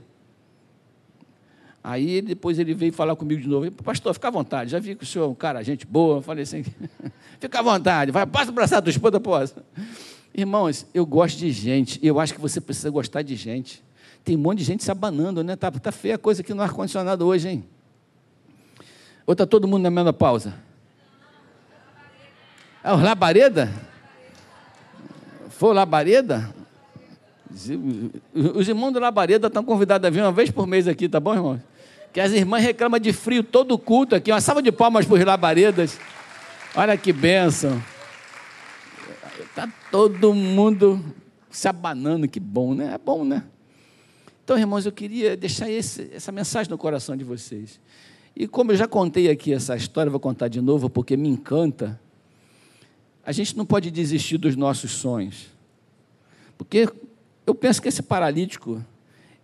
Aí 1.83 2.21
depois 2.21 2.59
ele 2.59 2.73
veio 2.73 2.93
falar 2.93 3.15
comigo 3.15 3.41
de 3.41 3.47
novo. 3.47 3.71
Pastor, 3.71 4.13
fica 4.13 4.27
à 4.27 4.31
vontade. 4.31 4.71
Já 4.71 4.79
vi 4.79 4.93
que 4.95 5.03
o 5.03 5.07
senhor 5.07 5.25
é 5.25 5.27
um 5.27 5.33
cara, 5.33 5.63
gente 5.63 5.85
boa. 5.85 6.17
Eu 6.17 6.21
falei 6.21 6.43
assim, 6.43 6.63
fica 7.39 7.59
à 7.59 7.61
vontade. 7.61 8.11
Vai, 8.11 8.25
posso 8.25 8.49
abraçar 8.49 8.79
a 8.79 8.81
tua 8.81 8.91
esposa? 8.91 9.19
Posso. 9.19 9.55
Irmãos, 10.33 10.85
eu 10.93 11.05
gosto 11.05 11.39
de 11.39 11.51
gente. 11.51 11.99
Eu 12.03 12.19
acho 12.19 12.33
que 12.33 12.41
você 12.41 12.61
precisa 12.61 12.89
gostar 12.89 13.23
de 13.23 13.35
gente. 13.35 13.83
Tem 14.23 14.35
um 14.35 14.39
monte 14.39 14.59
de 14.59 14.63
gente 14.65 14.83
se 14.83 14.91
abanando, 14.91 15.43
né? 15.43 15.55
Tá, 15.55 15.71
tá 15.71 15.91
feia 15.91 16.15
a 16.15 16.17
coisa 16.17 16.41
aqui 16.41 16.53
no 16.53 16.61
ar-condicionado 16.61 17.25
hoje, 17.25 17.49
hein? 17.49 17.63
Ou 19.25 19.31
está 19.31 19.47
todo 19.47 19.67
mundo 19.67 19.81
na 19.81 19.89
mesma 19.89 20.13
pausa? 20.13 20.53
É 22.83 22.91
o 22.91 22.97
Labareda? 22.97 23.71
Foi 25.49 25.69
o 25.69 25.73
Labareda? 25.73 26.53
Os 28.33 28.67
irmãos 28.67 28.91
do 28.91 28.99
Labareda 28.99 29.47
estão 29.47 29.63
convidados 29.63 30.07
a 30.07 30.09
vir 30.09 30.21
uma 30.21 30.31
vez 30.31 30.49
por 30.49 30.65
mês 30.65 30.87
aqui, 30.87 31.07
tá 31.07 31.19
bom, 31.19 31.33
irmãos? 31.33 31.61
Que 32.11 32.19
as 32.19 32.31
irmãs 32.31 32.63
reclamam 32.63 32.99
de 32.99 33.13
frio 33.13 33.43
todo 33.43 33.77
culto 33.77 34.15
aqui. 34.15 34.31
Uma 34.31 34.41
salva 34.41 34.61
de 34.61 34.71
palmas 34.71 35.05
para 35.05 35.15
os 35.15 35.23
Labaredas. 35.23 35.99
Olha 36.75 36.97
que 36.97 37.13
bênção. 37.13 37.81
Está 39.39 39.71
todo 39.91 40.33
mundo 40.33 41.03
se 41.49 41.67
abanando, 41.67 42.27
que 42.27 42.39
bom, 42.39 42.73
né? 42.73 42.93
É 42.93 42.97
bom, 42.97 43.23
né? 43.23 43.43
Então, 44.43 44.57
irmãos, 44.57 44.85
eu 44.85 44.91
queria 44.91 45.37
deixar 45.37 45.69
esse, 45.69 46.09
essa 46.13 46.31
mensagem 46.31 46.69
no 46.69 46.77
coração 46.77 47.15
de 47.15 47.23
vocês. 47.23 47.79
E 48.35 48.47
como 48.47 48.71
eu 48.71 48.75
já 48.75 48.87
contei 48.87 49.29
aqui 49.29 49.53
essa 49.53 49.75
história, 49.75 50.09
vou 50.09 50.19
contar 50.19 50.47
de 50.47 50.59
novo 50.61 50.89
porque 50.89 51.15
me 51.15 51.29
encanta 51.29 51.99
a 53.31 53.33
gente 53.33 53.55
não 53.55 53.65
pode 53.65 53.89
desistir 53.89 54.37
dos 54.37 54.57
nossos 54.57 54.91
sonhos. 54.91 55.47
Porque 56.57 56.89
eu 57.47 57.55
penso 57.55 57.81
que 57.81 57.87
esse 57.87 58.03
paralítico, 58.03 58.83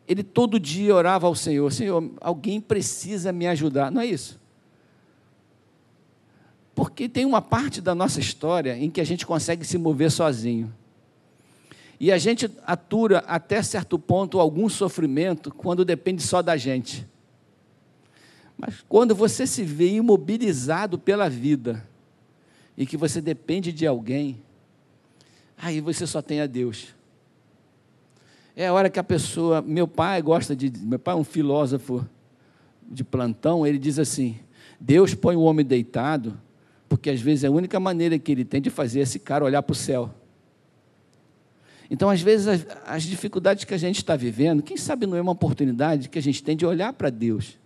ele 0.06 0.24
todo 0.24 0.60
dia 0.60 0.94
orava 0.94 1.26
ao 1.26 1.34
Senhor: 1.34 1.72
Senhor, 1.72 2.12
alguém 2.20 2.60
precisa 2.60 3.32
me 3.32 3.48
ajudar. 3.48 3.90
Não 3.90 4.02
é 4.02 4.06
isso? 4.06 4.38
Porque 6.76 7.08
tem 7.08 7.26
uma 7.26 7.42
parte 7.42 7.80
da 7.80 7.96
nossa 7.96 8.20
história 8.20 8.78
em 8.78 8.90
que 8.90 9.00
a 9.00 9.06
gente 9.06 9.26
consegue 9.26 9.66
se 9.66 9.78
mover 9.78 10.12
sozinho. 10.12 10.72
E 11.98 12.12
a 12.12 12.18
gente 12.18 12.52
atura 12.66 13.20
até 13.20 13.64
certo 13.64 13.98
ponto 13.98 14.38
algum 14.38 14.68
sofrimento 14.68 15.50
quando 15.50 15.86
depende 15.86 16.22
só 16.22 16.42
da 16.42 16.58
gente. 16.58 17.08
Mas 18.58 18.84
quando 18.90 19.16
você 19.16 19.48
se 19.48 19.64
vê 19.64 19.92
imobilizado 19.92 21.00
pela 21.00 21.30
vida, 21.30 21.88
e 22.78 22.86
que 22.86 22.96
você 22.96 23.20
depende 23.20 23.74
de 23.74 23.88
alguém, 23.88 24.38
aí 25.58 25.82
você 25.82 26.06
só 26.06 26.22
tem 26.22 26.40
a 26.40 26.46
Deus. 26.46 26.96
É 28.56 28.68
a 28.68 28.74
hora 28.74 28.90
que 28.90 29.00
a 29.00 29.04
pessoa. 29.04 29.62
Meu 29.62 29.88
pai 29.88 30.22
gosta 30.22 30.56
de. 30.56 30.72
Meu 30.80 31.00
pai 31.00 31.16
é 31.16 31.18
um 31.18 31.24
filósofo 31.24 32.08
de 32.88 33.04
plantão, 33.04 33.66
ele 33.66 33.80
diz 33.80 33.98
assim: 33.98 34.40
Deus 34.80 35.16
põe 35.16 35.36
o 35.36 35.42
homem 35.42 35.66
deitado, 35.66 36.40
porque 36.88 37.10
às 37.10 37.20
vezes 37.20 37.44
é 37.44 37.48
a 37.48 37.52
única 37.52 37.80
maneira 37.80 38.18
que 38.20 38.32
ele 38.32 38.46
tem 38.46 38.62
de 38.62 38.70
fazer 38.70 39.00
esse 39.00 39.20
cara 39.20 39.44
olhar 39.44 39.64
para 39.64 39.74
o 39.74 39.76
céu. 39.76 40.14
Então, 41.90 42.10
às 42.10 42.22
vezes, 42.22 42.48
as, 42.48 42.68
as 42.86 43.04
dificuldades 43.04 43.64
que 43.64 43.74
a 43.74 43.78
gente 43.78 43.98
está 43.98 44.16
vivendo, 44.16 44.62
quem 44.62 44.76
sabe 44.76 45.06
não 45.06 45.16
é 45.16 45.22
uma 45.22 45.32
oportunidade 45.32 46.10
que 46.10 46.20
a 46.20 46.22
gente 46.22 46.44
tem 46.44 46.56
de 46.56 46.66
olhar 46.66 46.92
para 46.94 47.10
Deus 47.10 47.58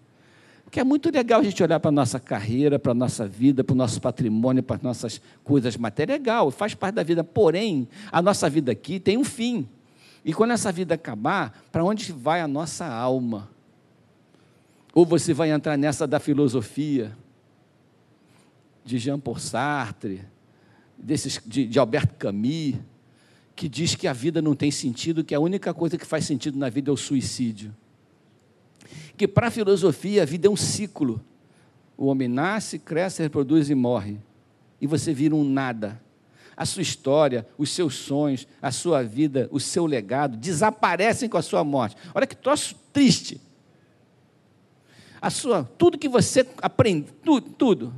que 0.72 0.80
é 0.80 0.84
muito 0.86 1.12
legal 1.12 1.42
a 1.42 1.44
gente 1.44 1.62
olhar 1.62 1.82
para 1.82 1.90
a 1.90 1.92
nossa 1.92 2.18
carreira, 2.18 2.80
para 2.80 2.94
a 2.94 2.96
nossa 2.96 3.28
vida, 3.28 3.62
para 3.62 3.74
o 3.74 3.76
nosso 3.76 4.00
patrimônio, 4.00 4.64
para 4.64 4.78
as 4.78 4.82
nossas 4.82 5.22
coisas 5.44 5.76
materiais. 5.76 6.18
É 6.18 6.20
legal, 6.20 6.50
faz 6.50 6.74
parte 6.74 6.96
da 6.96 7.04
vida. 7.04 7.26
Porém, 7.26 7.90
a 8.10 8.22
nossa 8.22 8.50
vida 8.50 8.72
aqui 8.72 8.98
tem 8.98 9.18
um 9.18 9.24
fim. 9.26 9.68
E 10.24 10.34
quando 10.34 10.52
essa 10.52 10.72
vida 10.72 10.96
acabar, 10.96 11.62
para 11.74 11.84
onde 11.84 12.14
vai 12.14 12.40
a 12.40 12.48
nossa 12.48 12.86
alma? 12.88 13.50
Ou 14.94 15.06
você 15.06 15.34
vai 15.34 15.52
entrar 15.52 15.76
nessa 15.76 16.08
da 16.08 16.22
filosofia 16.22 17.18
de 18.86 18.98
Jean 18.98 19.20
Paul 19.20 19.38
Sartre, 19.38 20.22
desses, 20.98 21.42
de, 21.46 21.68
de 21.68 21.80
Albert 21.80 22.14
Camus, 22.18 22.76
que 23.58 23.68
diz 23.68 23.94
que 23.94 24.08
a 24.08 24.14
vida 24.14 24.42
não 24.42 24.56
tem 24.56 24.72
sentido, 24.72 25.22
que 25.22 25.36
a 25.36 25.40
única 25.40 25.74
coisa 25.74 25.98
que 25.98 26.06
faz 26.06 26.24
sentido 26.24 26.58
na 26.58 26.70
vida 26.70 26.90
é 26.90 26.94
o 26.94 26.98
suicídio 26.98 27.76
que 29.22 29.28
para 29.28 29.50
a 29.50 29.52
filosofia 29.52 30.24
a 30.24 30.26
vida 30.26 30.48
é 30.48 30.50
um 30.50 30.56
ciclo. 30.56 31.24
O 31.96 32.08
homem 32.08 32.28
nasce, 32.28 32.80
cresce, 32.80 33.22
reproduz 33.22 33.70
e 33.70 33.76
morre. 33.76 34.18
E 34.82 34.88
você 34.88 35.14
vira 35.14 35.36
um 35.36 35.44
nada. 35.44 36.02
A 36.58 36.66
sua 36.66 36.82
história, 36.82 37.46
os 37.56 37.70
seus 37.70 37.94
sonhos, 37.94 38.48
a 38.60 38.72
sua 38.72 39.04
vida, 39.04 39.48
o 39.52 39.60
seu 39.60 39.86
legado 39.86 40.36
desaparecem 40.38 41.30
com 41.30 41.38
a 41.38 41.42
sua 41.44 41.64
morte. 41.64 41.96
Olha 42.16 42.26
que 42.26 42.36
troço 42.36 42.76
triste. 42.92 43.40
A 45.22 45.30
sua, 45.30 45.70
tudo 45.78 46.00
que 46.00 46.10
você 46.10 46.44
aprende, 46.60 47.12
tudo, 47.24 47.48
tudo. 47.52 47.94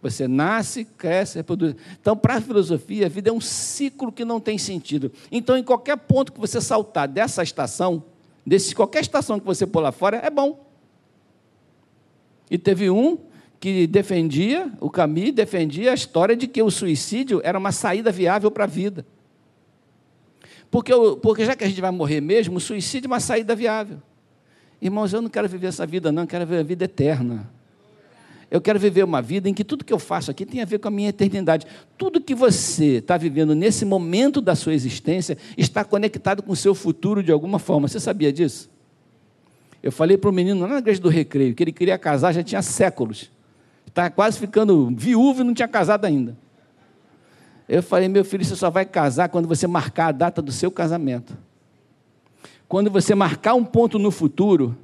Você 0.00 0.26
nasce, 0.26 0.86
cresce, 0.86 1.36
reproduz. 1.36 1.76
Então, 2.00 2.16
para 2.16 2.36
a 2.36 2.40
filosofia, 2.40 3.04
a 3.04 3.10
vida 3.10 3.28
é 3.28 3.32
um 3.34 3.40
ciclo 3.40 4.10
que 4.10 4.24
não 4.24 4.40
tem 4.40 4.56
sentido. 4.56 5.12
Então, 5.30 5.58
em 5.58 5.62
qualquer 5.62 5.98
ponto 5.98 6.32
que 6.32 6.40
você 6.40 6.58
saltar 6.58 7.06
dessa 7.06 7.42
estação, 7.42 8.02
desse, 8.48 8.74
qualquer 8.74 9.00
estação 9.00 9.38
que 9.38 9.46
você 9.46 9.66
pôr 9.66 9.80
lá 9.80 9.92
fora, 9.92 10.16
é 10.16 10.30
bom. 10.30 10.66
E 12.50 12.56
teve 12.56 12.90
um 12.90 13.18
que 13.60 13.86
defendia, 13.86 14.72
o 14.80 14.88
Camus 14.88 15.32
defendia 15.32 15.90
a 15.90 15.94
história 15.94 16.36
de 16.36 16.46
que 16.46 16.62
o 16.62 16.70
suicídio 16.70 17.40
era 17.44 17.58
uma 17.58 17.72
saída 17.72 18.10
viável 18.10 18.50
para 18.50 18.64
a 18.64 18.66
vida. 18.66 19.04
Porque, 20.70 20.92
porque 21.22 21.44
já 21.44 21.56
que 21.56 21.64
a 21.64 21.68
gente 21.68 21.80
vai 21.80 21.90
morrer 21.90 22.20
mesmo, 22.20 22.56
o 22.56 22.60
suicídio 22.60 23.06
é 23.06 23.12
uma 23.12 23.20
saída 23.20 23.54
viável. 23.54 24.00
Irmãos, 24.80 25.12
eu 25.12 25.20
não 25.20 25.28
quero 25.28 25.48
viver 25.48 25.66
essa 25.66 25.86
vida, 25.86 26.12
não, 26.12 26.22
eu 26.22 26.28
quero 26.28 26.46
viver 26.46 26.60
a 26.60 26.64
vida 26.64 26.84
eterna. 26.84 27.50
Eu 28.50 28.60
quero 28.60 28.78
viver 28.78 29.04
uma 29.04 29.20
vida 29.20 29.48
em 29.48 29.54
que 29.54 29.62
tudo 29.62 29.84
que 29.84 29.92
eu 29.92 29.98
faço 29.98 30.30
aqui 30.30 30.46
tem 30.46 30.62
a 30.62 30.64
ver 30.64 30.78
com 30.78 30.88
a 30.88 30.90
minha 30.90 31.10
eternidade. 31.10 31.66
Tudo 31.98 32.20
que 32.20 32.34
você 32.34 32.96
está 32.96 33.16
vivendo 33.16 33.54
nesse 33.54 33.84
momento 33.84 34.40
da 34.40 34.54
sua 34.54 34.72
existência 34.72 35.36
está 35.56 35.84
conectado 35.84 36.42
com 36.42 36.52
o 36.52 36.56
seu 36.56 36.74
futuro 36.74 37.22
de 37.22 37.30
alguma 37.30 37.58
forma. 37.58 37.88
Você 37.88 38.00
sabia 38.00 38.32
disso? 38.32 38.70
Eu 39.82 39.92
falei 39.92 40.16
para 40.16 40.30
o 40.30 40.32
menino 40.32 40.62
lá 40.62 40.68
na 40.68 40.78
igreja 40.78 41.00
do 41.00 41.08
recreio 41.08 41.54
que 41.54 41.62
ele 41.62 41.72
queria 41.72 41.98
casar 41.98 42.32
já 42.32 42.42
tinha 42.42 42.62
séculos. 42.62 43.30
Estava 43.86 44.10
quase 44.10 44.38
ficando 44.38 44.92
viúvo 44.96 45.42
e 45.42 45.44
não 45.44 45.52
tinha 45.52 45.68
casado 45.68 46.06
ainda. 46.06 46.36
Eu 47.68 47.82
falei, 47.82 48.08
meu 48.08 48.24
filho, 48.24 48.44
você 48.44 48.56
só 48.56 48.70
vai 48.70 48.86
casar 48.86 49.28
quando 49.28 49.46
você 49.46 49.66
marcar 49.66 50.06
a 50.06 50.12
data 50.12 50.40
do 50.40 50.50
seu 50.50 50.70
casamento. 50.70 51.36
Quando 52.66 52.90
você 52.90 53.14
marcar 53.14 53.54
um 53.54 53.64
ponto 53.64 53.98
no 53.98 54.10
futuro, 54.10 54.76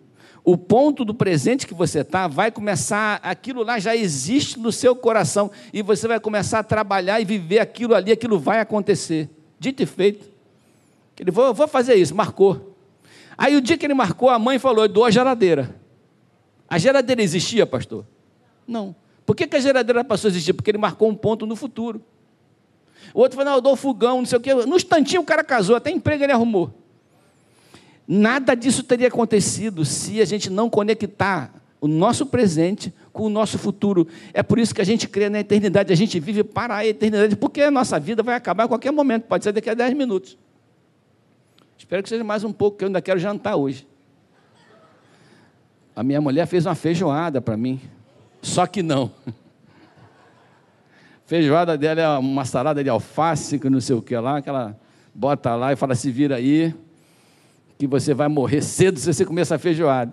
o 0.45 0.59
ponto 0.59 1.07
do 1.07 1.15
presente 1.15 1.67
que 1.67 1.73
você 1.73 2.01
está 2.01 2.29
vai 2.29 2.51
começar, 2.51 3.19
aquilo 3.23 3.63
lá 3.63 3.79
já 3.79 3.97
existe 3.97 4.59
no 4.59 4.71
seu 4.71 4.95
coração, 4.95 5.51
e 5.73 5.81
você 5.81 6.07
vai 6.07 6.21
começar 6.21 6.59
a 6.59 6.63
trabalhar 6.63 7.19
e 7.19 7.25
viver 7.25 7.61
aquilo 7.61 7.95
ali, 7.95 8.13
aquilo 8.13 8.39
vai 8.39 8.61
acontecer. 8.61 9.31
Dito 9.59 9.83
e 9.83 9.87
feito. 9.87 10.31
Ele 11.19 11.31
vou, 11.31 11.55
vou 11.55 11.67
fazer 11.67 11.95
isso, 11.95 12.15
marcou. 12.15 12.77
Aí 13.39 13.57
o 13.57 13.61
dia 13.61 13.79
que 13.79 13.87
ele 13.87 13.95
marcou, 13.95 14.29
a 14.29 14.39
mãe 14.39 14.59
falou: 14.59 14.87
dou 14.87 15.05
a 15.05 15.11
geladeira. 15.11 15.75
A 16.69 16.77
geladeira 16.77 17.23
existia, 17.23 17.67
pastor? 17.67 18.05
Não. 18.67 18.95
Por 19.25 19.35
que, 19.35 19.47
que 19.47 19.57
a 19.57 19.61
geladeira 19.61 20.05
passou 20.05 20.29
a 20.29 20.31
existir? 20.31 20.53
Porque 20.53 20.71
ele 20.71 20.79
marcou 20.79 21.09
um 21.09 21.15
ponto 21.15 21.47
no 21.47 21.57
futuro. 21.57 22.03
O 23.15 23.21
outro 23.21 23.37
falou: 23.37 23.53
não, 23.53 23.59
eu 23.59 23.63
dou 23.63 23.77
fogão, 23.77 24.19
não 24.19 24.27
sei 24.27 24.39
o 24.39 24.41
quê. 24.41 24.53
No 24.53 24.77
instantinho 24.77 25.23
o 25.23 25.25
cara 25.25 25.43
casou, 25.43 25.77
até 25.77 25.91
emprego 25.91 26.23
ele 26.23 26.33
arrumou. 26.33 26.84
Nada 28.07 28.55
disso 28.55 28.83
teria 28.83 29.09
acontecido 29.09 29.85
se 29.85 30.21
a 30.21 30.25
gente 30.25 30.51
não 30.51 30.69
conectar 30.69 31.51
o 31.81 31.89
nosso 31.89 32.27
presente 32.27 32.93
com 33.13 33.25
o 33.25 33.29
nosso 33.29 33.59
futuro. 33.59 34.07
É 34.33 34.43
por 34.43 34.59
isso 34.59 34.75
que 34.75 34.81
a 34.81 34.85
gente 34.85 35.09
crê 35.09 35.29
na 35.29 35.41
eternidade, 35.41 35.93
a 35.93 35.97
gente 35.97 36.19
vive 36.19 36.43
para 36.43 36.77
a 36.77 36.87
eternidade, 36.87 37.37
porque 37.37 37.63
a 37.63 37.71
nossa 37.71 37.99
vida 37.99 38.23
vai 38.23 38.35
acabar 38.35 38.65
a 38.65 38.69
qualquer 38.69 38.91
momento, 38.91 39.25
pode 39.25 39.45
ser 39.45 39.53
daqui 39.53 39.71
a 39.71 39.75
10 39.75 39.95
minutos. 39.95 40.37
Espero 41.79 42.03
que 42.03 42.09
seja 42.09 42.25
mais 42.25 42.45
um 42.45 42.53
pouco, 42.53 42.79
que 42.79 42.85
eu 42.85 42.87
ainda 42.87 43.03
quero 43.03 43.21
jantar 43.21 43.57
hoje. 43.57 43.87
A 45.95 46.03
minha 46.03 46.21
mulher 46.21 46.47
fez 46.47 46.67
uma 46.67 46.75
feijoada 46.75 47.41
para 47.41 47.57
mim, 47.57 47.81
só 48.41 48.67
que 48.67 48.83
não. 48.83 49.11
Feijoada 51.27 51.79
dela 51.79 52.01
é 52.01 52.09
uma 52.19 52.45
salada 52.45 52.83
de 52.83 52.91
alface, 52.91 53.59
que 53.59 53.71
não 53.71 53.81
sei 53.81 53.97
o 53.97 54.03
que 54.03 54.17
lá, 54.17 54.43
que 54.43 54.49
ela 54.49 54.79
bota 55.15 55.55
lá 55.55 55.73
e 55.73 55.77
fala: 55.77 55.95
se 55.95 56.11
vira 56.11 56.37
aí 56.37 56.75
que 57.85 57.91
você 57.91 58.15
vai 58.15 58.29
morrer 58.29 58.63
cedo 58.63 58.99
se 58.99 59.13
você 59.13 59.25
comer 59.25 59.43
essa 59.43 59.59
feijoada. 59.59 60.13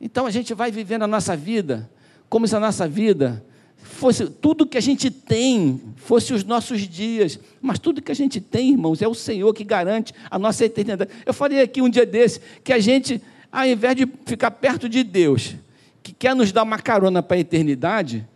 Então 0.00 0.26
a 0.26 0.30
gente 0.30 0.52
vai 0.54 0.70
vivendo 0.70 1.02
a 1.02 1.06
nossa 1.06 1.36
vida 1.36 1.88
como 2.28 2.48
se 2.48 2.56
a 2.56 2.60
nossa 2.60 2.88
vida 2.88 3.44
fosse 3.76 4.26
tudo 4.26 4.66
que 4.66 4.76
a 4.76 4.80
gente 4.80 5.10
tem, 5.10 5.80
fosse 5.96 6.32
os 6.32 6.42
nossos 6.42 6.80
dias. 6.82 7.38
Mas 7.60 7.78
tudo 7.78 8.02
que 8.02 8.10
a 8.10 8.14
gente 8.14 8.40
tem, 8.40 8.70
irmãos, 8.72 9.00
é 9.00 9.06
o 9.06 9.14
Senhor 9.14 9.52
que 9.54 9.62
garante 9.62 10.12
a 10.30 10.38
nossa 10.38 10.64
eternidade. 10.64 11.10
Eu 11.24 11.32
falei 11.32 11.60
aqui 11.60 11.80
um 11.80 11.88
dia 11.88 12.04
desse 12.04 12.40
que 12.64 12.72
a 12.72 12.78
gente, 12.80 13.22
ao 13.52 13.66
invés 13.66 13.94
de 13.94 14.08
ficar 14.26 14.50
perto 14.50 14.88
de 14.88 15.04
Deus, 15.04 15.54
que 16.02 16.12
quer 16.12 16.34
nos 16.34 16.50
dar 16.50 16.64
uma 16.64 16.78
carona 16.78 17.22
para 17.22 17.36
a 17.36 17.40
eternidade, 17.40 18.26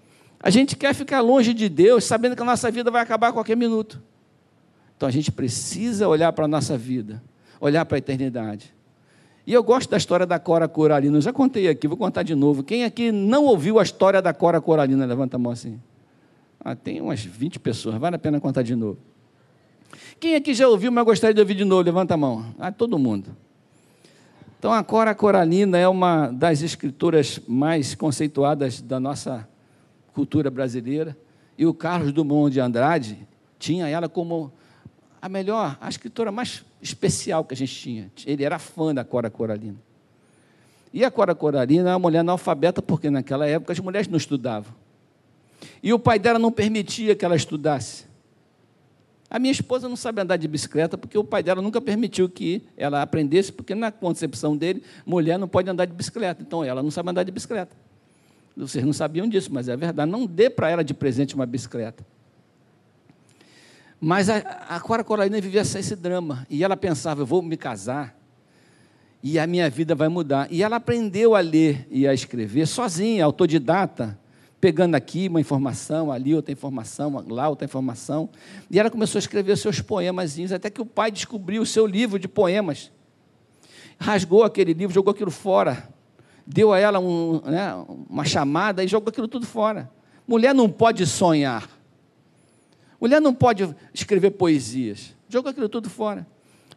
a 0.40 0.50
gente 0.50 0.76
quer 0.76 0.94
ficar 0.94 1.20
longe 1.20 1.52
de 1.52 1.68
Deus, 1.68 2.04
sabendo 2.04 2.36
que 2.36 2.42
a 2.42 2.46
nossa 2.46 2.70
vida 2.70 2.90
vai 2.90 3.02
acabar 3.02 3.28
a 3.28 3.32
qualquer 3.32 3.56
minuto. 3.56 4.00
Então 4.96 5.08
a 5.08 5.12
gente 5.12 5.32
precisa 5.32 6.06
olhar 6.06 6.32
para 6.32 6.44
a 6.44 6.48
nossa 6.48 6.78
vida 6.78 7.20
olhar 7.60 7.84
para 7.84 7.96
a 7.96 7.98
eternidade. 7.98 8.74
E 9.46 9.52
eu 9.52 9.62
gosto 9.62 9.88
da 9.88 9.96
história 9.96 10.26
da 10.26 10.38
Cora 10.38 10.68
Coralina. 10.68 11.16
Eu 11.16 11.22
já 11.22 11.32
contei 11.32 11.68
aqui, 11.68 11.88
vou 11.88 11.96
contar 11.96 12.22
de 12.22 12.34
novo. 12.34 12.62
Quem 12.62 12.84
aqui 12.84 13.10
não 13.10 13.44
ouviu 13.44 13.78
a 13.78 13.82
história 13.82 14.20
da 14.20 14.34
Cora 14.34 14.60
Coralina? 14.60 15.06
Levanta 15.06 15.36
a 15.36 15.38
mão 15.38 15.52
assim. 15.52 15.80
Ah, 16.60 16.74
tem 16.74 17.00
umas 17.00 17.24
20 17.24 17.58
pessoas, 17.58 17.96
vale 17.96 18.16
a 18.16 18.18
pena 18.18 18.40
contar 18.40 18.62
de 18.62 18.74
novo. 18.74 18.98
Quem 20.20 20.34
aqui 20.34 20.52
já 20.52 20.68
ouviu, 20.68 20.92
mas 20.92 21.04
gostaria 21.04 21.32
de 21.32 21.40
ouvir 21.40 21.54
de 21.54 21.64
novo? 21.64 21.82
Levanta 21.82 22.14
a 22.14 22.16
mão. 22.16 22.44
Ah, 22.58 22.70
todo 22.70 22.98
mundo. 22.98 23.34
Então, 24.58 24.72
a 24.72 24.82
Cora 24.82 25.14
Coralina 25.14 25.78
é 25.78 25.86
uma 25.88 26.26
das 26.28 26.62
escritoras 26.62 27.40
mais 27.46 27.94
conceituadas 27.94 28.82
da 28.82 28.98
nossa 28.98 29.48
cultura 30.12 30.50
brasileira. 30.50 31.16
E 31.56 31.64
o 31.64 31.72
Carlos 31.72 32.12
Dumont 32.12 32.52
de 32.52 32.60
Andrade 32.60 33.26
tinha 33.58 33.88
ela 33.88 34.08
como 34.08 34.52
a 35.20 35.28
melhor, 35.28 35.76
a 35.80 35.88
escritora 35.88 36.30
mais 36.30 36.64
especial 36.80 37.44
que 37.44 37.54
a 37.54 37.56
gente 37.56 37.74
tinha. 37.74 38.10
Ele 38.26 38.44
era 38.44 38.58
fã 38.58 38.94
da 38.94 39.04
Cora 39.04 39.30
Coralina. 39.30 39.76
E 40.92 41.04
a 41.04 41.10
Cora 41.10 41.34
Coralina 41.34 41.82
era 41.82 41.92
uma 41.92 41.98
mulher 41.98 42.20
analfabeta, 42.20 42.80
porque 42.80 43.10
naquela 43.10 43.46
época 43.46 43.72
as 43.72 43.80
mulheres 43.80 44.08
não 44.08 44.16
estudavam. 44.16 44.72
E 45.82 45.92
o 45.92 45.98
pai 45.98 46.18
dela 46.18 46.38
não 46.38 46.52
permitia 46.52 47.14
que 47.14 47.24
ela 47.24 47.36
estudasse. 47.36 48.06
A 49.30 49.38
minha 49.38 49.52
esposa 49.52 49.88
não 49.88 49.96
sabe 49.96 50.22
andar 50.22 50.36
de 50.36 50.48
bicicleta 50.48 50.96
porque 50.96 51.18
o 51.18 51.24
pai 51.24 51.42
dela 51.42 51.60
nunca 51.60 51.80
permitiu 51.80 52.28
que 52.30 52.62
ela 52.76 53.02
aprendesse, 53.02 53.52
porque 53.52 53.74
na 53.74 53.92
concepção 53.92 54.56
dele, 54.56 54.82
mulher 55.04 55.38
não 55.38 55.46
pode 55.46 55.68
andar 55.68 55.84
de 55.84 55.92
bicicleta. 55.92 56.40
Então 56.40 56.64
ela 56.64 56.82
não 56.82 56.90
sabe 56.90 57.10
andar 57.10 57.24
de 57.24 57.30
bicicleta. 57.30 57.76
Vocês 58.56 58.84
não 58.84 58.92
sabiam 58.92 59.28
disso, 59.28 59.52
mas 59.52 59.68
é 59.68 59.76
verdade. 59.76 60.10
Não 60.10 60.26
dê 60.26 60.48
para 60.48 60.70
ela 60.70 60.82
de 60.82 60.94
presente 60.94 61.34
uma 61.34 61.44
bicicleta. 61.44 62.04
Mas 64.00 64.30
a, 64.30 64.36
a 64.68 64.80
Cora 64.80 65.02
Coralina 65.02 65.40
vivia 65.40 65.62
esse 65.62 65.96
drama. 65.96 66.46
E 66.48 66.62
ela 66.62 66.76
pensava: 66.76 67.22
eu 67.22 67.26
vou 67.26 67.42
me 67.42 67.56
casar 67.56 68.18
e 69.22 69.38
a 69.38 69.46
minha 69.46 69.68
vida 69.68 69.94
vai 69.94 70.08
mudar. 70.08 70.48
E 70.50 70.62
ela 70.62 70.76
aprendeu 70.76 71.34
a 71.34 71.40
ler 71.40 71.86
e 71.90 72.06
a 72.06 72.14
escrever 72.14 72.66
sozinha, 72.66 73.24
autodidata, 73.24 74.18
pegando 74.60 74.94
aqui 74.94 75.28
uma 75.28 75.40
informação, 75.40 76.12
ali 76.12 76.34
outra 76.34 76.52
informação, 76.52 77.24
lá 77.28 77.48
outra 77.48 77.64
informação. 77.64 78.28
E 78.70 78.78
ela 78.78 78.90
começou 78.90 79.18
a 79.18 79.20
escrever 79.20 79.56
seus 79.56 79.80
poemas, 79.80 80.36
até 80.52 80.70
que 80.70 80.80
o 80.80 80.86
pai 80.86 81.10
descobriu 81.10 81.62
o 81.62 81.66
seu 81.66 81.86
livro 81.86 82.18
de 82.18 82.28
poemas. 82.28 82.92
Rasgou 83.98 84.44
aquele 84.44 84.72
livro, 84.72 84.94
jogou 84.94 85.10
aquilo 85.10 85.30
fora. 85.30 85.88
Deu 86.46 86.72
a 86.72 86.78
ela 86.78 86.98
um, 86.98 87.42
né, 87.44 87.74
uma 88.08 88.24
chamada 88.24 88.82
e 88.82 88.88
jogou 88.88 89.10
aquilo 89.10 89.28
tudo 89.28 89.46
fora. 89.46 89.90
Mulher 90.26 90.54
não 90.54 90.68
pode 90.68 91.04
sonhar. 91.06 91.68
Mulher 93.00 93.20
não 93.20 93.32
pode 93.32 93.74
escrever 93.94 94.30
poesias. 94.32 95.14
Jogou 95.28 95.50
aquilo 95.50 95.68
tudo 95.68 95.88
fora. 95.88 96.26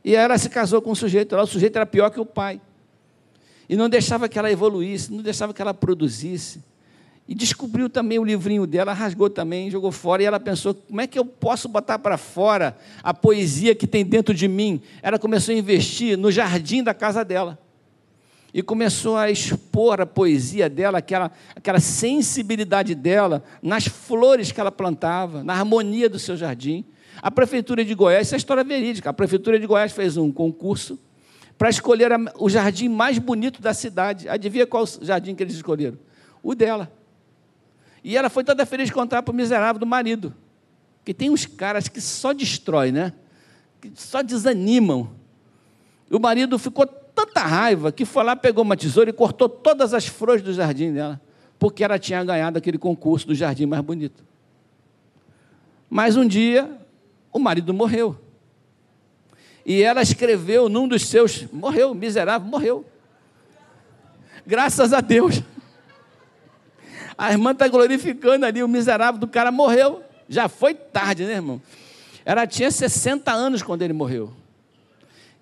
E 0.03 0.15
ela 0.15 0.37
se 0.37 0.49
casou 0.49 0.81
com 0.81 0.91
um 0.91 0.95
sujeito 0.95 1.35
o 1.35 1.45
sujeito 1.45 1.75
era 1.75 1.85
pior 1.85 2.09
que 2.09 2.19
o 2.19 2.25
pai. 2.25 2.61
E 3.67 3.75
não 3.75 3.87
deixava 3.87 4.27
que 4.27 4.37
ela 4.37 4.51
evoluísse, 4.51 5.11
não 5.11 5.23
deixava 5.23 5.53
que 5.53 5.61
ela 5.61 5.73
produzisse. 5.73 6.63
E 7.27 7.33
descobriu 7.33 7.89
também 7.89 8.19
o 8.19 8.23
livrinho 8.23 8.67
dela, 8.67 8.93
rasgou 8.93 9.29
também, 9.29 9.71
jogou 9.71 9.91
fora, 9.91 10.21
e 10.21 10.25
ela 10.25 10.39
pensou: 10.39 10.73
como 10.73 10.99
é 10.99 11.07
que 11.07 11.17
eu 11.17 11.23
posso 11.23 11.69
botar 11.69 11.97
para 11.97 12.17
fora 12.17 12.77
a 13.01 13.13
poesia 13.13 13.73
que 13.73 13.87
tem 13.87 14.03
dentro 14.03 14.33
de 14.33 14.47
mim? 14.47 14.81
Ela 15.01 15.17
começou 15.17 15.55
a 15.55 15.57
investir 15.57 16.17
no 16.17 16.31
jardim 16.31 16.83
da 16.83 16.93
casa 16.93 17.23
dela 17.23 17.57
e 18.53 18.61
começou 18.61 19.15
a 19.15 19.31
expor 19.31 20.01
a 20.01 20.05
poesia 20.05 20.69
dela, 20.69 20.97
aquela, 20.97 21.31
aquela 21.55 21.79
sensibilidade 21.79 22.93
dela 22.93 23.43
nas 23.61 23.87
flores 23.87 24.51
que 24.51 24.59
ela 24.59 24.71
plantava, 24.71 25.43
na 25.43 25.53
harmonia 25.53 26.09
do 26.09 26.19
seu 26.19 26.35
jardim. 26.35 26.85
A 27.21 27.31
Prefeitura 27.31 27.85
de 27.85 27.93
Goiás, 27.93 28.27
isso 28.27 28.35
é 28.35 28.37
história 28.37 28.63
verídica, 28.63 29.09
a 29.09 29.13
Prefeitura 29.13 29.59
de 29.59 29.65
Goiás 29.65 29.91
fez 29.91 30.17
um 30.17 30.31
concurso 30.31 30.99
para 31.57 31.69
escolher 31.69 32.11
o 32.39 32.49
jardim 32.49 32.89
mais 32.89 33.19
bonito 33.19 33.61
da 33.61 33.73
cidade. 33.73 34.27
Adivinha 34.27 34.65
qual 34.65 34.83
jardim 35.01 35.35
que 35.35 35.43
eles 35.43 35.55
escolheram? 35.55 35.97
O 36.41 36.55
dela. 36.55 36.91
E 38.03 38.17
ela 38.17 38.29
foi 38.29 38.43
toda 38.43 38.65
feliz 38.65 38.87
de 38.87 38.93
contar 38.93 39.21
para 39.21 39.31
o 39.31 39.35
miserável 39.35 39.79
do 39.79 39.85
marido. 39.85 40.33
Que 41.05 41.13
tem 41.13 41.29
uns 41.29 41.45
caras 41.45 41.87
que 41.87 42.01
só 42.01 42.33
destrói, 42.33 42.91
né? 42.91 43.13
Que 43.79 43.91
só 43.93 44.23
desanimam. 44.23 45.11
O 46.09 46.19
marido 46.19 46.57
ficou 46.57 46.87
tanta 47.13 47.41
raiva 47.41 47.91
que 47.91 48.05
foi 48.05 48.23
lá, 48.23 48.35
pegou 48.35 48.63
uma 48.63 48.77
tesoura 48.77 49.09
e 49.09 49.13
cortou 49.13 49.47
todas 49.47 49.93
as 49.93 50.07
flores 50.07 50.41
do 50.41 50.53
jardim 50.53 50.93
dela, 50.93 51.19
porque 51.59 51.83
ela 51.83 51.99
tinha 51.99 52.23
ganhado 52.23 52.57
aquele 52.57 52.77
concurso 52.77 53.27
do 53.27 53.35
jardim 53.35 53.65
mais 53.65 53.83
bonito. 53.83 54.23
Mas 55.89 56.15
um 56.15 56.25
dia, 56.25 56.69
o 57.31 57.39
marido 57.39 57.73
morreu. 57.73 58.17
E 59.65 59.83
ela 59.83 60.01
escreveu 60.01 60.69
num 60.69 60.87
dos 60.87 61.05
seus, 61.07 61.45
morreu, 61.51 61.93
miserável, 61.93 62.47
morreu. 62.47 62.85
Graças 64.45 64.93
a 64.93 65.01
Deus. 65.01 65.43
A 67.17 67.31
irmã 67.31 67.51
está 67.51 67.67
glorificando 67.67 68.45
ali, 68.45 68.63
o 68.63 68.67
miserável 68.67 69.19
do 69.19 69.27
cara 69.27 69.51
morreu. 69.51 70.01
Já 70.27 70.47
foi 70.47 70.73
tarde, 70.73 71.25
né, 71.25 71.33
irmão? 71.33 71.61
Ela 72.25 72.47
tinha 72.47 72.71
60 72.71 73.31
anos 73.31 73.61
quando 73.61 73.81
ele 73.81 73.93
morreu. 73.93 74.33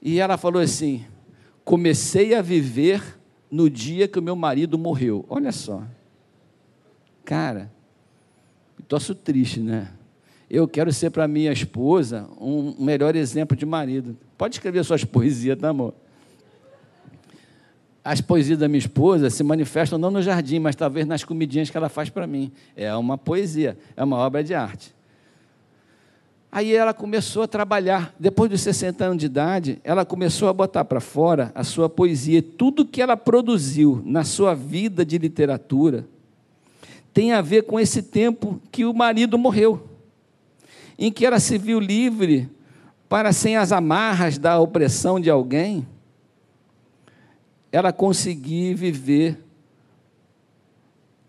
E 0.01 0.19
ela 0.19 0.37
falou 0.37 0.61
assim: 0.61 1.05
comecei 1.69 2.33
a 2.33 2.41
viver 2.41 2.99
no 3.51 3.69
dia 3.69 4.07
que 4.07 4.17
o 4.17 4.23
meu 4.23 4.35
marido 4.35 4.75
morreu. 4.75 5.23
Olha 5.29 5.51
só. 5.51 5.83
Cara, 7.23 7.71
estou 8.79 8.99
triste, 9.13 9.59
né? 9.59 9.91
Eu 10.49 10.67
quero 10.67 10.91
ser 10.91 11.11
para 11.11 11.27
minha 11.27 11.51
esposa 11.51 12.27
um 12.41 12.73
melhor 12.83 13.15
exemplo 13.15 13.55
de 13.55 13.67
marido. 13.67 14.17
Pode 14.35 14.55
escrever 14.55 14.83
suas 14.83 15.03
poesias, 15.03 15.59
tá, 15.59 15.69
amor? 15.69 15.93
as 18.03 18.19
poesias 18.19 18.57
da 18.57 18.67
minha 18.67 18.79
esposa 18.79 19.29
se 19.29 19.43
manifestam 19.43 19.99
não 19.99 20.09
no 20.09 20.23
jardim, 20.23 20.57
mas 20.57 20.75
talvez 20.75 21.05
nas 21.05 21.23
comidinhas 21.23 21.69
que 21.69 21.77
ela 21.77 21.89
faz 21.89 22.09
para 22.09 22.25
mim. 22.25 22.51
É 22.75 22.91
uma 22.95 23.15
poesia, 23.15 23.77
é 23.95 24.03
uma 24.03 24.17
obra 24.17 24.43
de 24.43 24.55
arte. 24.55 24.95
Aí 26.51 26.73
ela 26.73 26.93
começou 26.93 27.43
a 27.43 27.47
trabalhar. 27.47 28.13
Depois 28.19 28.49
dos 28.49 28.61
60 28.61 29.05
anos 29.05 29.17
de 29.17 29.27
idade, 29.27 29.79
ela 29.83 30.03
começou 30.03 30.49
a 30.49 30.53
botar 30.53 30.83
para 30.83 30.99
fora 30.99 31.51
a 31.53 31.63
sua 31.63 31.87
poesia. 31.87 32.41
Tudo 32.41 32.85
que 32.85 33.01
ela 33.01 33.15
produziu 33.15 34.01
na 34.03 34.23
sua 34.23 34.55
vida 34.55 35.05
de 35.05 35.17
literatura 35.17 36.07
tem 37.13 37.33
a 37.33 37.41
ver 37.41 37.63
com 37.63 37.79
esse 37.79 38.01
tempo 38.01 38.61
que 38.71 38.85
o 38.85 38.93
marido 38.93 39.37
morreu, 39.37 39.87
em 40.97 41.11
que 41.11 41.25
ela 41.25 41.39
se 41.39 41.57
viu 41.57 41.79
livre 41.79 42.49
para, 43.07 43.33
sem 43.33 43.57
as 43.57 43.71
amarras 43.71 44.37
da 44.37 44.59
opressão 44.59 45.19
de 45.19 45.29
alguém, 45.29 45.87
ela 47.71 47.91
conseguir 47.91 48.73
viver 48.75 49.43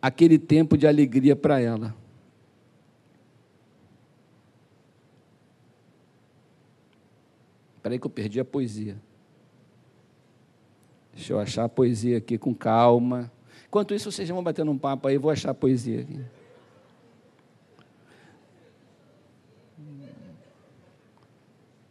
aquele 0.01 0.39
tempo 0.39 0.77
de 0.77 0.87
alegria 0.87 1.35
para 1.35 1.61
ela. 1.61 1.95
Espera 7.81 7.95
aí 7.95 7.99
que 7.99 8.07
eu 8.07 8.11
perdi 8.11 8.39
a 8.39 8.45
poesia. 8.45 8.95
Deixa 11.15 11.33
eu 11.33 11.41
achar 11.41 11.65
a 11.65 11.69
poesia 11.69 12.19
aqui 12.19 12.37
com 12.37 12.55
calma. 12.55 13.33
Enquanto 13.67 13.95
isso, 13.95 14.13
vocês 14.13 14.29
vão 14.29 14.45
batendo 14.45 14.71
um 14.71 14.77
papo 14.77 15.09
aí, 15.09 15.17
vou 15.17 15.31
achar 15.31 15.53
a 15.53 15.55
poesia 15.55 16.03
aqui. 16.03 16.23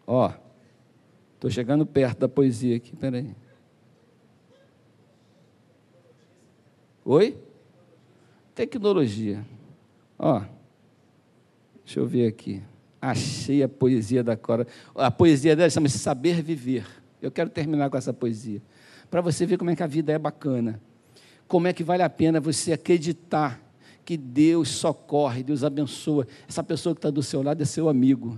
Ó, 0.06 0.32
estou 1.34 1.50
chegando 1.50 1.88
perto 1.88 2.20
da 2.20 2.30
poesia 2.30 2.78
aqui, 2.78 2.96
peraí. 2.96 3.36
Oi? 7.04 7.36
Tecnologia. 8.54 9.44
Ó, 10.20 10.44
deixa 11.84 12.00
eu 12.00 12.06
ver 12.06 12.28
aqui. 12.28 12.62
Achei 13.02 13.64
a 13.64 13.70
poesia 13.70 14.24
da 14.24 14.36
Cora. 14.36 14.68
A 14.94 15.10
poesia 15.10 15.56
dela 15.56 15.70
chama-se 15.70 15.98
Saber 15.98 16.42
Viver. 16.42 16.86
Eu 17.22 17.32
quero 17.32 17.50
terminar 17.50 17.90
com 17.90 17.98
essa 17.98 18.14
poesia. 18.14 18.62
Para 19.10 19.22
você 19.22 19.46
ver 19.46 19.58
como 19.58 19.70
é 19.70 19.76
que 19.76 19.84
a 19.84 19.88
vida 19.88 20.12
é 20.12 20.20
bacana. 20.20 20.82
Como 21.48 21.68
é 21.68 21.74
que 21.74 21.84
vale 21.84 22.04
a 22.04 22.10
pena 22.10 22.40
você 22.40 22.74
acreditar 22.74 23.62
que 24.04 24.18
Deus 24.18 24.70
socorre, 24.70 25.44
Deus 25.44 25.64
abençoa. 25.64 26.28
Essa 26.48 26.64
pessoa 26.64 26.94
que 26.94 27.00
está 27.00 27.10
do 27.10 27.24
seu 27.24 27.42
lado 27.42 27.62
é 27.62 27.66
seu 27.66 27.88
amigo. 27.88 28.38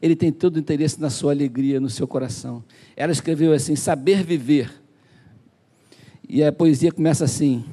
Ele 0.00 0.14
tem 0.14 0.30
todo 0.30 0.56
o 0.56 0.58
interesse 0.58 1.00
na 1.00 1.08
sua 1.08 1.32
alegria, 1.32 1.80
no 1.80 1.88
seu 1.88 2.06
coração. 2.06 2.62
Ela 2.94 3.12
escreveu 3.12 3.52
assim: 3.52 3.74
Saber 3.74 4.22
Viver. 4.22 4.70
E 6.28 6.42
a 6.44 6.52
poesia 6.52 6.92
começa 6.92 7.24
assim: 7.24 7.64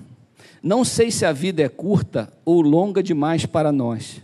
Não 0.63 0.85
sei 0.85 1.11
se 1.11 1.25
a 1.25 1.31
vida 1.31 1.61
é 1.61 1.69
curta 1.69 2.31
ou 2.45 2.61
longa 2.61 3.03
demais 3.03 3.45
para 3.45 3.71
nós 3.71 4.21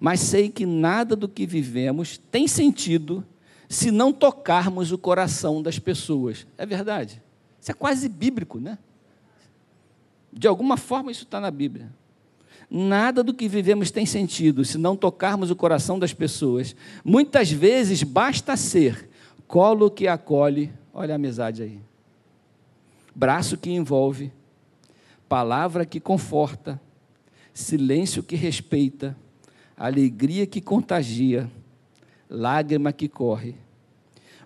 mas 0.00 0.20
sei 0.20 0.48
que 0.48 0.66
nada 0.66 1.16
do 1.16 1.28
que 1.28 1.46
vivemos 1.46 2.18
tem 2.30 2.46
sentido 2.46 3.24
se 3.68 3.90
não 3.90 4.12
tocarmos 4.12 4.92
o 4.92 4.98
coração 4.98 5.62
das 5.62 5.78
pessoas. 5.78 6.46
É 6.56 6.64
verdade. 6.64 7.22
Isso 7.60 7.70
é 7.70 7.74
quase 7.74 8.08
bíblico, 8.08 8.60
né? 8.60 8.78
De 10.32 10.46
alguma 10.46 10.76
forma 10.76 11.10
isso 11.10 11.24
está 11.24 11.40
na 11.40 11.50
Bíblia. 11.50 11.90
Nada 12.70 13.22
do 13.22 13.32
que 13.32 13.48
vivemos 13.48 13.90
tem 13.90 14.04
sentido 14.04 14.64
se 14.64 14.76
não 14.76 14.96
tocarmos 14.96 15.50
o 15.50 15.56
coração 15.56 15.98
das 15.98 16.12
pessoas. 16.12 16.74
Muitas 17.04 17.50
vezes 17.50 18.02
basta 18.02 18.56
ser 18.56 19.08
colo 19.46 19.90
que 19.90 20.08
acolhe, 20.08 20.72
olha 20.92 21.14
a 21.14 21.16
amizade 21.16 21.62
aí, 21.62 21.80
braço 23.14 23.56
que 23.56 23.70
envolve, 23.70 24.32
palavra 25.28 25.86
que 25.86 26.00
conforta, 26.00 26.80
silêncio 27.54 28.22
que 28.22 28.34
respeita, 28.34 29.16
alegria 29.76 30.46
que 30.46 30.60
contagia, 30.60 31.50
lágrima 32.30 32.92
que 32.92 33.08
corre, 33.08 33.54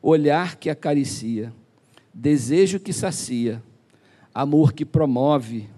olhar 0.02 0.56
que 0.56 0.68
acaricia, 0.68 1.52
desejo 2.12 2.80
que 2.80 2.92
sacia, 2.92 3.62
amor 4.34 4.72
que 4.72 4.84
promove. 4.84 5.68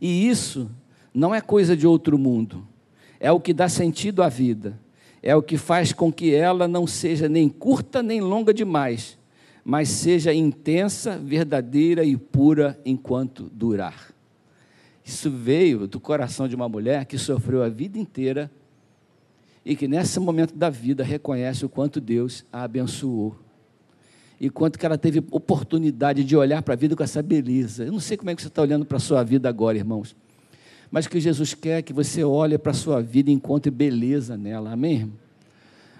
E 0.00 0.28
isso 0.28 0.70
não 1.12 1.34
é 1.34 1.40
coisa 1.40 1.76
de 1.76 1.86
outro 1.86 2.18
mundo, 2.18 2.66
é 3.20 3.30
o 3.30 3.40
que 3.40 3.52
dá 3.52 3.68
sentido 3.68 4.22
à 4.22 4.28
vida, 4.28 4.80
é 5.22 5.36
o 5.36 5.42
que 5.42 5.56
faz 5.56 5.92
com 5.92 6.12
que 6.12 6.34
ela 6.34 6.66
não 6.66 6.86
seja 6.86 7.28
nem 7.28 7.48
curta 7.48 8.02
nem 8.02 8.20
longa 8.20 8.52
demais, 8.54 9.18
mas 9.64 9.88
seja 9.88 10.32
intensa, 10.32 11.18
verdadeira 11.18 12.04
e 12.04 12.16
pura 12.16 12.78
enquanto 12.84 13.50
durar. 13.52 14.13
Isso 15.04 15.30
veio 15.30 15.86
do 15.86 16.00
coração 16.00 16.48
de 16.48 16.56
uma 16.56 16.68
mulher 16.68 17.04
que 17.04 17.18
sofreu 17.18 17.62
a 17.62 17.68
vida 17.68 17.98
inteira 17.98 18.50
e 19.64 19.76
que 19.76 19.86
nesse 19.86 20.18
momento 20.18 20.54
da 20.54 20.70
vida 20.70 21.04
reconhece 21.04 21.64
o 21.64 21.68
quanto 21.68 22.00
Deus 22.00 22.44
a 22.50 22.62
abençoou. 22.62 23.36
E 24.40 24.48
quanto 24.48 24.78
que 24.78 24.84
ela 24.84 24.98
teve 24.98 25.22
oportunidade 25.30 26.24
de 26.24 26.36
olhar 26.36 26.62
para 26.62 26.74
a 26.74 26.76
vida 26.76 26.96
com 26.96 27.02
essa 27.02 27.22
beleza. 27.22 27.84
Eu 27.84 27.92
não 27.92 28.00
sei 28.00 28.16
como 28.16 28.30
é 28.30 28.34
que 28.34 28.42
você 28.42 28.48
está 28.48 28.62
olhando 28.62 28.84
para 28.84 28.96
a 28.96 29.00
sua 29.00 29.22
vida 29.22 29.48
agora, 29.48 29.76
irmãos. 29.76 30.16
Mas 30.90 31.06
que 31.06 31.20
Jesus 31.20 31.54
quer 31.54 31.82
que 31.82 31.92
você 31.92 32.24
olhe 32.24 32.56
para 32.58 32.72
a 32.72 32.74
sua 32.74 33.02
vida 33.02 33.30
e 33.30 33.34
encontre 33.34 33.70
beleza 33.70 34.36
nela. 34.36 34.72
Amém? 34.72 35.12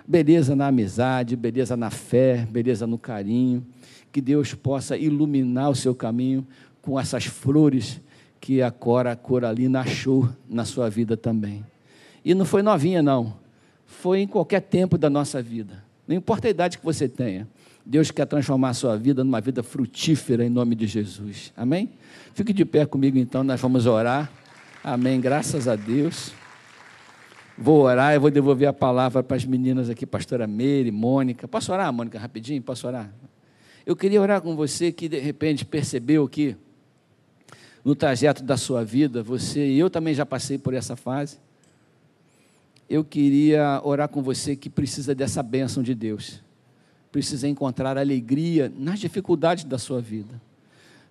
Beleza 0.06 0.56
na 0.56 0.66
amizade, 0.66 1.36
beleza 1.36 1.76
na 1.76 1.90
fé, 1.90 2.46
beleza 2.50 2.86
no 2.86 2.98
carinho. 2.98 3.64
Que 4.10 4.20
Deus 4.20 4.54
possa 4.54 4.96
iluminar 4.96 5.70
o 5.70 5.74
seu 5.74 5.94
caminho 5.94 6.46
com 6.82 6.98
essas 6.98 7.24
flores 7.24 8.00
que 8.44 8.60
a 8.60 8.70
Cora 8.70 9.16
Coralina 9.16 9.80
achou 9.80 10.28
na 10.46 10.66
sua 10.66 10.90
vida 10.90 11.16
também. 11.16 11.64
E 12.22 12.34
não 12.34 12.44
foi 12.44 12.60
novinha, 12.60 13.02
não. 13.02 13.38
Foi 13.86 14.20
em 14.20 14.26
qualquer 14.26 14.60
tempo 14.60 14.98
da 14.98 15.08
nossa 15.08 15.40
vida. 15.40 15.82
Não 16.06 16.14
importa 16.14 16.46
a 16.46 16.50
idade 16.50 16.76
que 16.76 16.84
você 16.84 17.08
tenha. 17.08 17.48
Deus 17.86 18.10
quer 18.10 18.26
transformar 18.26 18.68
a 18.68 18.74
sua 18.74 18.98
vida 18.98 19.24
numa 19.24 19.40
vida 19.40 19.62
frutífera 19.62 20.44
em 20.44 20.50
nome 20.50 20.74
de 20.74 20.86
Jesus. 20.86 21.54
Amém? 21.56 21.88
Fique 22.34 22.52
de 22.52 22.66
pé 22.66 22.84
comigo 22.84 23.16
então, 23.16 23.42
nós 23.42 23.58
vamos 23.58 23.86
orar. 23.86 24.30
Amém. 24.82 25.22
Graças 25.22 25.66
a 25.66 25.74
Deus. 25.74 26.32
Vou 27.56 27.80
orar 27.80 28.14
e 28.14 28.18
vou 28.18 28.30
devolver 28.30 28.68
a 28.68 28.74
palavra 28.74 29.22
para 29.22 29.38
as 29.38 29.46
meninas 29.46 29.88
aqui, 29.88 30.04
pastora 30.04 30.46
Meire, 30.46 30.90
Mônica. 30.90 31.48
Posso 31.48 31.72
orar, 31.72 31.90
Mônica, 31.90 32.18
rapidinho? 32.18 32.60
Posso 32.60 32.86
orar? 32.86 33.10
Eu 33.86 33.96
queria 33.96 34.20
orar 34.20 34.42
com 34.42 34.54
você 34.54 34.92
que 34.92 35.08
de 35.08 35.18
repente 35.18 35.64
percebeu 35.64 36.28
que 36.28 36.58
no 37.84 37.94
trajeto 37.94 38.42
da 38.42 38.56
sua 38.56 38.82
vida, 38.82 39.22
você 39.22 39.66
e 39.66 39.78
eu 39.78 39.90
também 39.90 40.14
já 40.14 40.24
passei 40.24 40.56
por 40.56 40.72
essa 40.72 40.96
fase. 40.96 41.38
Eu 42.88 43.04
queria 43.04 43.80
orar 43.84 44.08
com 44.08 44.22
você 44.22 44.56
que 44.56 44.70
precisa 44.70 45.14
dessa 45.14 45.42
bênção 45.42 45.82
de 45.82 45.94
Deus. 45.94 46.42
Precisa 47.12 47.46
encontrar 47.46 47.98
alegria 47.98 48.72
nas 48.76 48.98
dificuldades 48.98 49.64
da 49.64 49.78
sua 49.78 50.00
vida. 50.00 50.40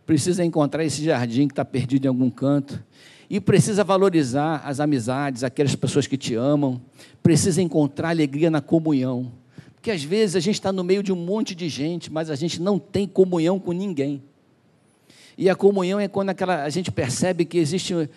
Precisa 0.05 0.43
encontrar 0.43 0.83
esse 0.83 1.03
jardim 1.03 1.47
que 1.47 1.53
está 1.53 1.63
perdido 1.63 2.05
em 2.05 2.07
algum 2.09 2.29
canto. 2.29 2.83
E 3.29 3.39
precisa 3.39 3.83
valorizar 3.83 4.57
as 4.65 4.79
amizades, 4.79 5.43
aquelas 5.43 5.75
pessoas 5.75 6.05
que 6.05 6.17
te 6.17 6.35
amam. 6.35 6.81
Precisa 7.21 7.61
encontrar 7.61 8.09
alegria 8.09 8.51
na 8.51 8.61
comunhão. 8.61 9.31
Porque 9.75 9.91
às 9.91 10.03
vezes 10.03 10.35
a 10.35 10.39
gente 10.39 10.55
está 10.55 10.71
no 10.71 10.83
meio 10.83 11.01
de 11.01 11.11
um 11.11 11.15
monte 11.15 11.55
de 11.55 11.69
gente, 11.69 12.11
mas 12.11 12.29
a 12.29 12.35
gente 12.35 12.61
não 12.61 12.77
tem 12.77 13.07
comunhão 13.07 13.59
com 13.59 13.71
ninguém. 13.71 14.21
E 15.37 15.49
a 15.49 15.55
comunhão 15.55 15.99
é 15.99 16.07
quando 16.07 16.29
aquela, 16.29 16.63
a 16.63 16.69
gente 16.69 16.91
percebe 16.91 17.45
que 17.45 17.57
existe 17.57 18.09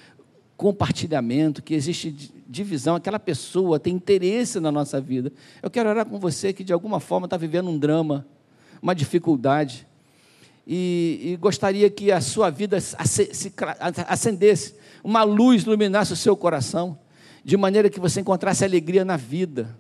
compartilhamento, 0.57 1.63
que 1.63 1.75
existe 1.75 2.33
divisão, 2.49 2.97
aquela 2.97 3.19
pessoa 3.19 3.79
tem 3.79 3.95
interesse 3.95 4.59
na 4.59 4.73
nossa 4.73 5.01
vida. 5.01 5.33
Eu 5.63 5.71
quero 5.71 5.89
orar 5.89 6.07
com 6.07 6.19
você 6.19 6.53
que 6.53 6.65
de 6.65 6.73
alguma 6.73 7.01
forma 7.01 7.27
está 7.27 7.37
vivendo 7.37 7.69
um 7.69 7.79
drama, 7.79 8.27
uma 8.81 8.95
dificuldade, 8.95 9.87
e, 10.67 11.21
e 11.23 11.37
gostaria 11.37 11.89
que 11.89 12.11
a 12.11 12.21
sua 12.21 12.51
vida 12.51 12.79
acendesse, 14.09 14.75
uma 15.05 15.23
luz 15.23 15.63
iluminasse 15.63 16.13
o 16.13 16.17
seu 16.17 16.37
coração, 16.37 16.99
de 17.45 17.57
maneira 17.57 17.89
que 17.89 18.01
você 18.01 18.21
encontrasse 18.21 18.65
alegria 18.65 19.05
na 19.05 19.17
vida. 19.17 19.77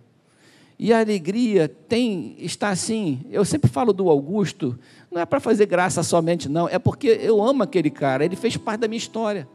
E 0.78 0.92
a 0.92 1.00
alegria 1.00 1.68
tem, 1.68 2.36
está 2.38 2.68
assim. 2.68 3.24
Eu 3.30 3.44
sempre 3.44 3.70
falo 3.70 3.92
do 3.92 4.10
Augusto, 4.10 4.78
não 5.10 5.20
é 5.20 5.26
para 5.26 5.40
fazer 5.40 5.66
graça 5.66 6.02
somente, 6.02 6.48
não, 6.48 6.68
é 6.68 6.78
porque 6.78 7.08
eu 7.08 7.42
amo 7.42 7.62
aquele 7.62 7.90
cara, 7.90 8.24
ele 8.24 8.36
fez 8.36 8.56
parte 8.56 8.80
da 8.80 8.88
minha 8.88 8.98
história. 8.98 9.48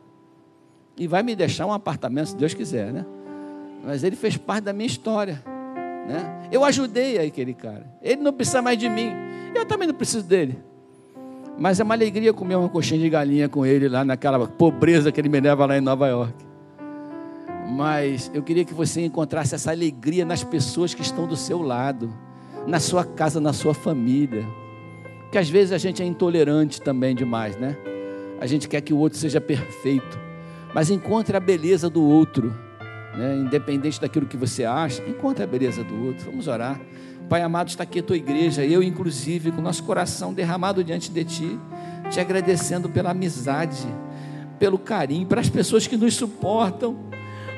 E 0.97 1.07
vai 1.07 1.23
me 1.23 1.35
deixar 1.35 1.65
um 1.65 1.73
apartamento, 1.73 2.29
se 2.29 2.35
Deus 2.35 2.53
quiser, 2.53 2.91
né? 2.91 3.05
Mas 3.83 4.03
ele 4.03 4.15
fez 4.15 4.37
parte 4.37 4.65
da 4.65 4.73
minha 4.73 4.87
história. 4.87 5.41
Né? 6.07 6.49
Eu 6.51 6.63
ajudei 6.63 7.17
aquele 7.19 7.53
cara. 7.53 7.85
Ele 8.01 8.21
não 8.21 8.33
precisa 8.33 8.61
mais 8.61 8.77
de 8.77 8.89
mim. 8.89 9.11
Eu 9.55 9.65
também 9.65 9.87
não 9.87 9.95
preciso 9.95 10.23
dele. 10.23 10.57
Mas 11.57 11.79
é 11.79 11.83
uma 11.83 11.93
alegria 11.93 12.33
comer 12.33 12.55
uma 12.55 12.69
coxinha 12.69 12.99
de 12.99 13.09
galinha 13.09 13.47
com 13.47 13.65
ele 13.65 13.87
lá 13.87 14.03
naquela 14.03 14.47
pobreza 14.47 15.11
que 15.11 15.21
ele 15.21 15.29
me 15.29 15.39
leva 15.39 15.65
lá 15.65 15.77
em 15.77 15.81
Nova 15.81 16.07
York. 16.07 16.50
Mas 17.69 18.31
eu 18.33 18.43
queria 18.43 18.65
que 18.65 18.73
você 18.73 19.05
encontrasse 19.05 19.55
essa 19.55 19.71
alegria 19.71 20.25
nas 20.25 20.43
pessoas 20.43 20.93
que 20.93 21.01
estão 21.01 21.27
do 21.27 21.35
seu 21.35 21.61
lado, 21.61 22.13
na 22.67 22.79
sua 22.79 23.03
casa, 23.03 23.39
na 23.39 23.53
sua 23.53 23.73
família 23.73 24.45
Porque 25.23 25.37
às 25.37 25.49
vezes 25.49 25.71
a 25.71 25.77
gente 25.77 26.03
é 26.03 26.05
intolerante 26.05 26.81
também 26.81 27.15
demais, 27.15 27.55
né? 27.55 27.77
A 28.39 28.45
gente 28.45 28.67
quer 28.67 28.81
que 28.81 28.93
o 28.93 28.97
outro 28.97 29.17
seja 29.17 29.39
perfeito. 29.39 30.19
Mas 30.73 30.89
encontre 30.89 31.37
a 31.37 31.39
beleza 31.39 31.89
do 31.89 32.03
outro. 32.03 32.53
Né? 33.15 33.37
Independente 33.37 34.01
daquilo 34.01 34.25
que 34.25 34.35
você 34.35 34.65
acha, 34.65 35.01
encontre 35.07 35.43
a 35.43 35.47
beleza 35.47 35.83
do 35.83 36.05
outro. 36.05 36.25
Vamos 36.25 36.47
orar. 36.47 36.79
Pai 37.29 37.41
amado, 37.41 37.69
está 37.69 37.83
aqui 37.83 37.99
a 37.99 38.03
tua 38.03 38.17
igreja, 38.17 38.65
eu 38.65 38.83
inclusive, 38.83 39.53
com 39.53 39.61
nosso 39.61 39.83
coração 39.83 40.33
derramado 40.33 40.83
diante 40.83 41.09
de 41.09 41.23
ti, 41.23 41.59
te 42.09 42.19
agradecendo 42.19 42.89
pela 42.89 43.11
amizade, 43.11 43.87
pelo 44.59 44.77
carinho, 44.77 45.25
pelas 45.25 45.49
pessoas 45.49 45.87
que 45.87 45.95
nos 45.95 46.13
suportam. 46.13 47.10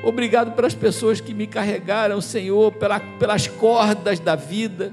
Obrigado 0.04 0.52
pelas 0.52 0.74
pessoas 0.74 1.20
que 1.20 1.32
me 1.32 1.46
carregaram, 1.46 2.20
Senhor, 2.20 2.70
pela, 2.72 3.00
pelas 3.00 3.46
cordas 3.46 4.20
da 4.20 4.36
vida 4.36 4.92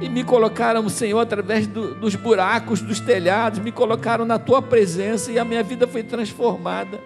e 0.00 0.08
me 0.08 0.22
colocaram, 0.22 0.88
Senhor, 0.88 1.18
através 1.18 1.66
do, 1.66 1.94
dos 1.94 2.14
buracos 2.14 2.80
dos 2.80 3.00
telhados, 3.00 3.58
me 3.58 3.72
colocaram 3.72 4.24
na 4.24 4.38
tua 4.38 4.62
presença 4.62 5.32
e 5.32 5.38
a 5.38 5.44
minha 5.44 5.62
vida 5.62 5.86
foi 5.86 6.02
transformada. 6.02 7.00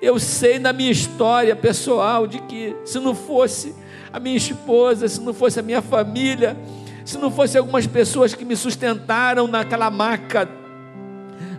Eu 0.00 0.18
sei 0.18 0.58
na 0.58 0.72
minha 0.72 0.90
história 0.90 1.54
pessoal 1.54 2.26
de 2.26 2.40
que 2.40 2.74
se 2.84 2.98
não 2.98 3.14
fosse 3.14 3.74
a 4.12 4.18
minha 4.18 4.36
esposa, 4.36 5.06
se 5.06 5.20
não 5.20 5.32
fosse 5.32 5.60
a 5.60 5.62
minha 5.62 5.82
família, 5.82 6.56
se 7.04 7.18
não 7.18 7.30
fosse 7.30 7.56
algumas 7.56 7.86
pessoas 7.86 8.34
que 8.34 8.44
me 8.44 8.56
sustentaram 8.56 9.46
naquela 9.46 9.90
maca, 9.90 10.48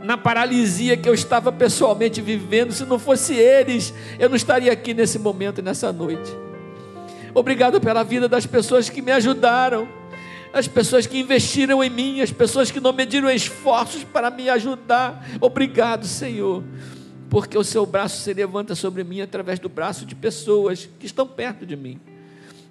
na 0.03 0.17
paralisia 0.17 0.97
que 0.97 1.07
eu 1.07 1.13
estava 1.13 1.51
pessoalmente 1.51 2.21
vivendo, 2.21 2.73
se 2.73 2.85
não 2.85 2.99
fosse 2.99 3.33
eles, 3.33 3.93
eu 4.19 4.29
não 4.29 4.35
estaria 4.35 4.71
aqui 4.71 4.93
nesse 4.93 5.17
momento, 5.17 5.61
nessa 5.61 5.91
noite. 5.93 6.29
Obrigado 7.33 7.81
pela 7.81 8.03
vida 8.03 8.27
das 8.27 8.45
pessoas 8.45 8.89
que 8.89 9.01
me 9.01 9.11
ajudaram 9.11 9.87
as 10.53 10.67
pessoas 10.67 11.07
que 11.07 11.19
investiram 11.19 11.83
em 11.83 11.89
mim, 11.89 12.21
as 12.21 12.31
pessoas 12.31 12.69
que 12.69 12.79
não 12.79 12.93
mediram 12.93 13.29
esforços 13.29 14.03
para 14.03 14.29
me 14.29 14.47
ajudar. 14.51 15.25
Obrigado, 15.41 16.05
Senhor, 16.05 16.63
porque 17.27 17.57
o 17.57 17.63
seu 17.63 17.87
braço 17.87 18.21
se 18.21 18.31
levanta 18.31 18.75
sobre 18.75 19.03
mim 19.03 19.19
através 19.19 19.57
do 19.57 19.67
braço 19.67 20.05
de 20.05 20.13
pessoas 20.13 20.87
que 20.99 21.07
estão 21.07 21.27
perto 21.27 21.65
de 21.65 21.75
mim. 21.75 21.99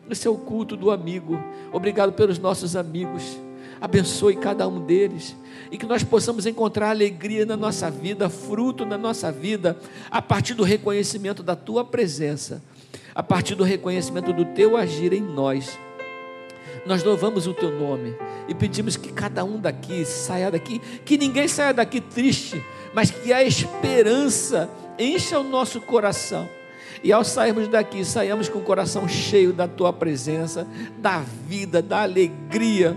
Esse 0.09 0.29
é 0.29 0.31
o 0.31 0.37
culto 0.37 0.77
do 0.77 0.93
amigo. 0.93 1.43
Obrigado 1.73 2.13
pelos 2.13 2.39
nossos 2.39 2.77
amigos. 2.77 3.37
Abençoe 3.83 4.37
cada 4.37 4.69
um 4.69 4.79
deles 4.79 5.35
e 5.69 5.77
que 5.77 5.85
nós 5.85 6.05
possamos 6.05 6.47
encontrar 6.47 6.91
alegria 6.91 7.45
na 7.45 7.57
nossa 7.57 7.91
vida, 7.91 8.31
fruto 8.31 8.87
na 8.87 8.97
nossa 8.97 9.33
vida, 9.33 9.77
a 10.09 10.23
partir 10.23 10.55
do 10.55 10.63
reconhecimento 10.63 11.43
da 11.43 11.57
tua 11.57 11.85
presença, 11.85 12.63
a 13.13 13.25
partir 13.25 13.57
do 13.57 13.65
reconhecimento 13.65 14.33
do 14.33 14.45
teu 14.45 14.77
agir 14.77 15.13
em 15.13 15.21
nós. 15.21 15.77
Nós 16.87 17.03
louvamos 17.03 17.49
o 17.49 17.55
teu 17.55 17.73
nome 17.73 18.15
e 18.47 18.55
pedimos 18.55 18.97
que 18.97 19.13
cada 19.13 19.45
um 19.45 19.59
daqui 19.59 20.05
saia 20.05 20.49
daqui, 20.49 20.81
que 21.05 21.19
ninguém 21.19 21.49
saia 21.49 21.75
daqui 21.75 22.01
triste, 22.01 22.65
mas 22.95 23.11
que 23.11 23.33
a 23.33 23.43
esperança 23.43 24.71
encha 24.97 25.41
o 25.41 25.45
nosso 25.45 25.81
coração. 25.81 26.49
E 27.03 27.13
ao 27.13 27.25
sairmos 27.25 27.67
daqui, 27.67 28.05
saiamos 28.05 28.49
com 28.49 28.61
o 28.61 28.65
coração 28.65 29.09
cheio 29.09 29.53
da 29.53 29.67
tua 29.67 29.93
presença, 29.93 30.69
da 30.99 31.19
vida, 31.19 31.83
da 31.83 32.03
alegria, 32.03 32.97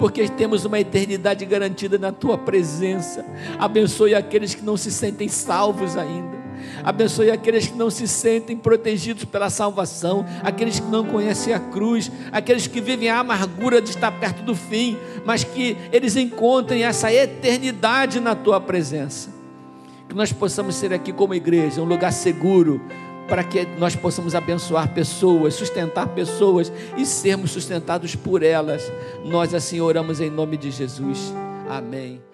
porque 0.00 0.26
temos 0.30 0.64
uma 0.64 0.80
eternidade 0.80 1.44
garantida 1.44 1.98
na 1.98 2.10
tua 2.10 2.38
presença. 2.38 3.22
Abençoe 3.58 4.14
aqueles 4.14 4.54
que 4.54 4.62
não 4.62 4.74
se 4.74 4.90
sentem 4.90 5.28
salvos 5.28 5.94
ainda. 5.94 6.40
Abençoe 6.82 7.30
aqueles 7.30 7.66
que 7.66 7.76
não 7.76 7.90
se 7.90 8.08
sentem 8.08 8.56
protegidos 8.56 9.26
pela 9.26 9.50
salvação, 9.50 10.24
aqueles 10.42 10.80
que 10.80 10.86
não 10.86 11.04
conhecem 11.04 11.52
a 11.52 11.60
cruz, 11.60 12.10
aqueles 12.32 12.66
que 12.66 12.80
vivem 12.80 13.10
a 13.10 13.18
amargura 13.18 13.82
de 13.82 13.90
estar 13.90 14.10
perto 14.12 14.42
do 14.42 14.56
fim, 14.56 14.96
mas 15.26 15.44
que 15.44 15.76
eles 15.92 16.16
encontrem 16.16 16.82
essa 16.82 17.12
eternidade 17.12 18.20
na 18.20 18.34
tua 18.34 18.58
presença. 18.58 19.28
Que 20.08 20.14
nós 20.14 20.32
possamos 20.32 20.76
ser 20.76 20.94
aqui 20.94 21.12
como 21.12 21.34
igreja, 21.34 21.82
um 21.82 21.84
lugar 21.84 22.10
seguro 22.10 22.80
para 23.30 23.44
que 23.44 23.64
nós 23.78 23.94
possamos 23.94 24.34
abençoar 24.34 24.92
pessoas, 24.92 25.54
sustentar 25.54 26.08
pessoas 26.08 26.70
e 26.96 27.06
sermos 27.06 27.52
sustentados 27.52 28.16
por 28.16 28.42
elas. 28.42 28.92
Nós 29.24 29.54
assim 29.54 29.80
oramos 29.80 30.20
em 30.20 30.28
nome 30.28 30.56
de 30.56 30.70
Jesus. 30.72 31.32
Amém. 31.68 32.29